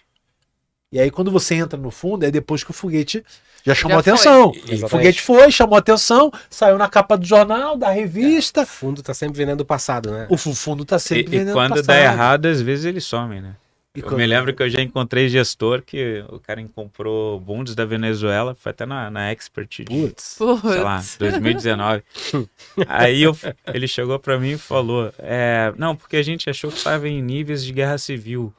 E 0.91 0.99
aí, 0.99 1.09
quando 1.09 1.31
você 1.31 1.55
entra 1.55 1.79
no 1.79 1.89
fundo, 1.89 2.23
é 2.25 2.29
depois 2.29 2.63
que 2.63 2.69
o 2.69 2.73
foguete 2.73 3.23
já 3.65 3.73
chamou 3.73 3.95
Já 3.95 3.99
atenção. 4.13 4.49
O 4.51 4.87
foguete 4.89 5.21
foi, 5.21 5.51
chamou 5.51 5.75
atenção, 5.77 6.31
saiu 6.49 6.77
na 6.77 6.87
capa 6.87 7.17
do 7.17 7.25
jornal, 7.25 7.75
da 7.75 7.89
revista. 7.89 8.61
O 8.61 8.65
fundo 8.67 9.01
tá 9.01 9.11
sempre 9.13 9.35
vendendo 9.37 9.61
o 9.61 9.65
passado, 9.65 10.11
né? 10.11 10.27
O 10.29 10.37
fu- 10.37 10.53
fundo 10.53 10.85
tá 10.85 10.97
E, 10.97 10.99
sempre 10.99 11.23
e 11.35 11.39
vendendo 11.39 11.53
quando 11.53 11.69
passado. 11.69 11.85
dá 11.87 11.99
errado, 11.99 12.45
às 12.45 12.61
vezes 12.61 12.85
eles 12.85 13.03
somem, 13.05 13.41
né? 13.41 13.55
E 13.95 13.99
Eu 13.99 14.17
me 14.17 14.25
lembro 14.25 14.55
que 14.55 14.63
eu 14.63 14.69
já 14.69 14.81
encontrei 14.81 15.29
gestor 15.29 15.83
que 15.83 16.25
o 16.29 16.39
cara 16.39 16.63
comprou 16.69 17.39
bundes 17.39 17.75
da 17.75 17.85
Venezuela, 17.85 18.55
foi 18.55 18.71
até 18.71 18.87
na, 18.87 19.11
na 19.11 19.31
Expert 19.31 19.69
de, 19.69 19.83
Putz. 19.85 20.23
sei 20.39 20.79
lá, 20.81 20.97
Putz. 20.97 21.17
2019. 21.17 22.03
Aí 22.87 23.21
eu- 23.21 23.37
ele 23.71 23.87
chegou 23.87 24.17
pra 24.17 24.39
mim 24.39 24.53
e 24.53 24.57
falou: 24.57 25.13
é, 25.19 25.71
Não, 25.77 25.95
porque 25.95 26.17
a 26.17 26.23
gente 26.23 26.49
achou 26.49 26.71
que 26.71 26.77
estava 26.77 27.07
em 27.07 27.21
níveis 27.21 27.63
de 27.63 27.71
guerra 27.71 27.99
civil. 27.99 28.51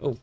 Eu, 0.00 0.18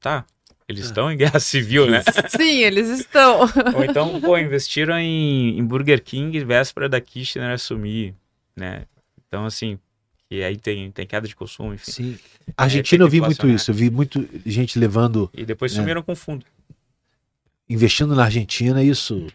tá, 0.00 0.26
eles 0.68 0.84
estão 0.84 1.10
em 1.10 1.16
guerra 1.16 1.40
civil, 1.40 1.90
né? 1.90 2.02
Sim, 2.28 2.58
eles 2.58 2.90
estão. 2.90 3.40
Ou 3.74 3.84
então, 3.84 4.20
pô, 4.20 4.36
investiram 4.36 4.98
em, 4.98 5.58
em 5.58 5.64
Burger 5.64 6.02
King 6.04 6.38
véspera 6.44 6.90
da 6.90 7.00
Kirchner 7.00 7.52
assumir, 7.52 8.14
né? 8.54 8.84
Então, 9.26 9.46
assim, 9.46 9.78
e 10.30 10.42
aí 10.42 10.56
tem, 10.58 10.90
tem 10.90 11.06
queda 11.06 11.26
de 11.26 11.34
consumo, 11.34 11.72
enfim. 11.74 11.90
Sim. 11.92 12.18
Argentina 12.56 13.04
eu 13.04 13.08
vi 13.08 13.20
muito 13.20 13.48
isso. 13.48 13.70
Eu 13.70 13.74
vi 13.74 13.90
muito 13.90 14.28
gente 14.44 14.78
levando. 14.78 15.30
E 15.34 15.44
depois 15.44 15.72
É. 15.72 15.76
sumiram 15.76 16.02
com 16.02 16.14
fundo. 16.14 16.44
investindo 17.68 18.14
na 18.14 18.24
Argentina, 18.24 18.82
isso 18.82 19.26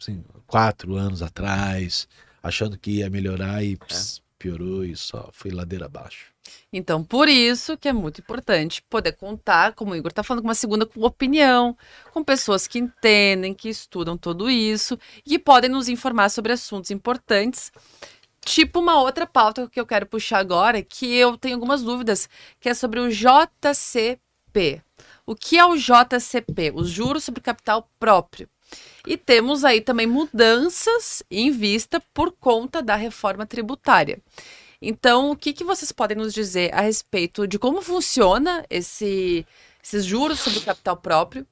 assim, 0.00 0.24
quatro 0.46 0.96
anos 0.96 1.22
atrás, 1.22 2.08
achando 2.42 2.76
que 2.76 2.90
ia 2.98 3.08
melhorar 3.10 3.62
e 3.64 3.76
ps, 3.76 4.20
piorou 4.38 4.84
e 4.84 4.96
só 4.96 5.30
foi 5.32 5.50
ladeira 5.50 5.86
abaixo. 5.86 6.26
Então, 6.72 7.02
por 7.02 7.28
isso 7.28 7.76
que 7.76 7.88
é 7.88 7.92
muito 7.92 8.20
importante 8.20 8.82
poder 8.90 9.12
contar, 9.12 9.72
como 9.72 9.92
o 9.92 9.96
Igor 9.96 10.10
está 10.10 10.22
falando, 10.22 10.42
com 10.42 10.48
uma 10.48 10.54
segunda 10.54 10.88
opinião, 10.96 11.76
com 12.12 12.22
pessoas 12.22 12.66
que 12.66 12.78
entendem, 12.78 13.54
que 13.54 13.68
estudam 13.68 14.16
tudo 14.16 14.50
isso 14.50 14.98
e 15.24 15.30
que 15.30 15.38
podem 15.38 15.70
nos 15.70 15.88
informar 15.88 16.28
sobre 16.28 16.52
assuntos 16.52 16.90
importantes. 16.90 17.72
Tipo 18.46 18.78
uma 18.78 19.00
outra 19.00 19.26
pauta 19.26 19.68
que 19.68 19.78
eu 19.78 19.84
quero 19.84 20.06
puxar 20.06 20.38
agora, 20.38 20.80
que 20.80 21.12
eu 21.16 21.36
tenho 21.36 21.56
algumas 21.56 21.82
dúvidas, 21.82 22.28
que 22.60 22.68
é 22.68 22.74
sobre 22.74 23.00
o 23.00 23.10
JCP. 23.10 24.80
O 25.26 25.34
que 25.34 25.58
é 25.58 25.64
o 25.64 25.76
JCP? 25.76 26.72
Os 26.72 26.88
juros 26.88 27.24
sobre 27.24 27.40
capital 27.40 27.90
próprio. 27.98 28.48
E 29.04 29.16
temos 29.16 29.64
aí 29.64 29.80
também 29.80 30.06
mudanças 30.06 31.24
em 31.28 31.50
vista 31.50 32.00
por 32.14 32.30
conta 32.30 32.80
da 32.80 32.94
reforma 32.94 33.44
tributária. 33.44 34.22
Então, 34.80 35.32
o 35.32 35.36
que, 35.36 35.52
que 35.52 35.64
vocês 35.64 35.90
podem 35.90 36.16
nos 36.16 36.32
dizer 36.32 36.72
a 36.72 36.82
respeito 36.82 37.48
de 37.48 37.58
como 37.58 37.82
funciona 37.82 38.64
esse, 38.70 39.44
esses 39.86 40.04
juros 40.04 40.40
sobre 40.40 40.60
capital 40.60 40.96
próprio 40.96 41.46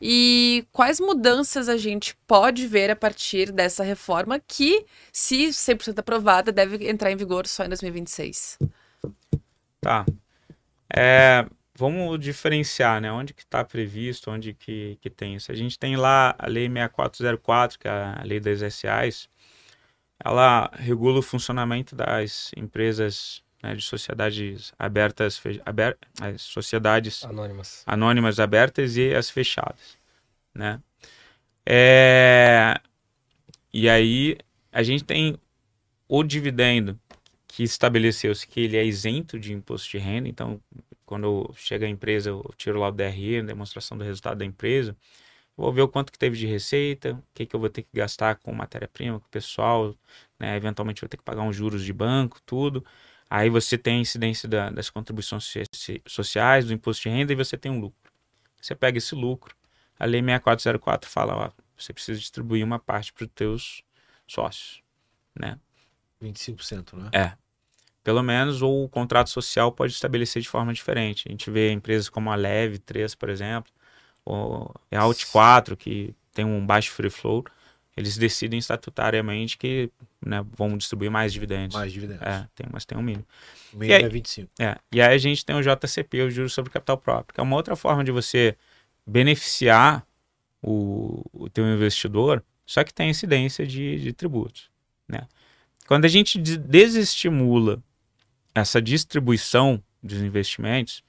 e 0.00 0.64
quais 0.70 1.00
mudanças 1.00 1.68
a 1.68 1.76
gente 1.76 2.14
pode 2.26 2.66
ver 2.66 2.90
a 2.90 2.96
partir 2.96 3.50
dessa 3.50 3.82
reforma 3.82 4.38
que, 4.38 4.84
se 5.10 5.48
100% 5.48 5.98
aprovada, 5.98 6.52
deve 6.52 6.88
entrar 6.88 7.10
em 7.10 7.16
vigor 7.16 7.46
só 7.46 7.64
em 7.64 7.68
2026? 7.68 8.58
Tá. 9.80 10.04
É, 10.94 11.46
vamos 11.74 12.20
diferenciar, 12.20 13.00
né? 13.00 13.10
Onde 13.10 13.32
que 13.32 13.42
está 13.42 13.64
previsto, 13.64 14.30
onde 14.30 14.52
que, 14.52 14.98
que 15.00 15.08
tem 15.08 15.34
isso. 15.34 15.50
A 15.50 15.54
gente 15.54 15.78
tem 15.78 15.96
lá 15.96 16.36
a 16.38 16.46
Lei 16.46 16.68
6404, 16.68 17.78
que 17.78 17.88
é 17.88 17.90
a 17.90 18.22
Lei 18.22 18.38
das 18.38 18.60
SAs, 18.74 19.28
ela 20.22 20.70
regula 20.74 21.20
o 21.20 21.22
funcionamento 21.22 21.96
das 21.96 22.50
empresas 22.56 23.42
né, 23.62 23.74
de 23.74 23.82
sociedades 23.82 24.72
abertas, 24.78 25.40
aber, 25.64 25.96
as 26.20 26.42
sociedades 26.42 27.24
Anônimas. 27.24 27.82
anônimas 27.86 28.40
abertas 28.40 28.96
e 28.96 29.14
as 29.14 29.30
fechadas, 29.30 29.98
né? 30.54 30.80
É... 31.66 32.80
E 33.72 33.88
aí 33.88 34.36
a 34.72 34.82
gente 34.82 35.04
tem 35.04 35.38
o 36.08 36.22
dividendo 36.22 36.98
que 37.46 37.62
estabeleceu-se 37.62 38.46
que 38.46 38.60
ele 38.60 38.76
é 38.76 38.84
isento 38.84 39.38
de 39.38 39.52
imposto 39.52 39.90
de 39.90 39.98
renda, 39.98 40.28
então 40.28 40.60
quando 41.04 41.50
chega 41.56 41.86
a 41.86 41.88
empresa, 41.88 42.30
eu 42.30 42.54
tiro 42.56 42.78
lá 42.78 42.88
o 42.88 42.92
DRE, 42.92 43.42
demonstração 43.42 43.96
do 43.96 44.04
resultado 44.04 44.38
da 44.38 44.44
empresa, 44.44 44.96
vou 45.56 45.72
ver 45.72 45.82
o 45.82 45.88
quanto 45.88 46.12
que 46.12 46.18
teve 46.18 46.36
de 46.36 46.46
receita, 46.46 47.14
o 47.14 47.22
que, 47.34 47.46
que 47.46 47.56
eu 47.56 47.60
vou 47.60 47.68
ter 47.68 47.82
que 47.82 47.88
gastar 47.92 48.36
com 48.36 48.52
matéria-prima, 48.52 49.18
com 49.18 49.26
o 49.26 49.30
pessoal, 49.30 49.94
né? 50.38 50.56
eventualmente 50.56 51.00
vou 51.00 51.08
ter 51.08 51.16
que 51.16 51.22
pagar 51.24 51.42
uns 51.42 51.56
juros 51.56 51.82
de 51.84 51.92
banco, 51.92 52.40
tudo. 52.46 52.84
Aí 53.30 53.50
você 53.50 53.76
tem 53.76 53.98
a 53.98 54.00
incidência 54.00 54.48
da, 54.48 54.70
das 54.70 54.88
contribuições 54.88 55.52
sociais, 56.06 56.66
do 56.66 56.72
imposto 56.72 57.02
de 57.02 57.08
renda 57.10 57.32
e 57.32 57.36
você 57.36 57.56
tem 57.56 57.70
um 57.70 57.80
lucro. 57.80 58.10
Você 58.60 58.74
pega 58.74 58.98
esse 58.98 59.14
lucro, 59.14 59.54
a 59.98 60.04
lei 60.04 60.20
6404 60.20 61.10
fala, 61.10 61.36
ó, 61.36 61.50
você 61.76 61.92
precisa 61.92 62.18
distribuir 62.18 62.64
uma 62.64 62.78
parte 62.78 63.12
para 63.12 63.24
os 63.24 63.30
teus 63.34 63.82
sócios, 64.26 64.82
né? 65.38 65.58
25%, 66.22 66.96
né? 66.96 67.10
É. 67.12 67.32
Pelo 68.02 68.22
menos, 68.22 68.62
ou 68.62 68.84
o 68.84 68.88
contrato 68.88 69.28
social 69.28 69.70
pode 69.70 69.92
estabelecer 69.92 70.40
de 70.40 70.48
forma 70.48 70.72
diferente. 70.72 71.28
A 71.28 71.30
gente 71.30 71.50
vê 71.50 71.70
empresas 71.70 72.08
como 72.08 72.30
a 72.30 72.34
Leve 72.34 72.78
3, 72.78 73.14
por 73.14 73.28
exemplo, 73.28 73.70
ou 74.24 74.74
a 74.90 74.98
Alt 74.98 75.26
4, 75.26 75.76
que 75.76 76.14
tem 76.32 76.44
um 76.44 76.64
baixo 76.64 76.90
free 76.92 77.10
flow, 77.10 77.44
eles 77.98 78.16
decidem 78.16 78.58
estatutariamente 78.58 79.58
que 79.58 79.90
né, 80.24 80.44
vão 80.56 80.76
distribuir 80.78 81.10
mais 81.10 81.32
dividendos. 81.32 81.74
Mais 81.74 81.92
dividendos. 81.92 82.22
É, 82.22 82.46
tem, 82.54 82.66
mas 82.72 82.84
tem 82.84 82.96
um 82.96 83.02
mínimo. 83.02 83.26
O 83.72 83.78
mínimo 83.78 84.06
é 84.06 84.08
25. 84.08 84.50
É, 84.60 84.76
e 84.92 85.02
aí 85.02 85.14
a 85.14 85.18
gente 85.18 85.44
tem 85.44 85.56
o 85.56 85.60
JCP, 85.60 86.22
o 86.22 86.30
Juros 86.30 86.52
sobre 86.52 86.70
Capital 86.70 86.96
Próprio, 86.96 87.34
que 87.34 87.40
é 87.40 87.42
uma 87.42 87.56
outra 87.56 87.74
forma 87.74 88.04
de 88.04 88.12
você 88.12 88.56
beneficiar 89.04 90.06
o, 90.62 91.24
o 91.32 91.50
teu 91.50 91.66
investidor, 91.66 92.44
só 92.64 92.84
que 92.84 92.94
tem 92.94 93.10
incidência 93.10 93.66
de, 93.66 93.98
de 93.98 94.12
tributos. 94.12 94.70
Né? 95.08 95.26
Quando 95.88 96.04
a 96.04 96.08
gente 96.08 96.38
desestimula 96.38 97.82
essa 98.54 98.80
distribuição 98.80 99.82
dos 100.00 100.18
investimentos, 100.18 101.02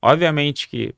obviamente 0.00 0.68
que 0.68 0.94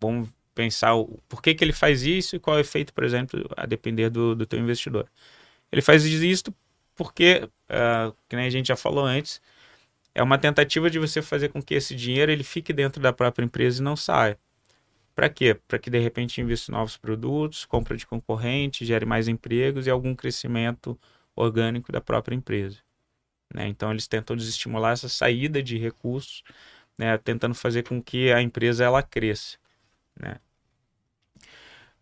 vamos 0.00 0.28
pensar 0.58 0.96
o, 0.96 1.20
por 1.28 1.40
que, 1.40 1.54
que 1.54 1.62
ele 1.62 1.72
faz 1.72 2.02
isso 2.02 2.34
e 2.34 2.40
qual 2.40 2.56
é 2.56 2.58
o 2.58 2.60
efeito, 2.60 2.92
por 2.92 3.04
exemplo, 3.04 3.48
a 3.56 3.64
depender 3.64 4.10
do, 4.10 4.34
do 4.34 4.44
teu 4.44 4.58
investidor. 4.58 5.08
Ele 5.70 5.80
faz 5.80 6.04
isso 6.04 6.52
porque, 6.96 7.48
uh, 7.70 8.12
que 8.28 8.34
nem 8.34 8.46
a 8.46 8.50
gente 8.50 8.66
já 8.66 8.76
falou 8.76 9.04
antes, 9.04 9.40
é 10.12 10.20
uma 10.20 10.36
tentativa 10.36 10.90
de 10.90 10.98
você 10.98 11.22
fazer 11.22 11.50
com 11.50 11.62
que 11.62 11.74
esse 11.74 11.94
dinheiro 11.94 12.32
ele 12.32 12.42
fique 12.42 12.72
dentro 12.72 13.00
da 13.00 13.12
própria 13.12 13.44
empresa 13.44 13.80
e 13.80 13.84
não 13.84 13.94
saia. 13.94 14.36
Para 15.14 15.28
quê? 15.28 15.54
Para 15.68 15.78
que 15.78 15.90
de 15.90 15.98
repente 16.00 16.40
invista 16.40 16.72
em 16.72 16.74
novos 16.74 16.96
produtos, 16.96 17.64
compra 17.64 17.96
de 17.96 18.04
concorrente, 18.04 18.84
gere 18.84 19.06
mais 19.06 19.28
empregos 19.28 19.86
e 19.86 19.90
algum 19.90 20.14
crescimento 20.14 20.98
orgânico 21.36 21.92
da 21.92 22.00
própria 22.00 22.34
empresa. 22.34 22.78
Né? 23.54 23.68
Então 23.68 23.92
eles 23.92 24.08
tentam 24.08 24.34
desestimular 24.36 24.92
essa 24.92 25.08
saída 25.08 25.62
de 25.62 25.78
recursos, 25.78 26.42
né? 26.98 27.16
tentando 27.18 27.54
fazer 27.54 27.84
com 27.84 28.02
que 28.02 28.32
a 28.32 28.42
empresa 28.42 28.84
ela 28.84 29.04
cresça. 29.04 29.56
Né? 30.20 30.36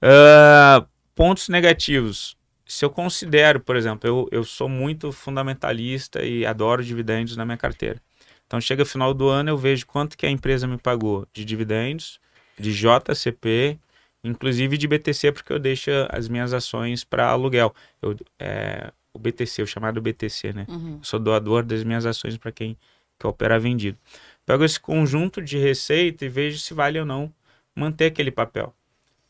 Uh, 0.02 0.86
pontos 1.14 1.48
negativos. 1.48 2.36
Se 2.66 2.84
eu 2.84 2.90
considero, 2.90 3.60
por 3.60 3.76
exemplo, 3.76 4.08
eu, 4.08 4.28
eu 4.30 4.44
sou 4.44 4.68
muito 4.68 5.12
fundamentalista 5.12 6.24
e 6.24 6.44
adoro 6.44 6.84
dividendos 6.84 7.36
na 7.36 7.44
minha 7.44 7.56
carteira. 7.56 8.00
Então 8.46 8.60
chega 8.60 8.82
o 8.82 8.86
final 8.86 9.12
do 9.12 9.28
ano, 9.28 9.50
eu 9.50 9.56
vejo 9.56 9.86
quanto 9.86 10.16
que 10.16 10.26
a 10.26 10.30
empresa 10.30 10.66
me 10.66 10.78
pagou 10.78 11.26
de 11.32 11.44
dividendos, 11.44 12.20
de 12.58 12.72
JCP, 12.72 13.78
inclusive 14.22 14.78
de 14.78 14.88
BTC, 14.88 15.32
porque 15.32 15.52
eu 15.52 15.58
deixo 15.58 15.90
as 16.10 16.28
minhas 16.28 16.52
ações 16.52 17.04
para 17.04 17.28
aluguel. 17.28 17.74
Eu, 18.00 18.16
é, 18.38 18.92
o 19.12 19.18
BTC, 19.18 19.62
o 19.62 19.66
chamado 19.66 20.00
BTC, 20.00 20.52
né? 20.52 20.66
Uhum. 20.68 20.98
sou 21.02 21.18
doador 21.18 21.64
das 21.64 21.82
minhas 21.82 22.04
ações 22.04 22.36
para 22.36 22.52
quem 22.52 22.76
quer 23.18 23.28
operar 23.28 23.60
vendido. 23.60 23.98
Pego 24.44 24.64
esse 24.64 24.78
conjunto 24.78 25.40
de 25.42 25.58
receita 25.58 26.24
e 26.24 26.28
vejo 26.28 26.58
se 26.58 26.74
vale 26.74 27.00
ou 27.00 27.06
não 27.06 27.32
manter 27.74 28.06
aquele 28.06 28.30
papel. 28.30 28.74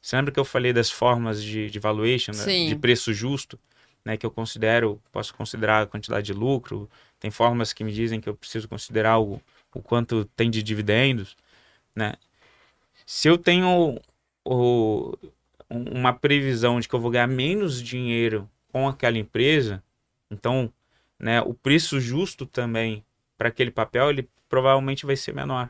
Você 0.06 0.14
lembra 0.14 0.30
que 0.30 0.38
eu 0.38 0.44
falei 0.44 0.72
das 0.72 0.88
formas 0.88 1.42
de, 1.42 1.68
de 1.68 1.80
valuation, 1.80 2.30
né? 2.30 2.44
de 2.68 2.76
preço 2.76 3.12
justo, 3.12 3.58
né? 4.04 4.16
Que 4.16 4.24
eu 4.24 4.30
considero, 4.30 5.02
posso 5.10 5.34
considerar 5.34 5.82
a 5.82 5.86
quantidade 5.86 6.26
de 6.26 6.32
lucro. 6.32 6.88
Tem 7.18 7.28
formas 7.28 7.72
que 7.72 7.82
me 7.82 7.92
dizem 7.92 8.20
que 8.20 8.28
eu 8.28 8.36
preciso 8.36 8.68
considerar 8.68 9.18
o, 9.18 9.42
o 9.74 9.82
quanto 9.82 10.24
tem 10.36 10.48
de 10.48 10.62
dividendos, 10.62 11.36
né? 11.92 12.14
Se 13.04 13.26
eu 13.26 13.36
tenho 13.36 14.00
o, 14.44 15.12
uma 15.68 16.12
previsão 16.12 16.78
de 16.78 16.88
que 16.88 16.94
eu 16.94 17.00
vou 17.00 17.10
ganhar 17.10 17.26
menos 17.26 17.82
dinheiro 17.82 18.48
com 18.70 18.86
aquela 18.86 19.18
empresa, 19.18 19.82
então, 20.30 20.72
né, 21.18 21.40
o 21.40 21.52
preço 21.52 21.98
justo 21.98 22.46
também 22.46 23.04
para 23.36 23.48
aquele 23.48 23.72
papel, 23.72 24.10
ele 24.10 24.30
provavelmente 24.48 25.04
vai 25.04 25.16
ser 25.16 25.34
menor. 25.34 25.68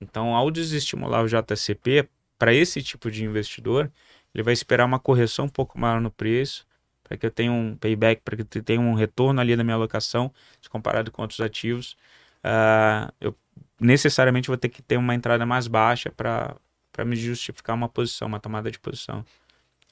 Então, 0.00 0.36
ao 0.36 0.52
desestimular 0.52 1.24
o 1.24 1.28
JCP, 1.28 2.08
para 2.40 2.54
esse 2.54 2.82
tipo 2.82 3.10
de 3.10 3.22
investidor, 3.22 3.92
ele 4.34 4.42
vai 4.42 4.54
esperar 4.54 4.86
uma 4.86 4.98
correção 4.98 5.44
um 5.44 5.48
pouco 5.48 5.78
maior 5.78 6.00
no 6.00 6.10
preço, 6.10 6.66
para 7.04 7.18
que 7.18 7.26
eu 7.26 7.30
tenha 7.30 7.52
um 7.52 7.76
payback, 7.76 8.22
para 8.22 8.34
que 8.34 8.58
eu 8.58 8.62
tenha 8.62 8.80
um 8.80 8.94
retorno 8.94 9.42
ali 9.42 9.54
da 9.54 9.62
minha 9.62 9.74
alocação, 9.74 10.32
se 10.58 10.70
comparado 10.70 11.12
com 11.12 11.20
outros 11.20 11.40
ativos. 11.40 11.98
Uh, 12.42 13.12
eu 13.20 13.36
necessariamente 13.78 14.48
vou 14.48 14.56
ter 14.56 14.70
que 14.70 14.80
ter 14.80 14.96
uma 14.96 15.14
entrada 15.14 15.44
mais 15.44 15.66
baixa 15.66 16.10
para 16.10 16.56
me 17.04 17.14
justificar 17.14 17.76
uma 17.76 17.90
posição, 17.90 18.26
uma 18.26 18.40
tomada 18.40 18.70
de 18.70 18.78
posição. 18.78 19.22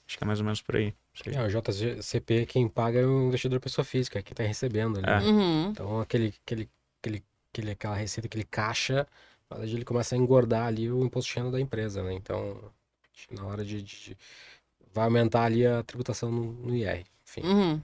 Acho 0.07 0.17
que 0.17 0.25
é 0.25 0.27
mais 0.27 0.39
ou 0.39 0.47
menos 0.47 0.63
por 0.63 0.77
aí. 0.77 0.95
É, 1.27 1.43
o 1.43 1.49
JCP, 1.49 2.47
quem 2.47 2.67
paga 2.67 3.01
é 3.01 3.05
o 3.05 3.27
investidor 3.27 3.61
pessoa 3.61 3.85
física, 3.85 4.23
que 4.23 4.33
está 4.33 4.43
recebendo. 4.43 5.03
Né? 5.03 5.19
É. 5.19 5.19
Uhum. 5.19 5.71
Então, 5.71 6.01
aquele, 6.01 6.33
aquele, 6.47 6.71
aquele, 6.99 7.23
aquele, 7.53 7.71
aquela 7.73 7.95
receita, 7.95 8.27
aquele 8.27 8.45
caixa, 8.45 9.07
ele 9.63 9.85
começa 9.85 10.15
a 10.15 10.19
engordar 10.19 10.67
ali 10.67 10.91
o 10.91 11.05
imposto 11.05 11.31
de 11.31 11.39
renda 11.39 11.51
da 11.53 11.61
empresa, 11.61 12.03
né? 12.03 12.13
Então, 12.13 12.61
na 13.31 13.47
hora 13.47 13.65
de, 13.65 13.83
de, 13.83 13.97
de 14.05 14.17
vai 14.93 15.05
aumentar 15.05 15.45
ali 15.45 15.67
a 15.67 15.83
tributação 15.83 16.31
no, 16.31 16.53
no 16.53 16.75
IR, 16.75 17.05
enfim. 17.27 17.43
Uhum. 17.43 17.81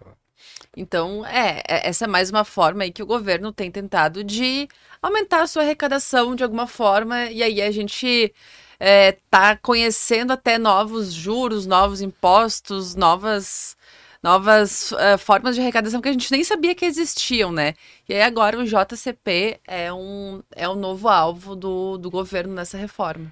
Então, 0.77 1.25
é, 1.25 1.63
é, 1.69 1.89
essa 1.89 2.05
é 2.05 2.09
mais 2.09 2.31
uma 2.31 2.45
forma 2.45 2.83
aí 2.83 2.93
que 2.93 3.03
o 3.03 3.07
governo 3.07 3.53
tem 3.53 3.71
tentado 3.71 4.25
de 4.25 4.69
aumentar 5.01 5.43
a 5.43 5.47
sua 5.47 5.63
arrecadação 5.63 6.35
de 6.35 6.43
alguma 6.43 6.67
forma, 6.67 7.31
e 7.31 7.43
aí 7.43 7.63
a 7.63 7.71
gente 7.71 8.35
é, 8.79 9.13
tá 9.31 9.57
conhecendo 9.57 10.33
até 10.33 10.59
novos 10.59 11.13
juros, 11.13 11.67
novos 11.67 12.01
impostos, 12.01 12.95
novas 12.95 13.77
novas 14.25 14.91
uh, 14.93 15.19
formas 15.19 15.55
de 15.55 15.61
arrecadação 15.61 16.01
que 16.01 16.09
a 16.09 16.13
gente 16.13 16.33
nem 16.33 16.43
sabia 16.43 16.75
que 16.75 16.87
existiam, 16.87 17.53
né? 17.53 17.75
E 18.09 18.15
aí 18.15 18.23
agora 18.23 18.59
o 18.59 18.65
JCP 18.65 19.61
é 19.67 19.93
um, 19.93 20.43
é 20.51 20.67
um 20.67 20.75
novo 20.75 21.09
alvo 21.09 21.55
do, 21.55 21.99
do 21.99 22.11
governo 22.11 22.55
nessa 22.55 22.79
reforma. 22.79 23.31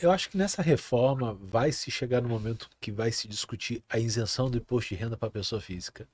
Eu 0.00 0.12
acho 0.12 0.30
que 0.30 0.38
nessa 0.38 0.62
reforma 0.62 1.36
vai 1.42 1.72
se 1.72 1.90
chegar 1.90 2.22
no 2.22 2.28
momento 2.28 2.70
que 2.80 2.92
vai 2.92 3.10
se 3.10 3.26
discutir 3.26 3.82
a 3.90 3.98
isenção 3.98 4.48
do 4.48 4.58
imposto 4.58 4.94
de 4.94 5.00
renda 5.00 5.16
para 5.16 5.26
a 5.26 5.32
pessoa 5.32 5.60
física 5.60 6.06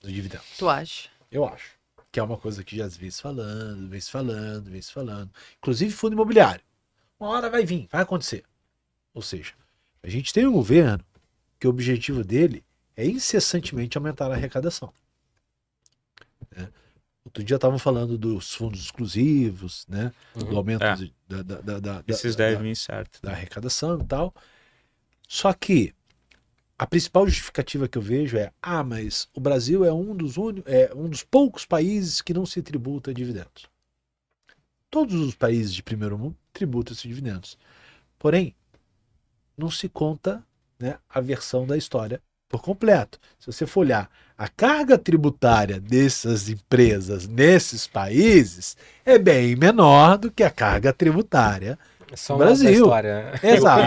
do 0.00 0.12
dividendo. 0.12 0.44
Tu 0.56 0.68
acha? 0.68 1.08
Eu 1.28 1.44
acho. 1.44 1.72
Que 2.12 2.20
é 2.20 2.22
uma 2.22 2.36
coisa 2.36 2.62
que 2.62 2.76
já 2.76 2.86
vem 2.86 3.10
se 3.10 3.20
falando, 3.20 3.88
vem 3.88 4.00
se 4.00 4.08
falando, 4.08 4.70
vem 4.70 4.80
se 4.80 4.92
falando. 4.92 5.28
Inclusive 5.58 5.90
fundo 5.92 6.12
imobiliário. 6.12 6.62
Uma 7.18 7.30
hora 7.30 7.50
vai 7.50 7.64
vir, 7.64 7.88
vai 7.90 8.02
acontecer. 8.02 8.44
Ou 9.12 9.20
seja, 9.20 9.52
a 10.00 10.08
gente 10.08 10.32
tem 10.32 10.46
um 10.46 10.52
governo 10.52 11.04
que 11.58 11.66
o 11.66 11.70
objetivo 11.70 12.22
dele 12.22 12.64
é 12.96 13.06
incessantemente 13.06 13.96
aumentar 13.98 14.30
a 14.30 14.34
arrecadação. 14.34 14.92
Né? 16.56 16.68
Outro 17.24 17.42
dia 17.42 17.56
estavam 17.56 17.78
falando 17.78 18.18
dos 18.18 18.52
fundos 18.54 18.80
exclusivos, 18.82 19.86
né? 19.88 20.12
Do 20.34 20.46
Uhum. 20.46 20.56
aumento 20.58 20.82
É. 20.84 20.96
da, 21.26 21.42
da, 21.42 21.80
da, 21.80 22.04
Esses 22.06 22.36
da- 22.36 22.48
devem 22.50 22.74
certo. 22.74 23.20
da 23.22 23.32
arrecadação 23.32 23.98
e 24.00 24.04
tal. 24.04 24.34
Só 25.26 25.52
que 25.54 25.94
a 26.78 26.86
principal 26.86 27.26
justificativa 27.26 27.88
que 27.88 27.96
eu 27.96 28.02
vejo 28.02 28.36
é: 28.36 28.52
ah, 28.60 28.84
mas 28.84 29.26
o 29.34 29.40
Brasil 29.40 29.84
é 29.84 29.92
um 29.92 30.14
dos, 30.14 30.36
uni- 30.36 30.62
é 30.66 30.92
um 30.94 31.08
dos 31.08 31.22
poucos 31.24 31.64
países 31.64 32.20
que 32.20 32.34
não 32.34 32.44
se 32.44 32.62
tributa 32.62 33.12
dividendos. 33.14 33.66
Todos 34.90 35.14
os 35.14 35.34
países 35.34 35.72
de 35.74 35.82
primeiro 35.82 36.16
mundo 36.18 36.36
tributam 36.52 36.92
esses 36.92 37.02
dividendos. 37.08 37.58
Porém, 38.18 38.54
não 39.56 39.70
se 39.70 39.88
conta 39.88 40.44
né, 40.78 40.98
a 41.08 41.20
versão 41.20 41.66
da 41.66 41.76
história 41.76 42.22
por 42.48 42.60
completo. 42.62 43.18
Se 43.38 43.46
você 43.50 43.66
for 43.66 43.80
olhar 43.80 44.08
a 44.36 44.48
carga 44.48 44.98
tributária 44.98 45.80
dessas 45.80 46.48
empresas 46.48 47.26
nesses 47.28 47.86
países, 47.86 48.76
é 49.04 49.18
bem 49.18 49.54
menor 49.56 50.18
do 50.18 50.30
que 50.30 50.42
a 50.42 50.50
carga 50.50 50.92
tributária 50.92 51.78
É 52.12 52.16
só 52.16 52.34
No 52.34 52.40
Brasil. 52.40 52.70
história. 52.72 53.24
né? 53.24 53.32
E 53.42 53.46
o 53.52 53.54
Exato. 53.54 53.82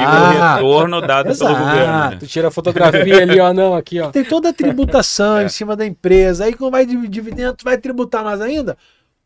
retorno 0.55 1.01
dado 1.01 1.38
pelo 1.38 1.49
governo. 1.55 2.10
né? 2.10 2.18
Tu 2.20 2.28
tira 2.28 2.47
a 2.47 2.51
fotografia 2.51 3.22
ali, 3.24 3.39
ó, 3.39 3.53
não, 3.53 3.76
aqui, 3.76 3.99
ó. 3.99 4.10
Tem 4.10 4.24
toda 4.24 4.49
a 4.49 4.53
tributação 4.53 5.38
É. 5.39 5.45
em 5.45 5.49
cima 5.49 5.76
da 5.76 5.86
empresa. 5.86 6.45
Aí 6.45 6.53
quando 6.53 6.72
vai 6.72 6.86
de 6.86 7.08
dividendo, 7.08 7.53
tu 7.58 7.64
vai 7.64 7.78
tributar 7.78 8.24
mais 8.24 8.41
ainda. 8.41 8.78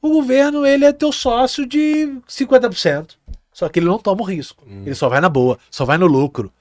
O 0.01 0.09
governo, 0.09 0.65
ele 0.65 0.85
é 0.85 0.91
teu 0.91 1.11
sócio 1.11 1.65
de 1.67 2.11
50%. 2.27 3.11
Só 3.53 3.69
que 3.69 3.79
ele 3.79 3.85
não 3.87 3.99
toma 3.99 4.21
o 4.21 4.25
risco. 4.25 4.63
Hum. 4.67 4.83
Ele 4.85 4.95
só 4.95 5.07
vai 5.09 5.21
na 5.21 5.29
boa, 5.29 5.57
só 5.69 5.85
vai 5.85 5.97
no 5.97 6.07
lucro. 6.07 6.51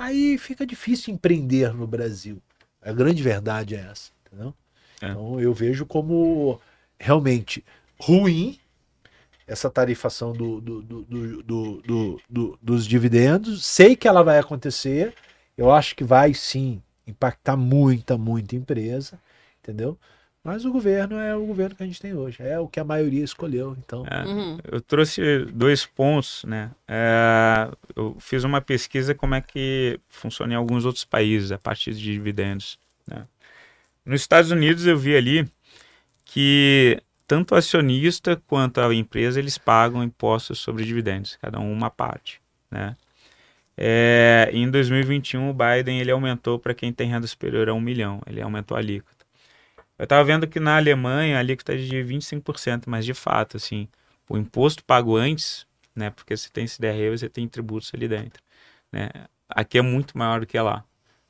Aí 0.00 0.38
fica 0.38 0.66
difícil 0.66 1.12
empreender 1.12 1.74
no 1.74 1.86
Brasil. 1.86 2.40
A 2.80 2.90
grande 2.90 3.22
verdade 3.22 3.74
é 3.74 3.80
essa, 3.90 4.10
entendeu? 4.26 4.54
É. 5.02 5.08
Então 5.10 5.38
eu 5.38 5.52
vejo 5.52 5.84
como 5.84 6.58
realmente 6.98 7.62
ruim 7.98 8.58
essa 9.46 9.68
tarifação 9.68 10.32
do, 10.32 10.60
do- 10.60 10.82
do- 10.82 11.02
do- 11.02 11.42
do- 11.42 11.82
do- 11.82 12.20
do- 12.30 12.58
dos 12.62 12.86
dividendos. 12.86 13.64
Sei 13.64 13.94
que 13.94 14.08
ela 14.08 14.22
vai 14.22 14.38
acontecer. 14.38 15.12
Eu 15.56 15.70
acho 15.70 15.94
que 15.94 16.04
vai 16.04 16.32
sim 16.32 16.80
impactar 17.06 17.56
muita, 17.56 18.16
muita 18.16 18.56
empresa, 18.56 19.20
entendeu? 19.62 19.98
Mas 20.42 20.64
o 20.64 20.72
governo 20.72 21.18
é 21.18 21.36
o 21.36 21.44
governo 21.44 21.76
que 21.76 21.82
a 21.82 21.86
gente 21.86 22.00
tem 22.00 22.14
hoje. 22.14 22.42
É 22.42 22.58
o 22.58 22.66
que 22.66 22.80
a 22.80 22.84
maioria 22.84 23.22
escolheu. 23.22 23.76
Então, 23.78 24.06
É. 24.10 24.24
Uhum. 24.24 24.58
Eu 24.64 24.80
trouxe 24.80 25.44
dois 25.52 25.84
pontos, 25.84 26.44
né? 26.44 26.70
É, 26.88 27.70
eu 27.94 28.16
fiz 28.18 28.42
uma 28.42 28.60
pesquisa 28.60 29.14
como 29.14 29.34
é 29.34 29.42
que 29.42 30.00
funciona 30.08 30.54
em 30.54 30.56
alguns 30.56 30.86
outros 30.86 31.04
países 31.04 31.52
a 31.52 31.58
partir 31.58 31.92
de 31.92 32.00
dividendos. 32.00 32.78
Né? 33.06 33.26
Nos 34.04 34.22
Estados 34.22 34.50
Unidos 34.50 34.86
eu 34.86 34.96
vi 34.96 35.14
ali 35.14 35.46
que 36.24 37.02
tanto 37.26 37.54
o 37.54 37.58
acionista 37.58 38.40
quanto 38.46 38.80
a 38.80 38.94
empresa 38.94 39.38
eles 39.38 39.58
pagam 39.58 40.02
impostos 40.02 40.58
sobre 40.58 40.84
dividendos, 40.84 41.36
cada 41.40 41.60
um 41.60 41.72
uma 41.72 41.90
parte, 41.90 42.40
né? 42.70 42.96
É, 43.76 44.50
em 44.52 44.70
2021 44.70 45.48
o 45.48 45.54
Biden 45.54 46.00
ele 46.00 46.10
aumentou 46.10 46.58
para 46.58 46.74
quem 46.74 46.92
tem 46.92 47.08
renda 47.08 47.26
superior 47.26 47.68
a 47.68 47.72
um 47.72 47.80
milhão, 47.80 48.20
ele 48.26 48.42
aumentou 48.42 48.76
a 48.76 48.80
alíquota. 48.80 49.19
Eu 50.00 50.04
estava 50.04 50.24
vendo 50.24 50.48
que 50.48 50.58
na 50.58 50.78
Alemanha 50.78 51.36
a 51.36 51.40
alíquota 51.40 51.74
é 51.74 51.76
de 51.76 52.02
25%, 52.02 52.88
mas 52.88 53.04
de 53.04 53.12
fato, 53.12 53.58
assim, 53.58 53.86
o 54.26 54.38
imposto 54.38 54.82
pago 54.82 55.14
antes, 55.14 55.66
né? 55.94 56.08
Porque 56.08 56.34
você 56.34 56.48
tem 56.50 56.66
CDR, 56.66 57.10
você 57.18 57.28
tem 57.28 57.46
tributos 57.46 57.90
ali 57.92 58.08
dentro, 58.08 58.42
né? 58.90 59.10
Aqui 59.46 59.76
é 59.76 59.82
muito 59.82 60.16
maior 60.16 60.40
do 60.40 60.46
que 60.46 60.58
lá, 60.58 60.82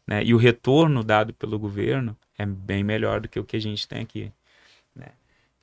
né? 0.07 0.23
E 0.23 0.33
o 0.33 0.37
retorno 0.37 1.03
dado 1.03 1.35
pelo 1.35 1.59
governo 1.59 2.17
é 2.39 2.47
bem 2.47 2.85
melhor 2.85 3.21
do 3.21 3.29
que 3.29 3.41
o 3.41 3.45
que 3.45 3.57
a 3.57 3.61
gente 3.61 3.89
tem 3.89 4.03
aqui, 4.03 4.31
né? 4.95 5.09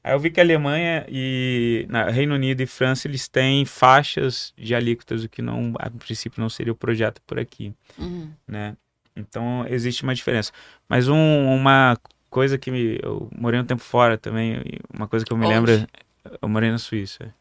Aí 0.03 0.12
eu 0.14 0.20
vi 0.20 0.30
que 0.30 0.41
a 0.41 0.43
Alemanha 0.43 1.05
e 1.08 1.86
na 1.89 2.10
Reino 2.10 2.36
Unido 2.36 2.60
e 2.60 2.66
França 2.68 3.08
eles 3.08 3.30
têm 3.30 3.64
faixas 3.64 4.53
de 4.58 4.76
alíquotas, 4.76 5.24
o 5.24 5.30
que 5.30 5.41
não, 5.41 5.74
a 5.80 5.89
princípio 5.89 6.41
não 6.41 6.49
seria 6.49 6.74
o 6.74 6.76
projeto 6.76 7.22
por 7.26 7.39
aqui 7.39 7.74
Uhum. 7.97 8.34
né? 8.45 8.76
Então 9.16 9.66
existe 9.68 10.03
uma 10.03 10.14
diferença. 10.14 10.51
Mas 10.89 11.08
um- 11.08 11.47
uma 11.55 11.97
coisa 12.38 12.56
que 12.56 12.70
me, 12.70 13.00
eu 13.02 13.28
morei 13.36 13.60
um 13.60 13.66
tempo 13.66 13.82
fora 13.82 14.16
também, 14.16 14.62
uma 14.96 15.08
coisa 15.08 15.26
que 15.26 15.34
eu 15.34 15.38
me 15.38 15.46
Onde? 15.48 15.56
lembro, 15.72 15.88
eu 16.40 16.48
morei 16.48 16.70
na 16.70 16.78
Suíça. 16.78 17.34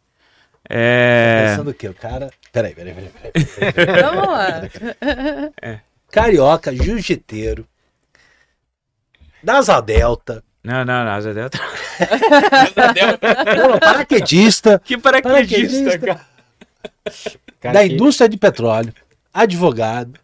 É, 0.69 1.49
pensando 1.51 1.71
o 1.71 1.75
quê? 1.75 1.87
O 1.89 1.93
cara. 1.95 2.31
Peraí, 2.51 2.75
peraí, 2.75 2.95
peraí. 2.95 3.11
peraí, 3.11 3.73
peraí. 3.75 4.03
Vamos 4.03 4.27
lá. 4.27 4.63
Carioca, 6.11 6.75
jiu-jiteiro, 6.75 7.67
da 9.43 9.59
Asa 9.59 9.81
Delta, 9.83 10.43
não, 10.65 10.83
não, 10.85 11.05
não, 11.05 11.13
Asa 11.13 11.35
Delta. 11.35 11.59
paraquedista, 13.81 14.81
Que 14.85 14.97
paraquedista, 14.99 15.91
Paraquedista. 15.91 15.99
cara. 15.99 16.27
Cara, 17.61 17.75
da 17.75 17.87
que- 17.87 17.93
indústria 17.93 18.29
de 18.29 18.37
petróleo, 18.39 18.95
advogado, 19.33 20.19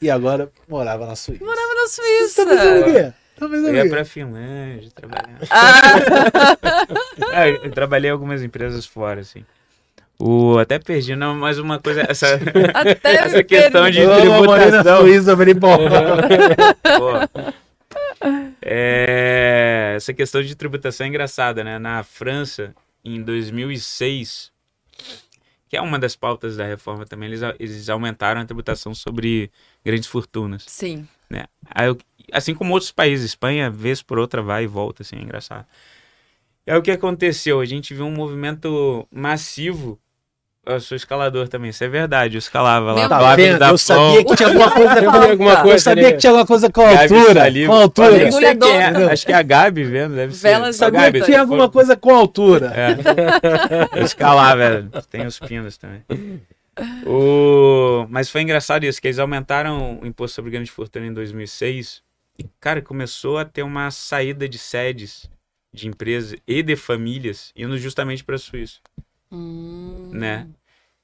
e 0.00 0.08
agora 0.10 0.50
morava 0.68 1.06
na 1.06 1.16
Suíça. 1.16 1.44
Morava 1.44 1.74
na 1.74 1.82
Tá 1.82 1.88
Suíça. 1.88 2.46
pensando 2.46 2.80
o 2.80 2.84
quê? 2.84 3.12
Pensando 3.38 3.68
Eu 3.68 3.74
ia 3.84 3.88
pra 3.90 4.04
Finlândia 4.04 4.90
trabalhar. 4.94 5.38
Ah, 5.50 6.86
Ah, 7.32 7.48
eu 7.48 7.70
trabalhei 7.70 8.10
em 8.10 8.12
algumas 8.12 8.42
empresas 8.42 8.84
fora, 8.86 9.20
assim. 9.20 9.44
O, 10.18 10.58
até 10.58 10.78
perdi, 10.78 11.16
não, 11.16 11.34
mas 11.34 11.58
uma 11.58 11.80
coisa, 11.80 12.04
essa, 12.08 12.38
até 12.74 13.16
essa 13.26 13.42
questão 13.42 13.90
de 13.90 14.00
tributação. 14.06 15.00
Suíça, 15.00 15.34
pô. 15.58 17.38
É, 18.60 19.94
essa 19.96 20.12
questão 20.14 20.42
de 20.42 20.54
tributação 20.54 21.04
é 21.06 21.08
engraçada, 21.08 21.64
né? 21.64 21.78
Na 21.78 22.02
França, 22.04 22.74
em 23.04 23.20
2006, 23.22 24.52
que 25.68 25.76
é 25.76 25.80
uma 25.80 25.98
das 25.98 26.14
pautas 26.14 26.56
da 26.56 26.64
reforma 26.66 27.04
também, 27.04 27.28
eles, 27.28 27.40
eles 27.58 27.88
aumentaram 27.88 28.40
a 28.40 28.44
tributação 28.44 28.94
sobre 28.94 29.50
grandes 29.84 30.06
fortunas. 30.06 30.64
Sim. 30.68 31.08
Aí 31.74 31.86
eu- 31.86 31.96
assim 32.32 32.54
como 32.54 32.72
outros 32.74 32.92
países, 32.92 33.26
Espanha, 33.26 33.70
vez 33.70 34.02
por 34.02 34.18
outra, 34.18 34.42
vai 34.42 34.64
e 34.64 34.66
volta, 34.66 35.02
assim, 35.02 35.16
é 35.16 35.22
engraçado. 35.22 35.64
E 36.66 36.70
aí 36.70 36.78
o 36.78 36.82
que 36.82 36.90
aconteceu? 36.90 37.60
A 37.60 37.64
gente 37.64 37.92
viu 37.94 38.04
um 38.06 38.12
movimento 38.12 39.06
massivo. 39.10 39.98
Eu 40.64 40.78
sou 40.80 40.94
escalador 40.94 41.48
também, 41.48 41.70
isso 41.70 41.82
é 41.82 41.88
verdade. 41.88 42.36
Eu 42.36 42.38
escalava 42.38 42.92
lá 42.92 43.34
vendo? 43.34 43.58
da 43.58 43.70
Eu 43.70 43.78
sabia 43.78 44.24
que 44.24 44.36
tinha 44.36 44.48
alguma 44.48 44.70
coisa 44.70 44.94
com 45.02 45.10
alguma 45.10 45.50
Eu 45.54 45.56
coisa 45.62 45.74
Eu 45.74 45.78
sabia 45.80 46.04
ali. 46.06 46.12
que 46.12 46.18
tinha 46.20 46.30
alguma 46.30 46.46
coisa 46.46 46.70
com 46.70 46.80
a 46.82 47.00
altura. 47.02 47.34
Saliba. 47.40 47.66
Com 47.72 47.78
a 47.78 47.82
altura. 47.82 48.30
Quem 48.60 48.76
é. 48.76 49.12
Acho 49.12 49.26
que 49.26 49.32
é 49.32 49.34
a 49.34 49.42
Gabi 49.42 49.82
vendo, 49.82 50.14
deve 50.14 50.32
ser. 50.36 50.48
Velas 50.50 50.76
Sabia 50.76 51.00
Gabi, 51.00 51.18
que 51.18 51.24
tinha 51.24 51.38
for- 51.38 51.42
alguma 51.42 51.68
coisa 51.68 51.96
com 51.96 52.14
a 52.14 52.16
altura. 52.16 52.72
É. 52.76 53.98
Eu 53.98 54.04
escalar, 54.04 54.56
velho. 54.56 54.88
Tem 55.10 55.26
os 55.26 55.36
pinos 55.40 55.76
também. 55.76 56.04
O... 57.04 58.06
Mas 58.08 58.30
foi 58.30 58.42
engraçado 58.42 58.84
isso, 58.84 59.00
que 59.02 59.08
eles 59.08 59.18
aumentaram 59.18 59.98
o 60.00 60.06
imposto 60.06 60.36
sobre 60.36 60.52
grande 60.52 60.70
fortuna 60.70 61.06
em 61.06 61.12
2006. 61.12 62.02
E, 62.38 62.44
cara, 62.60 62.80
começou 62.80 63.38
a 63.38 63.44
ter 63.44 63.62
uma 63.62 63.90
saída 63.90 64.48
de 64.48 64.58
sedes 64.58 65.30
de 65.72 65.88
empresas 65.88 66.38
e 66.46 66.62
de 66.62 66.76
famílias 66.76 67.52
indo 67.56 67.76
justamente 67.78 68.22
para 68.24 68.34
a 68.36 68.38
Suíça, 68.38 68.78
Hum. 69.30 70.10
né? 70.12 70.46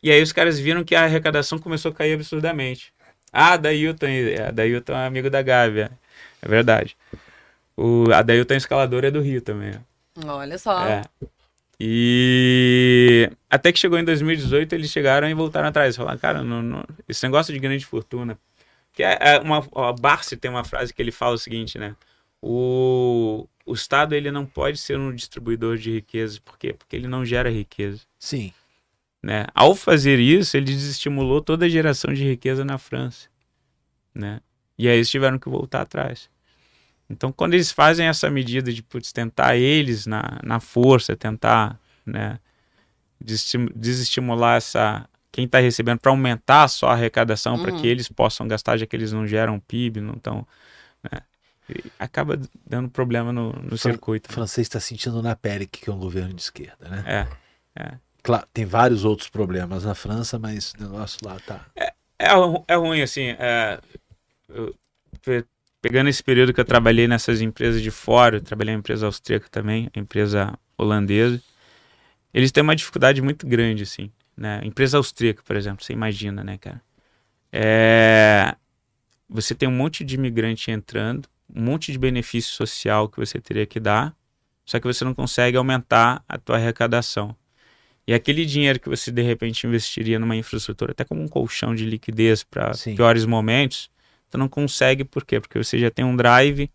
E 0.02 0.10
aí 0.10 0.22
os 0.22 0.32
caras 0.32 0.58
viram 0.58 0.84
que 0.84 0.94
a 0.94 1.04
arrecadação 1.04 1.58
começou 1.58 1.90
a 1.90 1.94
cair 1.94 2.12
absurdamente. 2.14 2.92
Ah, 3.32 3.52
a 3.54 3.56
Dailton, 3.56 4.06
a 4.46 4.50
Dailton 4.50 4.92
é 4.92 5.06
amigo 5.06 5.28
da 5.30 5.42
Gabi, 5.42 5.80
é, 5.80 5.90
é 6.42 6.48
verdade. 6.48 6.96
O, 7.76 8.04
a 8.12 8.22
Dailton 8.22 8.54
escaladora 8.54 9.08
é 9.08 9.10
do 9.10 9.20
Rio 9.20 9.40
também. 9.40 9.74
Olha 10.26 10.58
só. 10.58 10.86
É. 10.86 11.02
E 11.80 13.30
até 13.48 13.72
que 13.72 13.78
chegou 13.78 13.98
em 13.98 14.04
2018, 14.04 14.74
eles 14.74 14.90
chegaram 14.90 15.28
e 15.28 15.34
voltaram 15.34 15.68
atrás. 15.68 15.96
Falaram, 15.96 16.18
cara, 16.18 16.42
não, 16.42 16.60
não- 16.62 16.84
esse 17.08 17.24
negócio 17.24 17.52
de 17.52 17.58
grande 17.60 17.86
fortuna. 17.86 18.38
Que 18.98 19.04
é, 19.04 19.16
é 19.20 19.38
uma, 19.38 19.58
a 19.76 19.92
Barsi 19.92 20.36
tem 20.36 20.50
uma 20.50 20.64
frase 20.64 20.92
que 20.92 21.00
ele 21.00 21.12
fala 21.12 21.36
o 21.36 21.38
seguinte, 21.38 21.78
né? 21.78 21.94
O, 22.42 23.46
o 23.64 23.72
Estado 23.72 24.12
ele 24.12 24.28
não 24.32 24.44
pode 24.44 24.76
ser 24.76 24.98
um 24.98 25.14
distribuidor 25.14 25.76
de 25.76 25.92
riqueza. 25.92 26.40
Por 26.44 26.58
quê? 26.58 26.72
Porque 26.72 26.96
ele 26.96 27.06
não 27.06 27.24
gera 27.24 27.48
riqueza. 27.48 28.00
Sim. 28.18 28.52
Né? 29.22 29.46
Ao 29.54 29.76
fazer 29.76 30.18
isso, 30.18 30.56
ele 30.56 30.66
desestimulou 30.66 31.40
toda 31.40 31.66
a 31.66 31.68
geração 31.68 32.12
de 32.12 32.24
riqueza 32.24 32.64
na 32.64 32.76
França. 32.76 33.28
Né? 34.12 34.40
E 34.76 34.88
aí 34.88 34.96
eles 34.96 35.08
tiveram 35.08 35.38
que 35.38 35.48
voltar 35.48 35.82
atrás. 35.82 36.28
Então, 37.08 37.30
quando 37.30 37.54
eles 37.54 37.70
fazem 37.70 38.08
essa 38.08 38.28
medida 38.28 38.72
de 38.72 38.82
putz, 38.82 39.12
tentar 39.12 39.54
eles 39.56 40.06
na, 40.06 40.40
na 40.42 40.58
força, 40.58 41.14
tentar 41.14 41.78
né, 42.04 42.40
desestim- 43.20 43.70
desestimular 43.76 44.56
essa 44.56 45.08
quem 45.32 45.44
está 45.44 45.58
recebendo 45.58 45.98
para 45.98 46.10
aumentar 46.10 46.64
a 46.64 46.68
sua 46.68 46.92
arrecadação, 46.92 47.58
para 47.58 47.72
Uhum. 47.72 47.80
que 47.80 47.86
eles 47.86 48.08
possam 48.08 48.48
gastar, 48.48 48.76
já 48.76 48.86
que 48.86 48.96
eles 48.96 49.12
não 49.12 49.26
geram 49.26 49.60
PIB, 49.60 50.00
não 50.00 50.14
estão. 50.14 50.46
Né? 51.04 51.20
Acaba 51.98 52.40
dando 52.66 52.88
problema 52.88 53.32
no, 53.32 53.52
no 53.52 53.76
Fran- 53.76 53.92
circuito. 53.92 54.30
O 54.30 54.32
francês 54.32 54.66
está 54.66 54.80
sentindo 54.80 55.22
na 55.22 55.36
pele 55.36 55.66
que 55.66 55.88
é 55.88 55.92
um 55.92 55.98
governo 55.98 56.32
de 56.32 56.40
esquerda, 56.42 56.88
né? 56.88 57.04
É. 57.76 57.98
Claro, 58.22 58.46
tem 58.52 58.64
vários 58.64 59.04
outros 59.04 59.28
problemas 59.28 59.84
na 59.84 59.94
França, 59.94 60.38
mas 60.38 60.72
o 60.78 60.82
negócio 60.82 61.18
lá 61.26 61.38
tá. 61.40 61.66
É, 62.18 62.32
ru- 62.34 62.64
é 62.66 62.74
ruim, 62.74 63.00
assim. 63.00 63.28
é, 63.38 63.78
eu- 64.48 64.74
pe- 65.22 65.44
pegando 65.80 66.08
esse 66.10 66.22
período 66.22 66.52
que 66.52 66.60
eu 66.60 66.64
trabalhei 66.64 67.06
nessas 67.06 67.40
empresas 67.40 67.80
de 67.80 67.90
fora, 67.90 68.36
eu 68.36 68.40
trabalhei 68.42 68.74
em 68.74 68.78
empresa 68.78 69.06
austríaca 69.06 69.48
também, 69.50 69.88
empresa 69.94 70.52
holandesa, 70.76 71.40
eles 72.34 72.52
têm 72.52 72.62
uma 72.62 72.76
dificuldade 72.76 73.22
muito 73.22 73.46
grande, 73.46 73.82
assim. 73.84 74.10
Né? 74.38 74.60
Empresa 74.62 74.96
austríaca, 74.96 75.42
por 75.42 75.56
exemplo, 75.56 75.84
você 75.84 75.92
imagina, 75.92 76.44
né, 76.44 76.56
cara? 76.58 76.80
É, 77.52 78.54
você 79.28 79.52
tem 79.52 79.68
um 79.68 79.72
monte 79.72 80.04
de 80.04 80.14
imigrante 80.14 80.70
entrando, 80.70 81.28
um 81.52 81.60
monte 81.60 81.90
de 81.90 81.98
benefício 81.98 82.52
social 82.52 83.08
que 83.08 83.18
você 83.18 83.40
teria 83.40 83.66
que 83.66 83.80
dar, 83.80 84.14
só 84.64 84.78
que 84.78 84.86
você 84.86 85.04
não 85.04 85.12
consegue 85.12 85.56
aumentar 85.56 86.22
a 86.28 86.38
tua 86.38 86.54
arrecadação. 86.54 87.34
E 88.06 88.14
aquele 88.14 88.46
dinheiro 88.46 88.78
que 88.78 88.88
você 88.88 89.10
de 89.10 89.22
repente 89.22 89.66
investiria 89.66 90.20
numa 90.20 90.36
infraestrutura, 90.36 90.92
até 90.92 91.04
como 91.04 91.20
um 91.20 91.28
colchão 91.28 91.74
de 91.74 91.84
liquidez 91.84 92.44
para 92.44 92.70
piores 92.94 93.26
momentos, 93.26 93.90
tu 94.30 94.38
não 94.38 94.48
consegue, 94.48 95.04
por 95.04 95.24
quê? 95.24 95.40
Porque 95.40 95.58
você 95.58 95.80
já 95.80 95.90
tem 95.90 96.04
um 96.04 96.14
drive 96.14 96.70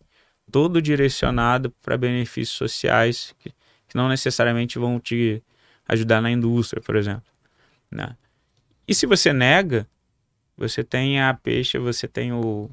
todo 0.52 0.82
direcionado 0.82 1.70
para 1.82 1.96
benefícios 1.96 2.58
sociais 2.58 3.34
que, 3.38 3.50
que 3.88 3.96
não 3.96 4.06
necessariamente 4.06 4.78
vão 4.78 5.00
te 5.00 5.42
ajudar 5.88 6.20
na 6.20 6.30
indústria, 6.30 6.82
por 6.82 6.94
exemplo. 6.94 7.33
Né? 7.94 8.16
E 8.88 8.94
se 8.94 9.06
você 9.06 9.32
nega, 9.32 9.86
você 10.56 10.82
tem 10.82 11.22
a 11.22 11.32
peixe, 11.32 11.78
você 11.78 12.08
tem 12.08 12.32
o, 12.32 12.68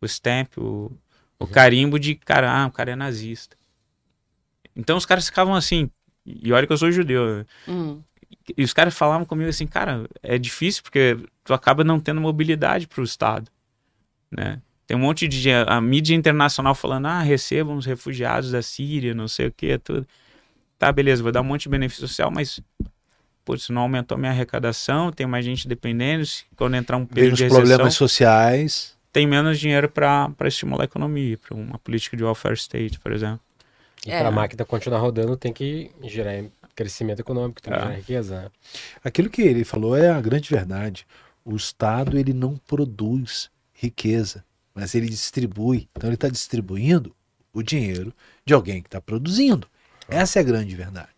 o 0.00 0.06
stamp, 0.06 0.58
o, 0.58 0.92
o 1.38 1.46
carimbo 1.46 1.98
de 1.98 2.14
cara, 2.14 2.52
ah, 2.52 2.66
o 2.66 2.70
cara 2.70 2.92
é 2.92 2.96
nazista. 2.96 3.56
Então 4.76 4.96
os 4.96 5.06
caras 5.06 5.26
ficavam 5.26 5.54
assim, 5.54 5.90
e 6.24 6.52
olha 6.52 6.66
que 6.66 6.72
eu 6.72 6.76
sou 6.76 6.92
judeu, 6.92 7.38
né? 7.38 7.46
Hum. 7.66 8.02
E 8.56 8.62
os 8.62 8.74
caras 8.74 8.94
falavam 8.94 9.24
comigo 9.24 9.48
assim, 9.48 9.66
cara, 9.66 10.06
é 10.22 10.36
difícil 10.38 10.82
porque 10.82 11.16
tu 11.42 11.54
acaba 11.54 11.82
não 11.82 11.98
tendo 11.98 12.20
mobilidade 12.20 12.86
para 12.86 13.00
o 13.00 13.04
Estado, 13.04 13.50
né? 14.30 14.60
Tem 14.86 14.96
um 14.96 15.00
monte 15.00 15.28
de 15.28 15.50
a 15.50 15.80
mídia 15.80 16.14
internacional 16.14 16.74
falando, 16.74 17.06
ah, 17.06 17.20
recebam 17.20 17.76
os 17.76 17.84
refugiados 17.84 18.52
da 18.52 18.62
Síria, 18.62 19.14
não 19.14 19.28
sei 19.28 19.48
o 19.48 19.52
que, 19.52 19.78
tudo. 19.78 20.06
Tá, 20.78 20.90
beleza, 20.92 21.22
vou 21.22 21.32
dar 21.32 21.40
um 21.40 21.44
monte 21.44 21.62
de 21.62 21.68
benefício 21.68 22.06
social, 22.06 22.30
mas 22.30 22.60
isso 23.56 23.72
não 23.72 23.82
aumentou 23.82 24.16
minha 24.18 24.30
arrecadação, 24.30 25.10
tem 25.12 25.26
mais 25.26 25.44
gente 25.44 25.66
dependendo, 25.68 26.24
se 26.26 26.44
quando 26.56 26.76
entrar 26.76 26.96
um 26.96 27.06
período 27.06 27.32
os 27.32 27.38
de 27.38 27.44
recessão, 27.44 27.62
problemas 27.64 27.94
sociais. 27.94 28.96
tem 29.12 29.26
menos 29.26 29.58
dinheiro 29.58 29.88
para 29.88 30.32
estimular 30.44 30.82
a 30.82 30.84
economia, 30.84 31.36
para 31.38 31.54
uma 31.56 31.78
política 31.78 32.16
de 32.16 32.24
welfare 32.24 32.54
state, 32.54 32.98
por 33.00 33.12
exemplo. 33.12 33.40
E 34.06 34.10
É. 34.10 34.18
para 34.18 34.28
a 34.28 34.32
máquina 34.32 34.64
continuar 34.64 35.00
rodando, 35.00 35.36
tem 35.36 35.52
que 35.52 35.90
gerar 36.04 36.44
crescimento 36.74 37.18
econômico, 37.20 37.60
tem 37.60 37.72
que 37.72 37.78
É. 37.78 37.82
gerar 37.82 37.94
riqueza. 37.96 38.42
né? 38.42 38.50
Aquilo 39.04 39.28
que 39.28 39.42
ele 39.42 39.64
falou 39.64 39.96
é 39.96 40.08
a 40.10 40.20
grande 40.20 40.48
verdade. 40.50 41.04
O 41.44 41.56
Estado 41.56 42.16
ele 42.18 42.32
não 42.32 42.56
produz 42.56 43.50
riqueza, 43.72 44.44
mas 44.74 44.94
ele 44.94 45.08
distribui. 45.08 45.88
Então 45.96 46.08
ele 46.08 46.14
está 46.14 46.28
distribuindo 46.28 47.14
o 47.52 47.62
dinheiro 47.62 48.12
de 48.44 48.54
alguém 48.54 48.80
que 48.80 48.86
está 48.88 49.00
produzindo. 49.00 49.66
Essa 50.08 50.38
é 50.38 50.40
a 50.40 50.44
grande 50.44 50.74
verdade. 50.76 51.17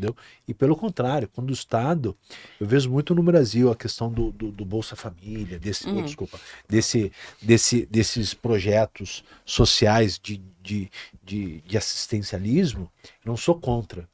Entendeu? 0.00 0.16
E 0.48 0.54
pelo 0.54 0.74
contrário, 0.74 1.28
quando 1.28 1.50
o 1.50 1.52
Estado, 1.52 2.16
eu 2.58 2.66
vejo 2.66 2.90
muito 2.90 3.14
no 3.14 3.22
Brasil 3.22 3.70
a 3.70 3.76
questão 3.76 4.10
do, 4.10 4.32
do, 4.32 4.50
do 4.50 4.64
Bolsa 4.64 4.96
Família, 4.96 5.58
desse, 5.58 5.86
oh, 5.86 6.00
desculpa, 6.00 6.40
desse, 6.66 7.12
desse, 7.42 7.84
desses 7.84 8.32
projetos 8.32 9.22
sociais 9.44 10.18
de, 10.18 10.40
de, 10.62 10.90
de, 11.22 11.60
de 11.60 11.76
assistencialismo, 11.76 12.90
não 13.24 13.36
sou 13.36 13.54
contra 13.54 14.08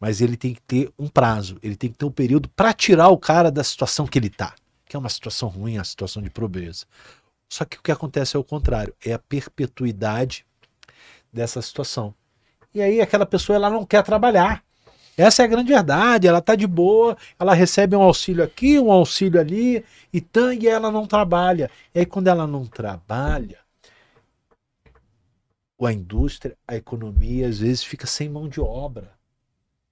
mas 0.00 0.20
ele 0.20 0.36
tem 0.36 0.54
que 0.54 0.60
ter 0.60 0.92
um 0.96 1.08
prazo, 1.08 1.58
ele 1.60 1.74
tem 1.74 1.90
que 1.90 1.98
ter 1.98 2.04
um 2.04 2.10
período 2.12 2.48
para 2.50 2.72
tirar 2.72 3.08
o 3.08 3.18
cara 3.18 3.50
da 3.50 3.64
situação 3.64 4.06
que 4.06 4.16
ele 4.16 4.30
tá, 4.30 4.54
que 4.86 4.94
é 4.94 4.98
uma 4.98 5.08
situação 5.08 5.48
ruim, 5.48 5.76
a 5.76 5.82
situação 5.82 6.22
de 6.22 6.30
pobreza. 6.30 6.86
Só 7.48 7.64
que 7.64 7.78
o 7.78 7.82
que 7.82 7.90
acontece 7.90 8.36
é 8.36 8.38
o 8.38 8.44
contrário, 8.44 8.94
é 9.04 9.12
a 9.12 9.18
perpetuidade 9.18 10.46
dessa 11.32 11.60
situação. 11.60 12.14
E 12.72 12.80
aí 12.80 13.00
aquela 13.00 13.26
pessoa 13.26 13.56
ela 13.56 13.68
não 13.68 13.84
quer 13.84 14.04
trabalhar. 14.04 14.62
Essa 15.18 15.42
é 15.42 15.44
a 15.44 15.48
grande 15.48 15.72
verdade, 15.72 16.28
ela 16.28 16.40
tá 16.40 16.54
de 16.54 16.66
boa, 16.66 17.16
ela 17.40 17.52
recebe 17.52 17.96
um 17.96 18.02
auxílio 18.02 18.44
aqui, 18.44 18.78
um 18.78 18.92
auxílio 18.92 19.40
ali, 19.40 19.84
e, 20.12 20.20
tam, 20.20 20.52
e 20.52 20.68
ela 20.68 20.92
não 20.92 21.06
trabalha. 21.06 21.68
E 21.92 21.98
aí 21.98 22.06
quando 22.06 22.28
ela 22.28 22.46
não 22.46 22.64
trabalha, 22.64 23.58
a 25.86 25.92
indústria, 25.92 26.56
a 26.66 26.76
economia 26.76 27.48
às 27.48 27.58
vezes 27.58 27.82
fica 27.82 28.06
sem 28.06 28.28
mão 28.28 28.48
de 28.48 28.60
obra. 28.60 29.10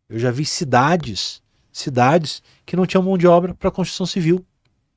Eu 0.09 0.19
já 0.19 0.31
vi 0.31 0.45
cidades, 0.45 1.43
cidades 1.73 2.41
que 2.65 2.77
não 2.77 2.87
tinham 2.87 3.03
mão 3.03 3.19
de 3.19 3.27
obra 3.27 3.53
para 3.53 3.71
construção 3.71 4.07
civil. 4.07 4.47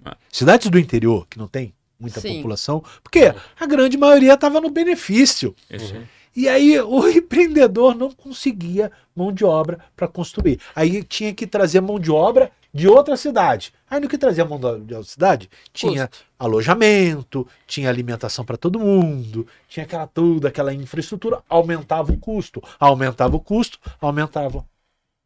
Ah. 0.05 0.15
Cidades 0.31 0.69
do 0.69 0.77
interior 0.77 1.25
que 1.27 1.39
não 1.39 1.47
tem 1.47 1.73
muita 1.99 2.21
Sim. 2.21 2.37
população, 2.37 2.83
porque 3.03 3.33
a 3.59 3.65
grande 3.65 3.97
maioria 3.97 4.35
estava 4.35 4.61
no 4.61 4.69
benefício. 4.69 5.55
Uhum. 5.71 6.05
E 6.35 6.47
aí 6.47 6.79
o 6.79 7.07
empreendedor 7.09 7.95
não 7.95 8.11
conseguia 8.11 8.91
mão 9.15 9.31
de 9.31 9.43
obra 9.43 9.79
para 9.95 10.07
construir. 10.07 10.59
Aí 10.75 11.03
tinha 11.03 11.33
que 11.33 11.45
trazer 11.47 11.81
mão 11.81 11.99
de 11.99 12.11
obra 12.11 12.51
de 12.73 12.87
outra 12.87 13.17
cidade. 13.17 13.73
Aí 13.89 13.99
no 13.99 14.07
que 14.07 14.17
trazia 14.17 14.45
mão 14.45 14.59
de 14.59 14.65
obra 14.67 14.79
de 14.85 14.93
outra 14.93 15.09
cidade, 15.09 15.49
tinha 15.73 16.07
Custo. 16.07 16.25
alojamento, 16.37 17.47
tinha 17.65 17.89
alimentação 17.89 18.45
para 18.45 18.57
todo 18.57 18.79
mundo, 18.79 19.47
tinha 19.67 19.83
aquela 19.85 20.05
toda 20.05 20.47
aquela 20.49 20.71
infraestrutura, 20.73 21.41
aumentava 21.49 22.11
o 22.11 22.17
custo, 22.17 22.61
aumentava 22.79 23.35
o 23.35 23.39
custo, 23.39 23.79
aumentava 23.99 24.63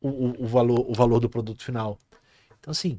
o, 0.02 0.08
o, 0.10 0.44
o 0.44 0.48
valor 0.48 0.86
o 0.90 0.94
valor 0.94 1.20
do 1.20 1.28
produto 1.30 1.64
final. 1.64 2.00
Então 2.60 2.72
assim, 2.72 2.98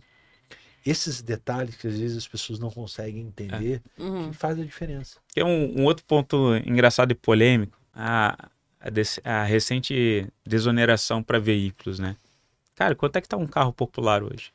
esses 0.85 1.23
detalhes 1.23 1.77
que 1.77 1.87
às 1.87 1.99
vezes 1.99 2.19
as 2.19 2.29
pessoas 2.29 2.59
não 2.59 2.71
conseguem 2.71 3.23
entender, 3.23 3.81
Uhum. 3.99 4.31
que 4.31 4.37
faz 4.37 4.59
a 4.59 4.63
diferença. 4.63 5.17
Tem 5.35 5.43
um, 5.43 5.81
um 5.81 5.85
outro 5.85 6.05
ponto 6.05 6.55
engraçado 6.67 7.13
e 7.13 7.15
polêmico, 7.15 7.79
a, 7.95 8.49
a, 8.80 8.90
des- 8.90 9.20
a 9.24 9.42
recente 9.45 10.26
desoneração 10.47 11.22
para 11.22 11.38
veículos, 11.38 11.99
né? 11.99 12.16
Cara, 12.74 12.95
quanto 12.95 13.16
é 13.16 13.20
que 13.20 13.28
tá 13.28 13.36
um 13.36 13.47
carro 13.47 13.72
popular 13.72 14.22
hoje? 14.22 14.53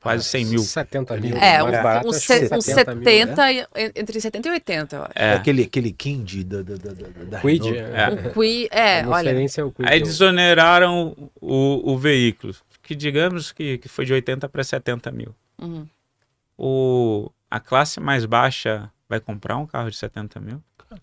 Quase 0.00 0.24
100 0.24 0.44
mil. 0.46 0.58
70 0.62 1.16
mil. 1.18 1.36
É, 1.36 1.62
um, 1.62 1.70
barato, 1.70 2.06
um, 2.08 2.10
acho 2.10 2.18
se- 2.20 2.48
que 2.48 2.54
um 2.56 2.60
70 2.60 2.94
mil, 2.96 3.04
né? 3.04 3.10
70, 3.36 3.52
e- 3.52 3.66
entre 3.94 4.20
70 4.20 4.48
e 4.48 4.50
80, 4.52 4.96
eu 4.96 5.02
acho. 5.02 5.12
É. 5.14 5.34
Aquele 5.34 5.62
aquele 5.62 5.92
Kind 5.92 6.42
da 6.44 6.60
da 6.62 6.74
da, 6.74 6.92
da, 6.92 7.24
da 7.24 7.40
Quid, 7.40 7.62
Renault. 7.70 7.94
É. 7.94 8.08
O 8.28 8.32
Qui, 8.32 8.68
é, 8.72 9.00
sei 9.02 9.12
olha, 9.12 9.30
é 9.30 9.64
o 9.64 9.70
Quid. 9.70 9.88
Aí 9.88 10.00
eu- 10.00 10.04
desoneraram 10.04 11.30
o, 11.40 11.92
o 11.92 11.96
veículo, 11.98 12.52
que 12.82 12.96
digamos 12.96 13.52
que, 13.52 13.78
que 13.78 13.88
foi 13.88 14.04
de 14.04 14.12
80 14.12 14.48
para 14.48 14.64
70 14.64 15.10
mil. 15.12 15.32
uhum. 15.60 15.86
O, 16.58 17.30
a 17.50 17.58
classe 17.58 17.98
mais 17.98 18.24
baixa 18.24 18.90
vai 19.08 19.18
comprar 19.20 19.56
um 19.56 19.66
carro 19.66 19.90
de 19.90 19.96
70 19.96 20.38
mil? 20.40 20.62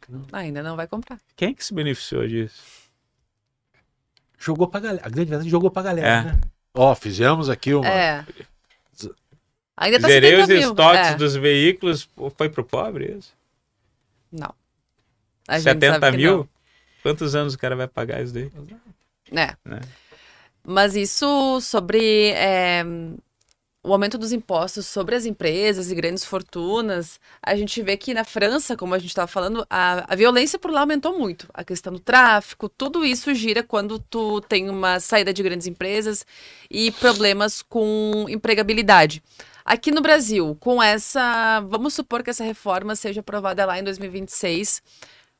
Não. 0.09 0.25
ainda 0.31 0.61
não 0.63 0.75
vai 0.75 0.87
comprar. 0.87 1.19
Quem 1.35 1.49
é 1.49 1.53
que 1.53 1.63
se 1.65 1.73
beneficiou 1.73 2.27
disso? 2.27 2.61
Jogou 4.37 4.67
pra 4.67 4.79
galera. 4.79 5.05
A 5.05 5.09
grande 5.09 5.29
verdade 5.29 5.49
jogou 5.49 5.69
pra 5.69 5.81
galera, 5.83 6.07
É. 6.07 6.23
né? 6.23 6.41
Ó, 6.73 6.93
fizemos 6.95 7.49
aqui 7.49 7.73
uma. 7.73 7.87
É. 7.87 8.25
Ainda 9.75 9.99
tá 9.99 10.07
Zerei 10.09 10.31
70 10.31 10.43
os 10.43 10.59
mil. 10.59 10.69
estoques 10.69 11.07
é. 11.07 11.15
dos 11.15 11.35
veículos, 11.35 12.09
foi 12.35 12.49
pro 12.49 12.63
pobre 12.65 13.15
isso? 13.17 13.33
Não. 14.31 14.53
A 15.47 15.53
gente 15.57 15.63
70 15.63 15.99
sabe 15.99 16.17
que 16.17 16.23
mil? 16.23 16.49
Quantos 17.01 17.33
anos 17.33 17.53
o 17.53 17.57
cara 17.57 17.75
vai 17.77 17.87
pagar 17.87 18.21
isso 18.21 18.33
daí? 18.33 18.51
não. 19.31 19.41
É. 19.41 19.55
Né? 19.63 19.79
Mas 20.63 20.95
isso 20.95 21.61
sobre 21.61 22.31
é, 22.31 22.83
o 23.81 23.93
aumento 23.93 24.17
dos 24.17 24.33
impostos 24.33 24.85
sobre 24.87 25.15
as 25.15 25.25
empresas 25.25 25.89
e 25.89 25.95
grandes 25.95 26.25
fortunas, 26.25 27.19
a 27.41 27.55
gente 27.55 27.81
vê 27.81 27.95
que 27.95 28.13
na 28.13 28.25
França, 28.25 28.75
como 28.75 28.93
a 28.93 28.99
gente 28.99 29.09
estava 29.09 29.27
falando, 29.27 29.65
a, 29.69 30.05
a 30.11 30.15
violência 30.15 30.59
por 30.59 30.69
lá 30.69 30.81
aumentou 30.81 31.17
muito. 31.17 31.47
A 31.53 31.63
questão 31.63 31.93
do 31.93 31.99
tráfico, 31.99 32.67
tudo 32.67 33.05
isso 33.05 33.33
gira 33.33 33.63
quando 33.63 33.97
tu 33.97 34.41
tem 34.41 34.69
uma 34.69 34.99
saída 34.99 35.33
de 35.33 35.41
grandes 35.41 35.65
empresas 35.65 36.25
e 36.69 36.91
problemas 36.91 37.61
com 37.61 38.25
empregabilidade. 38.27 39.23
Aqui 39.63 39.91
no 39.91 40.01
Brasil, 40.01 40.57
com 40.59 40.81
essa. 40.81 41.61
Vamos 41.69 41.93
supor 41.93 42.23
que 42.23 42.31
essa 42.31 42.43
reforma 42.43 42.95
seja 42.95 43.21
aprovada 43.21 43.65
lá 43.65 43.79
em 43.79 43.83
2026. 43.83 44.81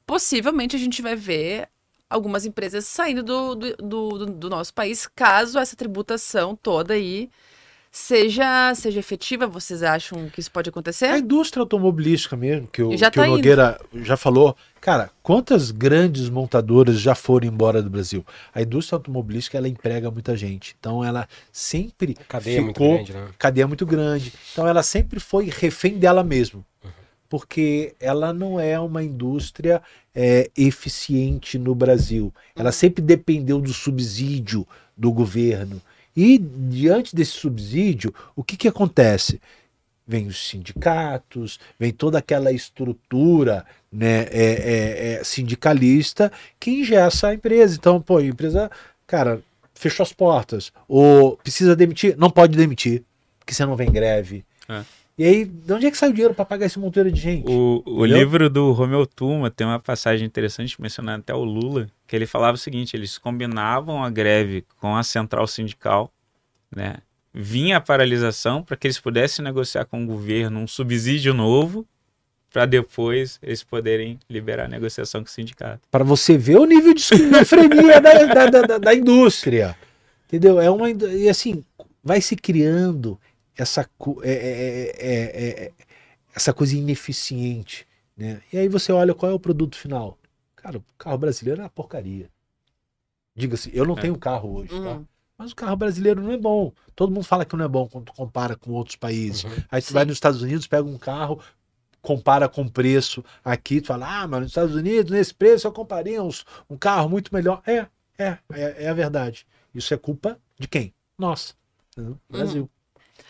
Possivelmente 0.06 0.76
a 0.76 0.80
gente 0.80 1.02
vai 1.02 1.16
ver 1.16 1.68
algumas 2.10 2.46
empresas 2.46 2.86
saindo 2.88 3.22
do, 3.22 3.56
do, 3.56 3.76
do, 3.78 4.26
do 4.28 4.50
nosso 4.50 4.74
país, 4.74 5.08
caso 5.08 5.60
essa 5.60 5.76
tributação 5.76 6.56
toda 6.56 6.94
aí 6.94 7.30
seja, 7.92 8.74
seja 8.76 9.00
efetiva. 9.00 9.48
Vocês 9.48 9.84
acham 9.84 10.30
que 10.30 10.40
isso 10.40 10.52
pode 10.52 10.70
A 10.70 10.72
acontecer? 10.72 11.16
indústria 11.18 11.62
automobilística 11.62 12.36
mesmo, 12.36 12.68
que 12.68 12.82
o, 12.82 12.96
já 12.98 13.10
que 13.10 13.20
o 13.20 13.22
tá 13.22 13.28
indo. 13.28 13.38
Nogueira 13.38 13.80
já 13.94 14.16
falou, 14.18 14.56
Cara, 14.82 15.12
quantas 15.22 15.72
grandes 15.72 16.30
montadoras 16.30 17.00
já 17.00 17.14
foram 17.14 17.48
embora 17.48 17.82
do 17.84 17.90
Brasil? 17.90 18.26
A 18.54 18.62
indústria 18.62 18.96
automobilística 18.96 19.58
ela 19.58 19.68
emprega 19.68 20.10
muita 20.10 20.38
gente. 20.38 20.76
Então 20.80 21.04
ela 21.04 21.28
sempre 21.52 22.16
A 22.20 22.24
cadeia 22.24 22.60
é 22.60 22.62
muito 22.62 22.76
ficou 22.78 22.96
grande, 22.96 23.14
né? 23.14 23.28
cadeia 23.38 23.68
muito 23.68 23.86
grande. 23.86 24.34
Então 24.54 24.68
ela 24.68 24.82
sempre 24.82 25.20
foi 25.20 25.50
refém 25.50 25.98
dela 25.98 26.24
mesma. 26.24 26.66
Porque 27.28 27.94
ela 28.00 28.34
não 28.34 28.60
é 28.60 28.80
uma 28.80 29.04
indústria 29.04 29.82
é, 30.16 30.50
eficiente 30.58 31.60
no 31.60 31.76
Brasil. 31.76 32.34
Ela 32.56 32.72
sempre 32.72 33.04
dependeu 33.04 33.60
do 33.62 33.74
subsídio 33.74 34.66
do 34.98 35.12
governo. 35.12 35.80
E 36.22 36.38
diante 36.38 37.16
desse 37.16 37.32
subsídio, 37.32 38.14
o 38.36 38.44
que, 38.44 38.58
que 38.58 38.68
acontece? 38.68 39.40
Vem 40.06 40.28
os 40.28 40.50
sindicatos, 40.50 41.58
vem 41.80 41.94
toda 41.94 42.18
aquela 42.18 42.52
estrutura 42.52 43.66
né, 43.90 44.24
é, 44.24 44.28
é, 44.34 45.14
é, 45.14 45.24
sindicalista 45.24 46.30
que 46.60 46.72
ingessa 46.72 47.30
a 47.30 47.34
empresa. 47.34 47.78
Então, 47.78 48.02
pô, 48.02 48.18
a 48.18 48.24
empresa, 48.26 48.70
cara, 49.08 49.42
fechou 49.74 50.04
as 50.04 50.12
portas. 50.12 50.74
Ou 50.90 51.38
precisa 51.38 51.74
demitir? 51.74 52.18
Não 52.18 52.30
pode 52.30 52.58
demitir, 52.58 53.02
porque 53.40 53.54
você 53.54 53.66
não 53.66 53.78
vem 53.78 53.90
greve. 53.90 54.44
É. 54.68 54.84
E 55.20 55.26
aí, 55.26 55.44
de 55.44 55.74
onde 55.74 55.86
é 55.86 55.92
que 55.92 55.98
sai 55.98 56.12
o 56.12 56.14
dinheiro 56.14 56.34
para 56.34 56.46
pagar 56.46 56.66
esse 56.66 56.80
monteiro 56.80 57.12
de 57.12 57.20
gente? 57.20 57.46
O, 57.46 57.84
o 57.86 58.06
livro 58.06 58.50
do 58.50 58.72
Romeu 58.72 59.06
Tuma 59.06 59.52
tem 59.52 59.68
uma 59.68 59.78
passagem 59.78 60.26
interessante, 60.26 60.82
mencionando 60.82 61.20
até 61.20 61.34
o 61.34 61.44
Lula, 61.44 61.88
que 62.08 62.16
ele 62.16 62.26
falava 62.26 62.56
o 62.56 62.58
seguinte: 62.58 62.96
eles 62.96 63.18
combinavam 63.18 64.02
a 64.02 64.10
greve 64.10 64.64
com 64.80 64.96
a 64.96 65.04
central 65.04 65.46
sindical, 65.46 66.10
né? 66.74 67.00
Vinha 67.34 67.76
a 67.76 67.82
paralisação 67.82 68.64
para 68.64 68.78
que 68.78 68.88
eles 68.88 68.98
pudessem 68.98 69.44
negociar 69.44 69.84
com 69.84 70.02
o 70.02 70.08
governo 70.08 70.62
um 70.62 70.68
subsídio 70.68 71.34
novo, 71.34 71.86
para 72.50 72.66
depois 72.66 73.40
eles 73.44 73.62
poderem 73.62 74.18
liberar 74.30 74.66
a 74.66 74.70
negociação 74.70 75.22
com 75.22 75.28
o 75.28 75.32
sindicato. 75.32 75.82
Para 75.92 76.06
você 76.06 76.38
ver 76.38 76.60
o 76.60 76.66
nível 76.66 76.94
de 76.94 77.02
esquizofrenia 77.02 78.00
da, 78.00 78.24
da, 78.24 78.46
da, 78.46 78.78
da- 78.78 78.96
indústria. 78.96 79.76
Entendeu? 80.30 80.62
É 80.62 80.72
uma. 80.72 80.90
E 80.90 81.28
assim, 81.28 81.62
vai 82.02 82.22
se 82.22 82.38
criando 82.38 83.20
essa, 83.62 83.82
é- 83.82 84.32
é- 84.32 84.96
é- 85.00 85.24
é- 85.24 85.64
é- 85.66 85.72
essa 86.36 86.54
coisa 86.54 86.76
ineficiente. 86.76 87.88
Né? 88.16 88.42
E 88.52 88.58
aí 88.58 88.68
você 88.68 88.92
olha 88.92 89.14
qual 89.14 89.32
é 89.32 89.36
o 89.36 89.40
produto 89.40 89.76
final. 89.78 90.18
Cara, 90.56 90.78
o 90.78 90.84
carro 90.98 91.18
brasileiro 91.18 91.62
é 91.62 91.64
uma 91.64 91.70
porcaria. 91.70 92.30
Diga-se, 93.36 93.72
eu 93.74 93.86
não 93.86 93.96
tenho 93.96 94.18
carro 94.18 94.58
hoje, 94.58 94.70
tá? 94.70 94.76
Uhum. 94.76 95.06
Mas 95.38 95.52
o 95.54 95.56
carro 95.56 95.76
brasileiro 95.78 96.22
não 96.22 96.32
é 96.34 96.38
bom. 96.38 96.74
Todo 96.96 97.14
mundo 97.14 97.24
fala 97.24 97.46
que 97.46 97.56
não 97.56 97.64
é 97.64 97.68
bom 97.68 97.88
quando 97.88 98.06
tu 98.06 98.14
compara 98.14 98.58
com 98.58 98.72
outros 98.72 98.98
países. 98.98 99.46
Uhum. 99.46 99.52
Aí 99.72 99.82
tu 99.82 99.88
Sim. 99.88 99.94
vai 99.94 100.04
nos 100.06 100.16
Estados 100.18 100.42
Unidos, 100.42 100.68
pega 100.68 100.84
um 100.86 100.98
carro, 100.98 101.42
compara 102.02 102.50
com 102.50 102.68
preço 102.68 103.24
aqui, 103.44 103.80
tu 103.80 103.88
fala, 103.88 104.24
ah, 104.24 104.28
mas 104.28 104.42
nos 104.42 104.50
Estados 104.52 104.76
Unidos, 104.76 105.12
nesse 105.12 105.34
preço, 105.34 105.66
eu 105.66 105.72
compraria 105.72 106.22
uns- 106.22 106.46
um 106.70 106.76
carro 106.78 107.08
muito 107.08 107.34
melhor. 107.34 107.62
É, 107.66 107.88
é, 108.18 108.38
é, 108.52 108.84
é 108.84 108.90
a 108.90 108.94
verdade. 108.94 109.48
Isso 109.74 109.94
é 109.94 109.98
culpa 109.98 110.38
de 110.60 110.68
quem? 110.68 110.94
Nossa. 111.18 111.54
Entendeu? 111.94 112.18
Brasil. 112.30 112.70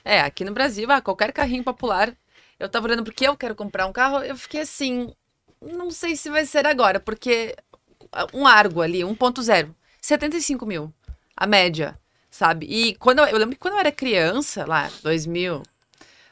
É, 0.04 0.22
aqui 0.22 0.44
no 0.44 0.54
Brasil, 0.54 0.90
ah, 0.92 1.02
qualquer 1.02 1.32
carrinho 1.32 1.64
popular. 1.64 2.16
Eu 2.60 2.70
tava 2.70 2.88
olhando 2.88 3.04
porque 3.04 3.28
eu 3.28 3.38
quero 3.38 3.56
comprar 3.56 3.88
um 3.88 3.94
carro, 3.94 4.20
eu 4.20 4.36
fiquei 4.36 4.62
assim, 4.62 5.14
não 5.62 5.92
sei 5.92 6.16
se 6.16 6.30
vai 6.30 6.46
ser 6.46 6.66
agora, 6.66 7.00
porque 7.00 7.56
um 8.34 8.46
Argo 8.48 8.82
ali, 8.82 9.00
1.0, 9.00 9.74
75 10.02 10.66
mil, 10.66 10.94
a 11.36 11.48
média, 11.48 11.98
sabe? 12.30 12.66
E 12.70 12.96
quando 12.96 13.20
eu, 13.20 13.26
eu 13.28 13.38
lembro 13.38 13.56
que 13.56 13.62
quando 13.62 13.76
eu 13.76 13.80
era 13.80 13.92
criança, 13.92 14.66
lá, 14.66 14.90
2000, 15.04 15.64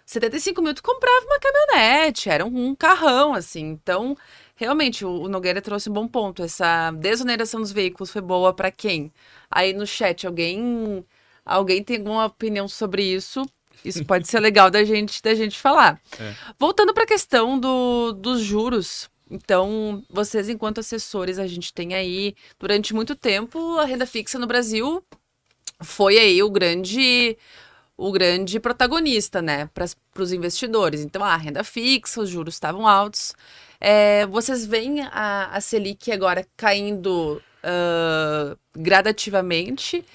75 0.05 0.61
mil 0.61 0.73
tu 0.73 0.83
comprava 0.83 1.25
uma 1.25 1.39
caminhonete, 1.39 2.29
era 2.29 2.45
um, 2.45 2.67
um 2.69 2.75
carrão, 2.75 3.33
assim. 3.33 3.65
Então, 3.65 4.15
realmente, 4.55 5.05
o, 5.05 5.23
o 5.23 5.29
Nogueira 5.29 5.61
trouxe 5.61 5.89
um 5.89 5.93
bom 5.93 6.07
ponto. 6.07 6.43
Essa 6.43 6.91
desoneração 6.91 7.61
dos 7.61 7.71
veículos 7.71 8.11
foi 8.11 8.21
boa 8.21 8.53
pra 8.53 8.71
quem? 8.71 9.11
Aí 9.51 9.73
no 9.73 9.85
chat, 9.85 10.25
alguém 10.25 11.05
alguém 11.45 11.83
tem 11.83 11.97
alguma 11.97 12.25
opinião 12.25 12.67
sobre 12.67 13.03
isso? 13.03 13.43
Isso 13.83 14.03
pode 14.05 14.27
ser 14.27 14.39
legal 14.39 14.69
da 14.69 14.83
gente, 14.83 15.21
da 15.21 15.33
gente 15.33 15.57
falar. 15.57 15.99
É. 16.19 16.33
Voltando 16.59 16.93
para 16.93 17.03
a 17.03 17.07
questão 17.07 17.59
do, 17.59 18.13
dos 18.13 18.41
juros. 18.41 19.09
Então, 19.29 20.03
vocês, 20.09 20.47
enquanto 20.49 20.79
assessores, 20.79 21.37
a 21.37 21.47
gente 21.47 21.73
tem 21.73 21.93
aí, 21.93 22.35
durante 22.59 22.93
muito 22.93 23.15
tempo, 23.15 23.77
a 23.77 23.85
renda 23.85 24.05
fixa 24.05 24.39
no 24.39 24.47
Brasil 24.47 25.03
foi 25.81 26.17
aí 26.17 26.41
o 26.41 26.49
grande 26.49 27.37
o 27.99 28.11
grande 28.11 28.59
protagonista, 28.59 29.41
né, 29.41 29.67
para 29.73 29.87
os 30.21 30.31
investidores. 30.31 31.01
Então, 31.01 31.23
a 31.23 31.35
renda 31.35 31.63
fixa, 31.63 32.21
os 32.21 32.29
juros 32.29 32.53
estavam 32.53 32.87
altos. 32.87 33.33
É, 33.81 34.25
vocês 34.27 34.67
veem 34.67 35.01
a, 35.01 35.49
a 35.51 35.59
Selic 35.59 36.11
agora 36.11 36.45
caindo 36.55 37.41
ah, 37.63 38.55
gradativamente. 38.75 40.05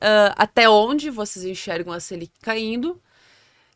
Ah, 0.00 0.34
até 0.36 0.68
onde 0.68 1.10
vocês 1.10 1.44
enxergam 1.44 1.92
a 1.92 2.00
Selic 2.00 2.32
caindo? 2.40 3.00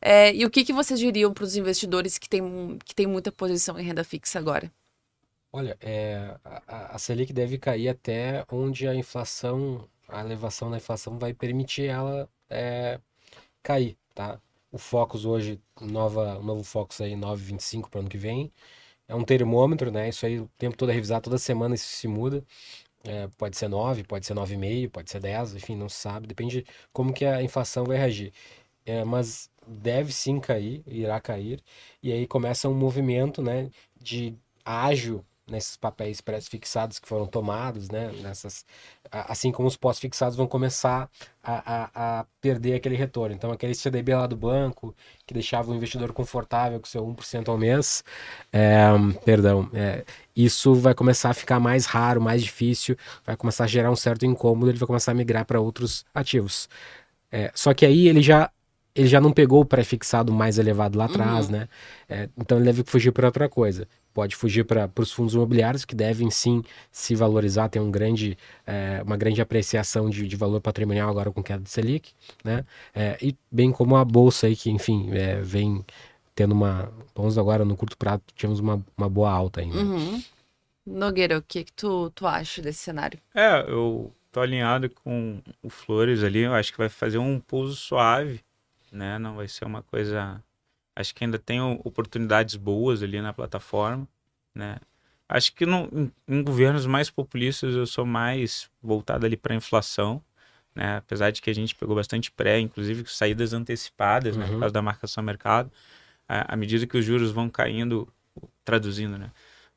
É, 0.01 0.35
e 0.35 0.45
o 0.47 0.51
que, 0.51 0.65
que 0.65 0.73
vocês 0.73 1.01
diriam 1.01 1.33
para 1.35 1.45
os 1.45 1.57
investidores 1.57 2.19
que 2.19 2.29
têm 2.29 2.79
que 2.85 2.95
tem 2.95 3.07
muita 3.07 3.33
posição 3.33 3.79
em 3.79 3.85
renda 3.85 4.05
fixa 4.05 4.39
agora? 4.39 4.73
Olha, 5.53 5.77
é, 5.81 6.37
a- 6.45 6.63
a, 6.67 6.97
a 6.97 6.99
Selic 6.99 7.33
deve 7.33 7.59
cair 7.59 7.89
até 7.89 8.45
onde 8.51 8.89
a 8.89 8.95
inflação, 8.95 9.89
a 10.09 10.21
elevação 10.21 10.71
da 10.71 10.77
inflação 10.79 11.19
vai 11.19 11.33
permitir 11.33 11.85
ela 11.87 12.29
é, 12.51 13.01
cair, 13.63 13.97
tá? 14.15 14.41
O 14.73 14.79
Focus 14.79 15.25
hoje, 15.27 15.61
nova, 15.81 16.39
o 16.39 16.45
novo 16.45 16.65
Focus 16.65 17.01
aí, 17.03 17.17
9,25 17.17 17.91
para 17.91 17.99
o 17.99 18.03
ano 18.03 18.11
que 18.11 18.19
vem, 18.19 18.53
é 19.09 19.15
um 19.15 19.25
termômetro, 19.25 19.91
né? 19.93 20.09
Isso 20.11 20.27
aí 20.27 20.41
o 20.41 20.49
tempo 20.59 20.77
todo 20.77 20.91
é 20.91 20.95
revisado, 20.95 21.25
toda 21.25 21.39
semana 21.39 21.75
isso 21.77 21.89
se 21.89 22.09
muda. 22.09 22.45
É, 23.07 23.29
pode 23.37 23.57
ser 23.57 23.69
9, 23.69 24.03
pode 24.05 24.27
ser 24.27 24.35
9,5, 24.35 24.91
pode 24.93 25.11
ser 25.11 25.21
10, 25.21 25.55
enfim, 25.55 25.77
não 25.77 25.89
se 25.91 25.97
sabe, 25.97 26.27
depende 26.27 26.65
como 26.93 27.13
que 27.13 27.25
a 27.27 27.43
inflação 27.43 27.85
vai 27.85 27.99
reagir. 27.99 28.33
É, 28.87 29.05
mas 29.05 29.51
deve 29.67 30.13
sim 30.13 30.41
cair, 30.41 30.83
irá 30.87 31.21
cair, 31.21 31.63
e 32.03 32.13
aí 32.13 32.27
começa 32.27 32.69
um 32.69 32.75
movimento, 32.75 33.43
né, 33.43 33.71
de 34.01 34.37
ágil 34.65 35.25
nesses 35.47 35.77
papéis 35.77 36.21
pré-fixados 36.21 36.99
que 36.99 37.07
foram 37.07 37.27
tomados, 37.27 37.91
né, 37.91 38.11
nessas, 38.23 38.65
assim 39.11 39.53
como 39.53 39.69
os 39.69 39.77
pós-fixados 39.77 40.37
vão 40.37 40.47
começar 40.47 41.09
a, 41.43 41.75
a, 41.75 42.21
a 42.21 42.27
perder 42.41 42.75
aquele 42.75 42.97
retorno. 42.97 43.35
Então, 43.35 43.53
aquele 43.53 43.75
CDB 43.75 44.15
lá 44.15 44.27
do 44.27 44.37
banco, 44.37 44.95
que 45.27 45.35
deixava 45.35 45.71
o 45.71 45.75
investidor 45.75 46.13
confortável 46.13 46.81
com 46.81 46.87
seu 46.87 47.07
1% 47.07 47.49
ao 47.49 47.59
mês, 47.59 48.03
é, 48.53 48.87
perdão, 49.25 49.69
é, 49.75 50.05
isso 50.35 50.75
vai 50.75 50.95
começar 50.95 51.31
a 51.31 51.35
ficar 51.35 51.61
mais 51.61 51.85
raro, 51.85 52.21
mais 52.21 52.43
difícil, 52.43 52.97
vai 53.25 53.37
começar 53.37 53.65
a 53.65 53.69
gerar 53.69 53.91
um 53.91 53.97
certo 53.97 54.25
incômodo, 54.25 54.71
ele 54.71 54.79
vai 54.79 54.87
começar 54.87 55.13
a 55.13 55.15
migrar 55.15 55.45
para 55.45 55.61
outros 55.61 56.07
ativos. 56.15 56.69
É, 57.31 57.51
só 57.55 57.75
que 57.75 57.85
aí 57.85 58.09
ele 58.09 58.23
já 58.23 58.51
ele 58.95 59.09
já 59.09 59.21
não 59.21 59.33
pegou 59.33 59.61
o 59.61 59.65
pré-fixado 59.65 60.33
mais 60.33 60.57
elevado 60.57 60.97
lá 60.97 61.07
atrás, 61.07 61.49
né? 61.49 61.69
É, 62.09 62.29
então 62.39 62.59
ele 62.59 62.67
deve 62.67 62.85
fugir 62.85 63.11
para 63.11 63.27
outra 63.27 63.49
coisa. 63.49 63.89
Pode 64.15 64.37
fugir 64.37 64.65
para 64.65 64.89
os 64.99 65.13
fundos 65.13 65.35
imobiliários 65.35 65.85
que 65.85 65.95
devem 65.95 66.31
sim 66.31 66.63
se 66.91 67.15
valorizar, 67.15 67.69
tem 67.69 67.83
um 67.83 67.91
grande, 67.91 68.39
é, 68.67 69.03
uma 69.05 69.17
grande 69.17 69.43
apreciação 69.43 70.09
de, 70.09 70.27
de 70.27 70.37
valor 70.37 70.61
patrimonial 70.61 71.11
agora 71.11 71.31
com 71.31 71.43
queda 71.43 71.63
de 71.63 71.69
Selic, 71.69 72.13
né? 72.43 72.65
É, 72.95 73.19
e 73.21 73.37
bem 73.51 73.73
como 73.73 73.97
a 73.97 74.05
bolsa 74.05 74.47
aí 74.47 74.55
que, 74.55 74.71
enfim, 74.71 75.11
é, 75.13 75.41
vem 75.43 75.85
tendo 76.35 76.53
uma, 76.53 76.93
menos 77.17 77.39
agora 77.39 77.65
no 77.65 77.77
curto 77.77 77.97
prazo 77.97 78.23
tivemos 78.35 78.61
uma, 78.61 78.85
uma 78.97 79.09
boa 79.09 79.31
alta 79.31 79.61
ainda. 79.61 79.79
Uhum. 79.79 80.23
Nogueira, 80.87 81.39
o 81.39 81.43
que, 81.43 81.65
que 81.65 81.73
tu, 81.73 82.11
tu 82.11 82.27
acha 82.27 82.61
desse 82.61 82.81
cenário? 82.81 83.19
É, 83.35 83.65
eu 83.69 84.13
tô 84.31 84.41
alinhado 84.41 84.91
com 84.91 85.41
o 85.63 85.71
Flores 85.71 86.23
ali, 86.23 86.41
eu 86.41 86.55
acho 86.55 86.73
que 86.73 86.79
vai 86.79 86.89
fazer 86.89 87.19
um 87.19 87.41
pouso 87.41 87.75
suave, 87.75 88.41
né? 88.93 89.19
Não 89.19 89.37
vai 89.37 89.49
ser 89.49 89.65
uma 89.65 89.83
coisa. 89.83 90.43
Acho 90.97 91.15
que 91.15 91.25
ainda 91.25 91.39
tem 91.39 91.61
oportunidades 91.61 92.57
boas 92.57 93.03
ali 93.03 93.21
na 93.21 93.33
plataforma, 93.33 94.07
né? 94.55 94.77
Acho 95.29 95.53
que 95.55 95.67
no, 95.67 95.89
em, 95.93 96.13
em 96.29 96.43
governos 96.43 96.87
mais 96.87 97.11
populistas 97.11 97.75
eu 97.75 97.87
sou 97.87 98.05
mais 98.07 98.71
voltado 98.83 99.27
ali 99.27 99.37
para 99.37 99.55
inflação, 99.55 100.23
né? 100.75 100.97
Apesar 100.99 101.31
de 101.31 101.43
que 101.43 101.51
a 101.51 101.55
gente 101.55 101.75
pegou 101.75 101.97
bastante 101.97 102.31
pré, 102.31 102.61
inclusive 102.61 103.05
saídas 103.09 103.53
antecipadas, 103.53 104.37
né? 104.37 104.45
Por 104.45 104.53
Uhum. 104.53 104.61
causa 104.61 104.73
da 104.73 104.83
marcação 104.83 105.23
ao 105.23 105.27
mercado. 105.27 105.71
À 106.29 106.55
à 106.55 106.57
medida 106.57 106.87
que 106.87 106.97
os 106.99 107.05
juros 107.05 107.31
vão 107.33 107.49
caindo, 107.51 108.09
traduzindo, 108.65 109.19
né? 109.19 109.31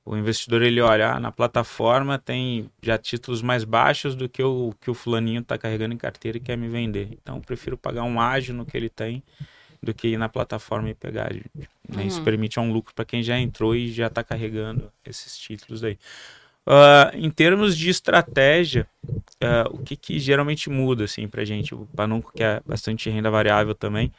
O 0.05 0.15
investidor 0.15 0.61
ele 0.61 0.79
olha, 0.81 1.13
ah, 1.13 1.19
na 1.19 1.31
plataforma 1.33 2.17
tem 2.17 2.71
já 2.81 2.97
títulos 2.97 3.41
mais 3.41 3.65
baixos 3.65 4.15
do 4.15 4.29
que 4.29 4.41
o 4.41 4.73
que 4.79 4.89
o 4.89 4.93
fulaninho 4.93 5.41
está 5.41 5.57
carregando 5.57 5.93
em 5.93 5.97
carteira 5.97 6.37
e 6.37 6.41
quer 6.41 6.57
me 6.57 6.69
vender. 6.69 7.09
Então 7.21 7.37
eu 7.37 7.41
prefiro 7.41 7.77
pagar 7.77 8.03
um 8.03 8.19
ágio 8.19 8.53
no 8.55 8.65
que 8.65 8.77
ele 8.77 8.89
tem 8.89 9.21
do 9.81 9.93
que 9.93 10.09
ir 10.09 10.17
na 10.17 10.29
plataforma 10.29 10.89
e 10.89 10.93
pegar. 10.93 11.31
né? 11.87 12.05
Isso 12.05 12.19
Uhum. 12.19 12.25
permite 12.25 12.59
um 12.59 12.71
lucro 12.71 12.93
para 12.93 13.05
quem 13.05 13.23
já 13.23 13.39
entrou 13.39 13.75
e 13.75 13.91
já 13.91 14.07
está 14.07 14.23
carregando 14.23 14.91
esses 15.05 15.37
títulos 15.37 15.83
aí. 15.83 15.97
Ah, 16.65 17.11
em 17.13 17.29
termos 17.29 17.77
de 17.77 17.89
estratégia, 17.89 18.87
ah, 19.41 19.67
o 19.71 19.77
que, 19.77 19.95
que 19.95 20.19
geralmente 20.19 20.69
muda 20.69 21.05
assim 21.05 21.27
para 21.27 21.45
gente? 21.45 21.73
O 21.73 21.87
Panunco 21.95 22.31
que 22.35 22.43
é 22.43 22.61
bastante 22.65 23.09
renda 23.09 23.31
variável 23.31 23.73
também. 23.73 24.11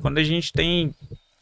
Quando 0.00 0.18
a 0.18 0.22
gente 0.24 0.52
tem 0.52 0.94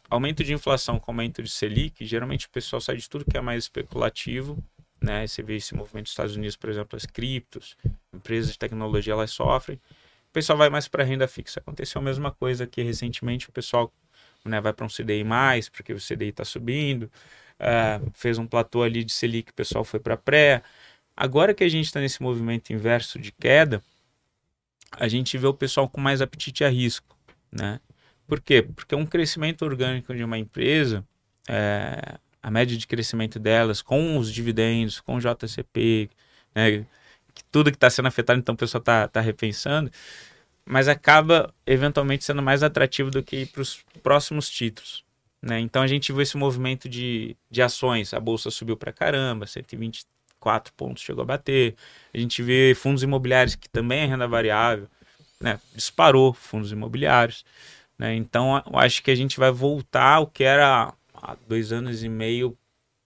aumento 0.09 0.43
de 0.43 0.53
inflação 0.53 0.99
com 0.99 1.11
aumento 1.11 1.43
de 1.43 1.49
Selic, 1.49 2.03
geralmente 2.05 2.47
o 2.47 2.49
pessoal 2.49 2.81
sai 2.81 2.97
de 2.97 3.07
tudo 3.07 3.25
que 3.25 3.37
é 3.37 3.41
mais 3.41 3.65
especulativo, 3.65 4.57
né? 4.99 5.27
Você 5.27 5.43
vê 5.43 5.55
esse 5.57 5.75
movimento 5.75 6.05
dos 6.05 6.13
Estados 6.13 6.35
Unidos, 6.35 6.55
por 6.55 6.69
exemplo, 6.69 6.97
as 6.97 7.05
criptos, 7.05 7.77
empresas 8.13 8.51
de 8.51 8.57
tecnologia, 8.57 9.13
elas 9.13 9.29
sofrem. 9.31 9.79
O 10.29 10.33
pessoal 10.33 10.57
vai 10.57 10.69
mais 10.69 10.87
para 10.87 11.03
renda 11.03 11.27
fixa. 11.27 11.59
Aconteceu 11.59 11.99
a 11.99 12.03
mesma 12.03 12.31
coisa 12.31 12.63
aqui 12.63 12.81
recentemente, 12.83 13.49
o 13.49 13.51
pessoal 13.51 13.91
né, 14.45 14.61
vai 14.61 14.73
para 14.73 14.85
um 14.85 14.89
CDI 14.89 15.23
mais, 15.23 15.69
porque 15.69 15.91
o 15.93 15.97
CDI 15.97 16.29
está 16.29 16.45
subindo, 16.45 17.03
uh, 17.59 18.11
fez 18.13 18.37
um 18.37 18.45
platô 18.45 18.83
ali 18.83 19.03
de 19.03 19.11
Selic, 19.11 19.51
o 19.51 19.53
pessoal 19.53 19.83
foi 19.83 19.99
para 19.99 20.15
pré. 20.15 20.61
Agora 21.15 21.53
que 21.53 21.63
a 21.63 21.69
gente 21.69 21.85
está 21.85 21.99
nesse 21.99 22.21
movimento 22.21 22.71
inverso 22.71 23.19
de 23.19 23.31
queda, 23.31 23.81
a 24.91 25.07
gente 25.07 25.37
vê 25.37 25.47
o 25.47 25.53
pessoal 25.53 25.89
com 25.89 25.99
mais 25.99 26.21
apetite 26.21 26.63
a 26.63 26.69
risco, 26.69 27.17
né? 27.51 27.79
Por 28.27 28.39
quê? 28.39 28.61
Porque 28.61 28.95
um 28.95 29.05
crescimento 29.05 29.63
orgânico 29.63 30.15
de 30.15 30.23
uma 30.23 30.37
empresa, 30.37 31.03
é, 31.47 32.19
a 32.41 32.51
média 32.51 32.77
de 32.77 32.85
crescimento 32.85 33.39
delas, 33.39 33.81
com 33.81 34.17
os 34.17 34.31
dividendos, 34.31 34.99
com 35.01 35.15
o 35.15 35.19
JCP, 35.19 36.09
né, 36.53 36.85
tudo 37.45 37.71
que 37.71 37.77
está 37.77 37.89
sendo 37.89 38.07
afetado, 38.07 38.39
então 38.39 38.53
o 38.53 38.57
pessoal 38.57 38.79
está 38.79 39.07
tá 39.07 39.21
repensando, 39.21 39.91
mas 40.65 40.87
acaba 40.87 41.53
eventualmente 41.65 42.23
sendo 42.23 42.41
mais 42.41 42.63
atrativo 42.63 43.09
do 43.09 43.23
que 43.23 43.37
ir 43.37 43.45
para 43.47 43.61
os 43.61 43.83
próximos 44.03 44.49
títulos. 44.49 45.03
Né? 45.41 45.59
Então 45.59 45.81
a 45.81 45.87
gente 45.87 46.11
viu 46.11 46.21
esse 46.21 46.37
movimento 46.37 46.89
de, 46.89 47.35
de 47.49 47.61
ações, 47.61 48.13
a 48.13 48.19
bolsa 48.19 48.51
subiu 48.51 48.75
para 48.75 48.91
caramba, 48.91 49.47
124 49.47 50.73
pontos 50.73 51.01
chegou 51.01 51.23
a 51.23 51.25
bater. 51.25 51.75
A 52.13 52.17
gente 52.17 52.43
vê 52.43 52.73
fundos 52.75 53.03
imobiliários, 53.03 53.55
que 53.55 53.69
também 53.69 54.01
é 54.01 54.05
renda 54.05 54.27
variável, 54.27 54.87
né? 55.39 55.59
disparou 55.73 56.33
fundos 56.33 56.71
imobiliários. 56.71 57.45
Né? 57.97 58.15
Então, 58.15 58.61
eu 58.65 58.79
acho 58.79 59.01
que 59.01 59.11
a 59.11 59.15
gente 59.15 59.39
vai 59.39 59.51
voltar 59.51 60.15
ao 60.15 60.27
que 60.27 60.43
era 60.43 60.93
há 61.13 61.35
dois 61.47 61.71
anos 61.71 62.03
e 62.03 62.09
meio 62.09 62.57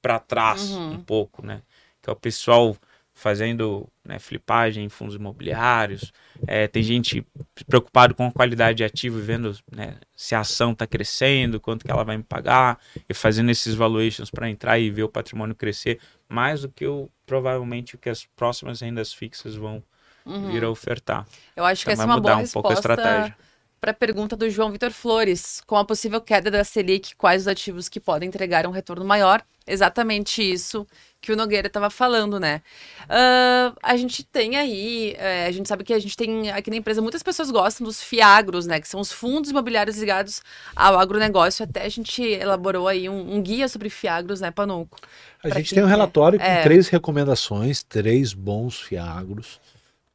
para 0.02 0.20
trás, 0.20 0.72
uhum. 0.72 0.94
um 0.94 1.02
pouco, 1.02 1.46
né? 1.46 1.62
Que 2.02 2.10
é 2.10 2.14
o 2.14 2.16
pessoal 2.16 2.76
fazendo 3.24 3.88
né, 4.04 4.20
flipagem 4.20 4.84
em 4.84 4.90
fundos 4.90 5.16
imobiliários, 5.16 6.12
é, 6.46 6.68
tem 6.68 6.84
gente 6.84 7.26
preocupado 7.66 8.14
com 8.14 8.28
a 8.28 8.32
qualidade 8.34 8.80
de 8.80 8.84
ativo 8.84 9.18
e 9.18 9.22
vendo 9.22 9.58
né, 9.72 9.96
se 10.14 10.36
a 10.36 10.42
ação 10.42 10.74
está 10.74 10.86
crescendo, 10.86 11.58
quanto 11.58 11.86
que 11.86 11.92
ela 11.92 12.04
vai 12.04 12.18
me 12.18 12.24
pagar, 12.24 12.78
e 13.08 13.14
fazendo 13.14 13.50
esses 13.50 13.76
valuations 13.76 14.30
para 14.30 14.50
entrar 14.50 14.78
e 14.78 14.90
ver 14.90 15.04
o 15.04 15.10
patrimônio 15.10 15.56
crescer, 15.56 16.02
mais 16.28 16.64
do 16.64 16.70
que 16.70 16.86
o, 16.86 17.10
provavelmente 17.26 17.96
o 17.96 17.98
que 17.98 18.10
as 18.10 18.26
próximas 18.26 18.82
rendas 18.82 19.14
fixas 19.14 19.56
vão 19.56 19.82
uhum. 20.26 20.52
vir 20.52 20.66
a 20.66 20.70
ofertar. 20.70 21.26
Eu 21.56 21.64
acho 21.64 21.84
então, 21.84 21.92
que 21.92 21.94
essa 21.94 22.04
é 22.04 22.06
uma 22.06 22.20
boa 22.20 22.36
um 22.36 22.40
resposta... 22.40 22.54
pouco 22.62 22.72
a 22.72 22.74
estratégia 22.74 23.38
para 23.80 23.92
a 23.92 23.94
pergunta 23.94 24.38
do 24.38 24.50
João 24.50 24.72
Vitor 24.72 24.92
Flores. 24.92 25.62
Com 25.68 25.76
a 25.76 25.84
possível 25.84 26.22
queda 26.22 26.50
da 26.50 26.64
Selic, 26.64 27.18
quais 27.18 27.42
os 27.42 27.48
ativos 27.50 27.90
que 27.90 28.00
podem 28.00 28.30
entregar 28.30 28.66
um 28.66 28.72
retorno 28.72 29.04
maior? 29.04 29.42
Exatamente 29.68 30.42
isso 30.42 30.88
que 31.24 31.32
o 31.32 31.38
Nogueira 31.38 31.68
estava 31.68 31.90
falando, 31.90 32.38
né? 32.38 32.62
Uh, 33.04 33.74
a 33.82 33.96
gente 33.96 34.26
tem 34.26 34.58
aí, 34.58 35.16
é, 35.18 35.46
a 35.46 35.52
gente 35.52 35.70
sabe 35.70 35.86
que 35.86 35.94
a 35.94 36.00
gente 36.00 36.18
tem 36.18 36.52
aqui 36.52 36.70
na 36.70 36.76
empresa, 36.76 37.02
muitas 37.02 37.24
pessoas 37.24 37.50
gostam 37.50 37.88
dos 37.88 38.04
FIAGROS, 38.04 38.68
né? 38.68 38.82
Que 38.82 38.88
são 38.90 39.00
os 39.00 39.10
fundos 39.10 39.50
imobiliários 39.50 39.98
ligados 39.98 40.42
ao 40.76 41.00
agronegócio. 41.00 41.64
Até 41.64 41.84
a 41.86 41.90
gente 41.90 42.22
elaborou 42.22 42.90
aí 42.90 43.08
um, 43.08 43.36
um 43.36 43.42
guia 43.42 43.70
sobre 43.70 43.90
FIAGROS, 43.90 44.42
né, 44.42 44.52
Panuco? 44.52 45.00
A 45.42 45.50
gente 45.50 45.74
tem 45.74 45.82
um 45.82 45.88
relatório 45.88 46.38
com 46.38 46.46
é. 46.46 46.62
três 46.62 46.90
recomendações, 46.90 47.84
três 47.84 48.34
bons 48.34 48.82
FIAGROS 48.82 49.62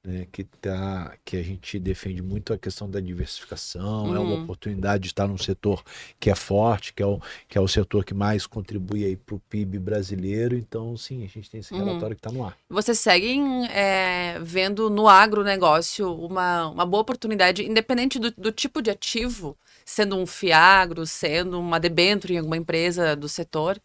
né, 0.08 0.26
que, 0.32 0.42
tá, 0.42 1.12
que 1.22 1.36
a 1.36 1.42
gente 1.42 1.78
defende 1.78 2.22
muito 2.22 2.54
a 2.54 2.58
questão 2.58 2.88
da 2.88 2.98
diversificação, 2.98 4.06
uhum. 4.06 4.16
é 4.16 4.18
uma 4.18 4.34
uhum. 4.36 4.42
oportunidade 4.44 5.02
de 5.02 5.08
estar 5.08 5.28
num 5.28 5.36
setor 5.36 5.84
que 6.18 6.30
é 6.30 6.34
forte, 6.34 6.94
que 6.94 7.02
é 7.02 7.06
o, 7.06 7.20
que 7.46 7.58
é 7.58 7.60
o 7.60 7.68
setor 7.68 8.06
que 8.06 8.14
mais 8.14 8.46
contribui 8.46 9.16
para 9.16 9.34
o 9.34 9.38
PIB 9.38 9.78
brasileiro. 9.78 10.56
Então, 10.56 10.96
sim, 10.96 11.24
a 11.24 11.28
gente 11.28 11.50
tem 11.50 11.60
esse 11.60 11.74
uhum. 11.74 11.80
relatório 11.80 12.06
uhum. 12.06 12.14
que 12.14 12.26
está 12.26 12.32
no 12.32 12.42
ar. 12.42 12.56
Vocês 12.70 12.98
seguem 12.98 13.66
é, 13.66 14.38
vendo 14.40 14.88
no 14.88 15.06
agronegócio 15.06 16.10
uma, 16.14 16.68
uma 16.68 16.86
boa 16.86 17.02
oportunidade, 17.02 17.62
independente 17.62 18.18
do, 18.18 18.30
do 18.30 18.50
tipo 18.50 18.80
de 18.80 18.90
ativo, 18.90 19.58
sendo 19.84 20.16
um 20.16 20.26
fiagro, 20.26 21.06
sendo 21.06 21.60
uma 21.60 21.78
debênture 21.78 22.32
em 22.32 22.38
alguma 22.38 22.56
empresa 22.56 23.14
do 23.14 23.28
setor? 23.28 23.78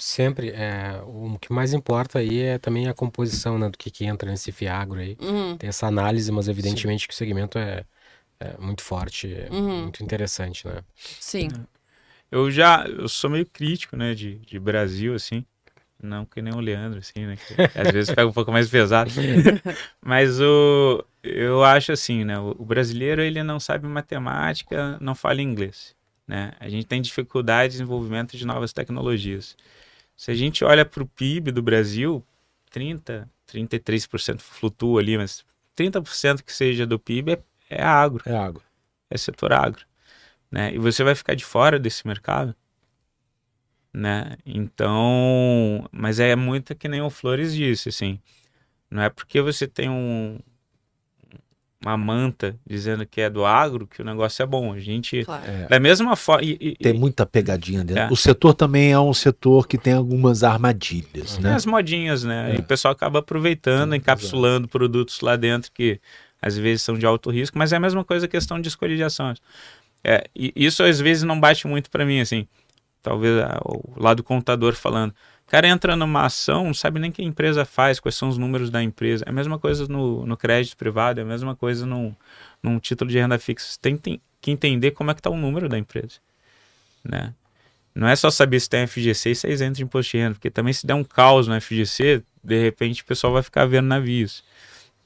Sempre. 0.00 0.50
É, 0.50 0.98
o 1.04 1.38
que 1.38 1.52
mais 1.52 1.74
importa 1.74 2.18
aí 2.18 2.40
é 2.40 2.58
também 2.58 2.88
a 2.88 2.94
composição 2.94 3.58
né, 3.58 3.68
do 3.68 3.76
que, 3.76 3.90
que 3.90 4.06
entra 4.06 4.30
nesse 4.30 4.50
fiagro 4.50 4.98
aí. 4.98 5.14
Uhum. 5.20 5.58
Tem 5.58 5.68
essa 5.68 5.86
análise, 5.86 6.32
mas 6.32 6.48
evidentemente 6.48 7.02
Sim. 7.02 7.08
que 7.08 7.14
o 7.14 7.16
segmento 7.16 7.58
é, 7.58 7.84
é 8.40 8.56
muito 8.58 8.82
forte, 8.82 9.32
é 9.32 9.48
uhum. 9.52 9.82
muito 9.82 10.02
interessante, 10.02 10.66
né? 10.66 10.82
Sim. 10.96 11.48
É. 11.48 11.80
Eu 12.32 12.50
já, 12.50 12.86
eu 12.86 13.08
sou 13.08 13.28
meio 13.28 13.44
crítico, 13.44 13.94
né, 13.94 14.14
de, 14.14 14.36
de 14.38 14.58
Brasil, 14.58 15.14
assim. 15.14 15.44
Não 16.02 16.24
que 16.24 16.40
nem 16.40 16.54
o 16.54 16.60
Leandro, 16.60 17.00
assim, 17.00 17.26
né? 17.26 17.36
Que 17.36 17.78
às 17.78 17.92
vezes 17.92 18.14
pega 18.14 18.26
um 18.26 18.32
pouco 18.32 18.50
mais 18.50 18.70
pesado. 18.70 19.10
Mas 20.00 20.40
o, 20.40 21.04
eu 21.22 21.62
acho 21.62 21.92
assim, 21.92 22.24
né? 22.24 22.38
O 22.38 22.64
brasileiro, 22.64 23.20
ele 23.20 23.42
não 23.42 23.60
sabe 23.60 23.86
matemática, 23.86 24.96
não 24.98 25.14
fala 25.14 25.42
inglês, 25.42 25.94
né? 26.26 26.52
A 26.58 26.70
gente 26.70 26.86
tem 26.86 27.02
dificuldade 27.02 27.72
de 27.72 27.78
desenvolvimento 27.78 28.34
de 28.34 28.46
novas 28.46 28.72
tecnologias. 28.72 29.54
Se 30.20 30.30
a 30.30 30.34
gente 30.34 30.62
olha 30.62 30.84
para 30.84 31.02
o 31.02 31.06
PIB 31.06 31.50
do 31.50 31.62
Brasil, 31.62 32.22
30, 32.70 33.26
33% 33.50 34.38
flutua 34.42 35.00
ali, 35.00 35.16
mas 35.16 35.46
30% 35.74 36.42
que 36.42 36.52
seja 36.52 36.86
do 36.86 36.98
PIB 36.98 37.32
é, 37.32 37.42
é 37.70 37.82
agro. 37.82 38.22
É 38.26 38.36
agro. 38.36 38.62
É 39.08 39.16
setor 39.16 39.50
agro. 39.54 39.82
Né? 40.50 40.74
E 40.74 40.78
você 40.78 41.02
vai 41.02 41.14
ficar 41.14 41.34
de 41.34 41.42
fora 41.42 41.78
desse 41.78 42.06
mercado. 42.06 42.54
Né? 43.94 44.36
Então, 44.44 45.88
mas 45.90 46.20
é 46.20 46.36
muito 46.36 46.74
que 46.74 46.86
nem 46.86 47.00
o 47.00 47.08
Flores 47.08 47.54
disse, 47.54 47.88
assim. 47.88 48.20
Não 48.90 49.02
é 49.02 49.08
porque 49.08 49.40
você 49.40 49.66
tem 49.66 49.88
um, 49.88 50.38
uma 51.82 51.96
manta 51.96 52.56
dizendo 52.66 53.06
que 53.06 53.20
é 53.22 53.30
do 53.30 53.44
agro, 53.44 53.86
que 53.86 54.02
o 54.02 54.04
negócio 54.04 54.42
é 54.42 54.46
bom. 54.46 54.72
A 54.72 54.78
gente, 54.78 55.24
claro. 55.24 55.42
é. 55.46 55.66
da 55.66 55.80
mesma 55.80 56.14
forma. 56.14 56.46
Tem 56.80 56.92
muita 56.92 57.24
pegadinha 57.24 57.82
dentro. 57.82 58.02
É. 58.02 58.08
O 58.10 58.16
setor 58.16 58.52
também 58.52 58.92
é 58.92 58.98
um 58.98 59.14
setor 59.14 59.66
que 59.66 59.78
tem 59.78 59.94
algumas 59.94 60.44
armadilhas, 60.44 61.38
né? 61.38 61.54
As 61.54 61.64
modinhas, 61.64 62.22
né? 62.22 62.52
É. 62.52 62.56
E 62.56 62.58
o 62.58 62.62
pessoal 62.62 62.92
acaba 62.92 63.20
aproveitando, 63.20 63.92
Sim, 63.92 63.96
encapsulando 63.96 64.68
produtos 64.68 65.20
lá 65.22 65.36
dentro 65.36 65.72
que 65.72 65.98
às 66.42 66.56
vezes 66.56 66.82
são 66.82 66.98
de 66.98 67.06
alto 67.06 67.30
risco, 67.30 67.56
mas 67.58 67.72
é 67.72 67.76
a 67.76 67.80
mesma 67.80 68.04
coisa 68.04 68.26
a 68.26 68.28
questão 68.28 68.60
de 68.60 68.68
escolha 68.68 68.96
de 68.96 69.02
ações. 69.02 69.38
É, 70.04 70.24
e 70.34 70.52
isso 70.56 70.82
às 70.82 71.00
vezes 71.00 71.22
não 71.22 71.38
bate 71.38 71.66
muito 71.66 71.90
para 71.90 72.04
mim, 72.04 72.20
assim. 72.20 72.46
Talvez 73.02 73.38
ah, 73.42 73.58
o 73.64 74.02
lado 74.02 74.22
contador 74.22 74.74
falando 74.74 75.14
cara 75.50 75.66
entra 75.66 75.96
numa 75.96 76.26
ação, 76.26 76.66
não 76.66 76.74
sabe 76.74 77.00
nem 77.00 77.10
que 77.10 77.20
a 77.20 77.24
empresa 77.24 77.64
faz, 77.64 77.98
quais 77.98 78.14
são 78.14 78.28
os 78.28 78.38
números 78.38 78.70
da 78.70 78.80
empresa. 78.80 79.24
É 79.26 79.30
a 79.30 79.32
mesma 79.32 79.58
coisa 79.58 79.88
no, 79.88 80.24
no 80.24 80.36
crédito 80.36 80.76
privado, 80.76 81.18
é 81.18 81.24
a 81.24 81.26
mesma 81.26 81.56
coisa 81.56 81.84
num, 81.84 82.14
num 82.62 82.78
título 82.78 83.10
de 83.10 83.18
renda 83.18 83.36
fixa. 83.36 83.66
Você 83.66 83.78
tem, 83.80 83.96
tem 83.96 84.20
que 84.40 84.52
entender 84.52 84.92
como 84.92 85.10
é 85.10 85.14
que 85.14 85.18
está 85.18 85.28
o 85.28 85.36
número 85.36 85.68
da 85.68 85.76
empresa. 85.76 86.20
Né? 87.02 87.34
Não 87.92 88.06
é 88.06 88.14
só 88.14 88.30
saber 88.30 88.60
se 88.60 88.70
tem 88.70 88.86
FGC 88.86 89.30
e 89.30 89.34
se 89.34 89.48
é 89.48 89.50
isento 89.50 89.78
de 89.78 89.82
imposto 89.82 90.12
de 90.12 90.18
renda, 90.18 90.34
porque 90.34 90.50
também 90.50 90.72
se 90.72 90.86
der 90.86 90.94
um 90.94 91.02
caos 91.02 91.48
no 91.48 91.60
FGC, 91.60 92.22
de 92.44 92.62
repente 92.62 93.02
o 93.02 93.04
pessoal 93.04 93.32
vai 93.32 93.42
ficar 93.42 93.66
vendo 93.66 93.86
navios. 93.86 94.44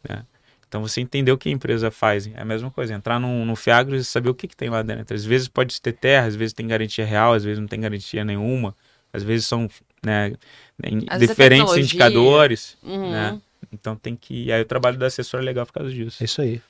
Né? 0.07 0.27
Então 0.69 0.83
você 0.83 1.01
entender 1.01 1.33
o 1.33 1.39
que 1.39 1.49
a 1.49 1.53
empresa 1.53 1.91
faz. 1.91 2.27
É 2.27 2.43
a 2.43 2.45
mesma 2.45 2.71
coisa, 2.71 2.93
entrar 2.93 3.19
no, 3.19 3.47
no 3.47 3.57
Fiagro 3.57 3.97
e 3.97 4.05
saber 4.05 4.29
o 4.29 4.35
que, 4.35 4.47
que 4.47 4.57
tem 4.57 4.69
lá 4.69 4.83
dentro. 4.83 5.17
Às 5.17 5.25
vezes 5.25 5.49
pode 5.49 5.81
ter 5.81 5.93
terra, 5.93 6.27
às 6.27 6.37
vezes 6.37 6.53
tem 6.53 6.67
garantia 6.67 7.07
real, 7.07 7.33
às 7.33 7.45
vezes 7.45 7.59
não 7.59 7.67
tem 7.67 7.81
garantia 7.81 8.23
nenhuma. 8.25 8.77
Às 9.11 9.23
vezes 9.23 9.47
são 9.47 9.71
né, 10.05 10.33
diferentes 11.19 11.77
indicadores, 11.77 12.77
uhum. 12.83 13.11
né? 13.11 13.41
Então 13.73 13.97
tem 13.97 14.15
que. 14.15 14.53
Aí 14.53 14.63
o 14.63 14.67
trabalho 14.67 14.97
do 14.97 15.05
assessor 15.05 15.41
é 15.41 15.43
legal 15.43 15.67
por 15.67 15.73
causa 15.73 15.91
disso. 15.91 16.23
É 16.23 16.25
isso 16.25 16.41
aí. 16.41 16.61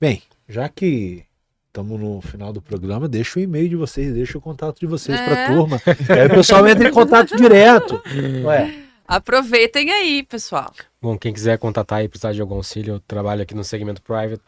Bem, 0.00 0.22
já 0.48 0.68
que 0.68 1.24
estamos 1.68 1.98
no 1.98 2.20
final 2.20 2.52
do 2.52 2.60
programa, 2.60 3.08
deixa 3.08 3.38
o 3.38 3.42
e-mail 3.42 3.68
de 3.68 3.76
vocês, 3.76 4.12
deixa 4.12 4.36
o 4.36 4.40
contato 4.40 4.78
de 4.80 4.86
vocês 4.86 5.18
é. 5.18 5.24
para 5.24 5.44
a 5.44 5.48
turma. 5.48 5.80
aí 6.10 6.26
o 6.26 6.30
pessoal 6.30 6.66
entra 6.66 6.88
em 6.88 6.92
contato 6.92 7.36
direto. 7.36 8.02
Ué. 8.44 8.82
Aproveitem 9.06 9.90
aí, 9.90 10.22
pessoal. 10.22 10.72
Bom, 11.00 11.18
quem 11.18 11.32
quiser 11.32 11.58
contatar 11.58 12.04
e 12.04 12.08
precisar 12.08 12.32
de 12.32 12.40
algum 12.40 12.54
auxílio, 12.56 12.94
eu 12.94 13.00
trabalho 13.00 13.42
aqui 13.42 13.54
no 13.54 13.64
segmento 13.64 14.00
private, 14.02 14.42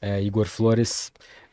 é 0.00 0.20
Igor 0.22 0.46
Flores. 0.46 1.12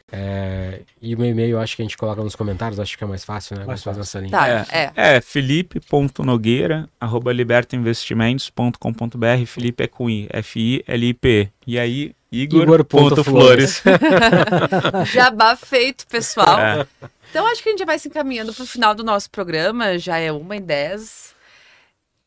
É, 0.09 0.83
e 1.01 1.13
o 1.13 1.19
meu 1.19 1.29
e-mail 1.29 1.59
acho 1.59 1.75
que 1.75 1.81
a 1.81 1.85
gente 1.85 1.97
coloca 1.97 2.23
nos 2.23 2.33
comentários, 2.33 2.79
acho 2.79 2.97
que 2.97 3.03
é 3.03 3.07
mais 3.07 3.25
fácil, 3.25 3.57
né? 3.57 3.65
Mais 3.65 3.83
fácil 3.83 3.99
nessa 3.99 4.19
linha. 4.19 4.31
Tá, 4.31 4.47
é, 4.47 4.65
é. 4.71 4.91
é 4.95 5.19
felipe.nogueira, 5.21 6.87
arroba 6.99 7.31
libertainvestimentos.com.br, 7.33 9.45
Felipe 9.45 9.83
é 9.83 9.87
com 9.87 10.09
I, 10.09 10.29
F-I-L-I-P. 10.31 11.51
E 11.65 11.77
aí, 11.77 12.15
Igor.flores. 12.31 13.81
Igor. 13.81 15.03
Jabá 15.11 15.57
feito, 15.57 16.07
pessoal. 16.07 16.57
É. 16.57 16.87
Então 17.29 17.45
acho 17.47 17.61
que 17.61 17.67
a 17.67 17.73
gente 17.73 17.83
vai 17.85 17.99
se 17.99 18.07
encaminhando 18.07 18.53
para 18.53 18.63
o 18.63 18.67
final 18.67 18.95
do 18.95 19.03
nosso 19.03 19.29
programa, 19.29 19.97
já 19.97 20.17
é 20.17 20.31
uma 20.31 20.55
em 20.55 20.61
dez. 20.61 21.35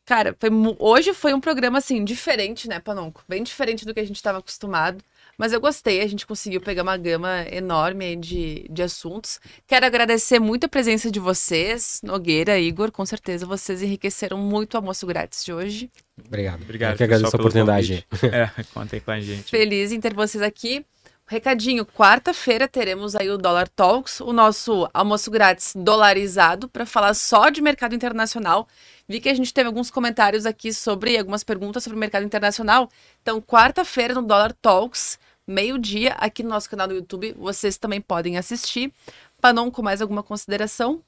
Cara, 0.05 0.35
foi, 0.39 0.51
hoje 0.77 1.15
foi 1.15 1.33
um 1.33 1.39
programa 1.39 1.79
assim, 1.79 2.03
diferente, 2.03 2.67
né, 2.67 2.79
Panonco? 2.79 3.23
Bem 3.27 3.41
diferente 3.41 3.85
do 3.85 3.93
que 3.93 3.99
a 3.99 4.05
gente 4.05 4.17
estava 4.17 4.37
acostumado 4.37 5.03
Mas 5.41 5.53
eu 5.53 5.59
gostei, 5.59 6.01
a 6.01 6.07
gente 6.07 6.27
conseguiu 6.27 6.61
pegar 6.61 6.83
uma 6.83 6.95
gama 6.95 7.47
enorme 7.51 8.15
de, 8.15 8.67
de 8.69 8.83
assuntos. 8.83 9.39
Quero 9.65 9.83
agradecer 9.83 10.37
muito 10.37 10.65
a 10.65 10.69
presença 10.69 11.09
de 11.09 11.19
vocês, 11.19 11.99
Nogueira, 12.03 12.59
Igor. 12.59 12.91
Com 12.91 13.03
certeza 13.07 13.43
vocês 13.43 13.81
enriqueceram 13.81 14.37
muito 14.37 14.75
o 14.75 14.77
almoço 14.77 15.07
grátis 15.07 15.43
de 15.43 15.51
hoje. 15.51 15.89
Obrigado. 16.23 16.61
Obrigado, 16.61 16.91
Eu 16.91 16.97
que 16.97 17.03
agradeço 17.05 17.35
a 17.35 17.39
oportunidade. 17.39 18.07
É, 18.31 18.51
contem 18.71 18.99
com 18.99 19.09
a 19.09 19.19
gente. 19.19 19.49
Feliz 19.49 19.91
em 19.91 19.99
ter 19.99 20.13
vocês 20.13 20.43
aqui. 20.43 20.85
Recadinho, 21.25 21.87
quarta-feira 21.87 22.67
teremos 22.67 23.15
aí 23.15 23.29
o 23.31 23.37
Dollar 23.37 23.67
Talks, 23.67 24.19
o 24.19 24.31
nosso 24.31 24.87
almoço 24.93 25.31
grátis 25.31 25.73
dolarizado 25.75 26.69
para 26.69 26.85
falar 26.85 27.15
só 27.15 27.49
de 27.49 27.61
mercado 27.63 27.95
internacional. 27.95 28.67
Vi 29.07 29.19
que 29.19 29.29
a 29.29 29.33
gente 29.33 29.53
teve 29.53 29.67
alguns 29.67 29.89
comentários 29.89 30.45
aqui 30.45 30.71
sobre 30.71 31.17
algumas 31.17 31.43
perguntas 31.43 31.83
sobre 31.83 31.97
o 31.97 31.99
mercado 31.99 32.25
internacional. 32.25 32.89
Então, 33.23 33.41
quarta-feira 33.41 34.13
no 34.13 34.21
Dollar 34.21 34.53
Talks, 34.61 35.17
meio-dia, 35.51 36.13
aqui 36.13 36.41
no 36.43 36.49
nosso 36.49 36.69
canal 36.69 36.87
do 36.87 36.93
YouTube, 36.95 37.33
vocês 37.37 37.77
também 37.77 37.99
podem 38.01 38.37
assistir. 38.37 38.91
Panon, 39.39 39.69
com 39.71 39.81
mais 39.81 40.01
alguma 40.01 40.23
consideração? 40.23 41.01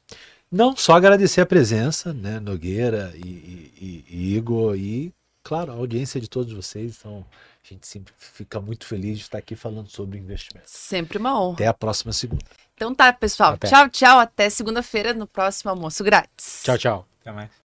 Não, 0.52 0.76
só 0.76 0.94
agradecer 0.94 1.42
a 1.42 1.46
presença, 1.46 2.14
né, 2.14 2.40
Nogueira 2.40 3.12
e, 3.16 3.28
e- 3.28 4.06
e 4.10 4.36
Igor, 4.36 4.76
e, 4.76 5.12
claro, 5.44 5.72
a 5.72 5.76
audiência 5.76 6.22
de 6.22 6.28
todos 6.30 6.54
vocês. 6.54 6.98
Então, 7.00 7.26
a 7.64 7.68
gente 7.74 7.88
sempre 7.88 8.14
fica 8.18 8.60
muito 8.60 8.86
feliz 8.86 9.18
de 9.18 9.24
estar 9.24 9.38
aqui 9.40 9.56
falando 9.56 9.90
sobre 9.90 10.20
investimentos. 10.20 10.72
Sempre 10.72 11.18
uma 11.18 11.40
honra. 11.42 11.54
Até 11.56 11.68
a 11.68 11.74
próxima 11.74 12.14
segunda. 12.14 12.44
Então 12.76 12.94
tá, 12.94 13.12
pessoal. 13.14 13.54
Até. 13.54 13.68
Tchau, 13.68 13.90
tchau. 13.90 14.20
Até 14.20 14.50
segunda-feira 14.50 15.14
no 15.14 15.26
próximo 15.26 15.72
almoço 15.72 16.04
grátis. 16.04 16.62
Tchau, 16.64 16.78
tchau. 16.78 17.08
Até 17.22 17.32
mais. 17.32 17.63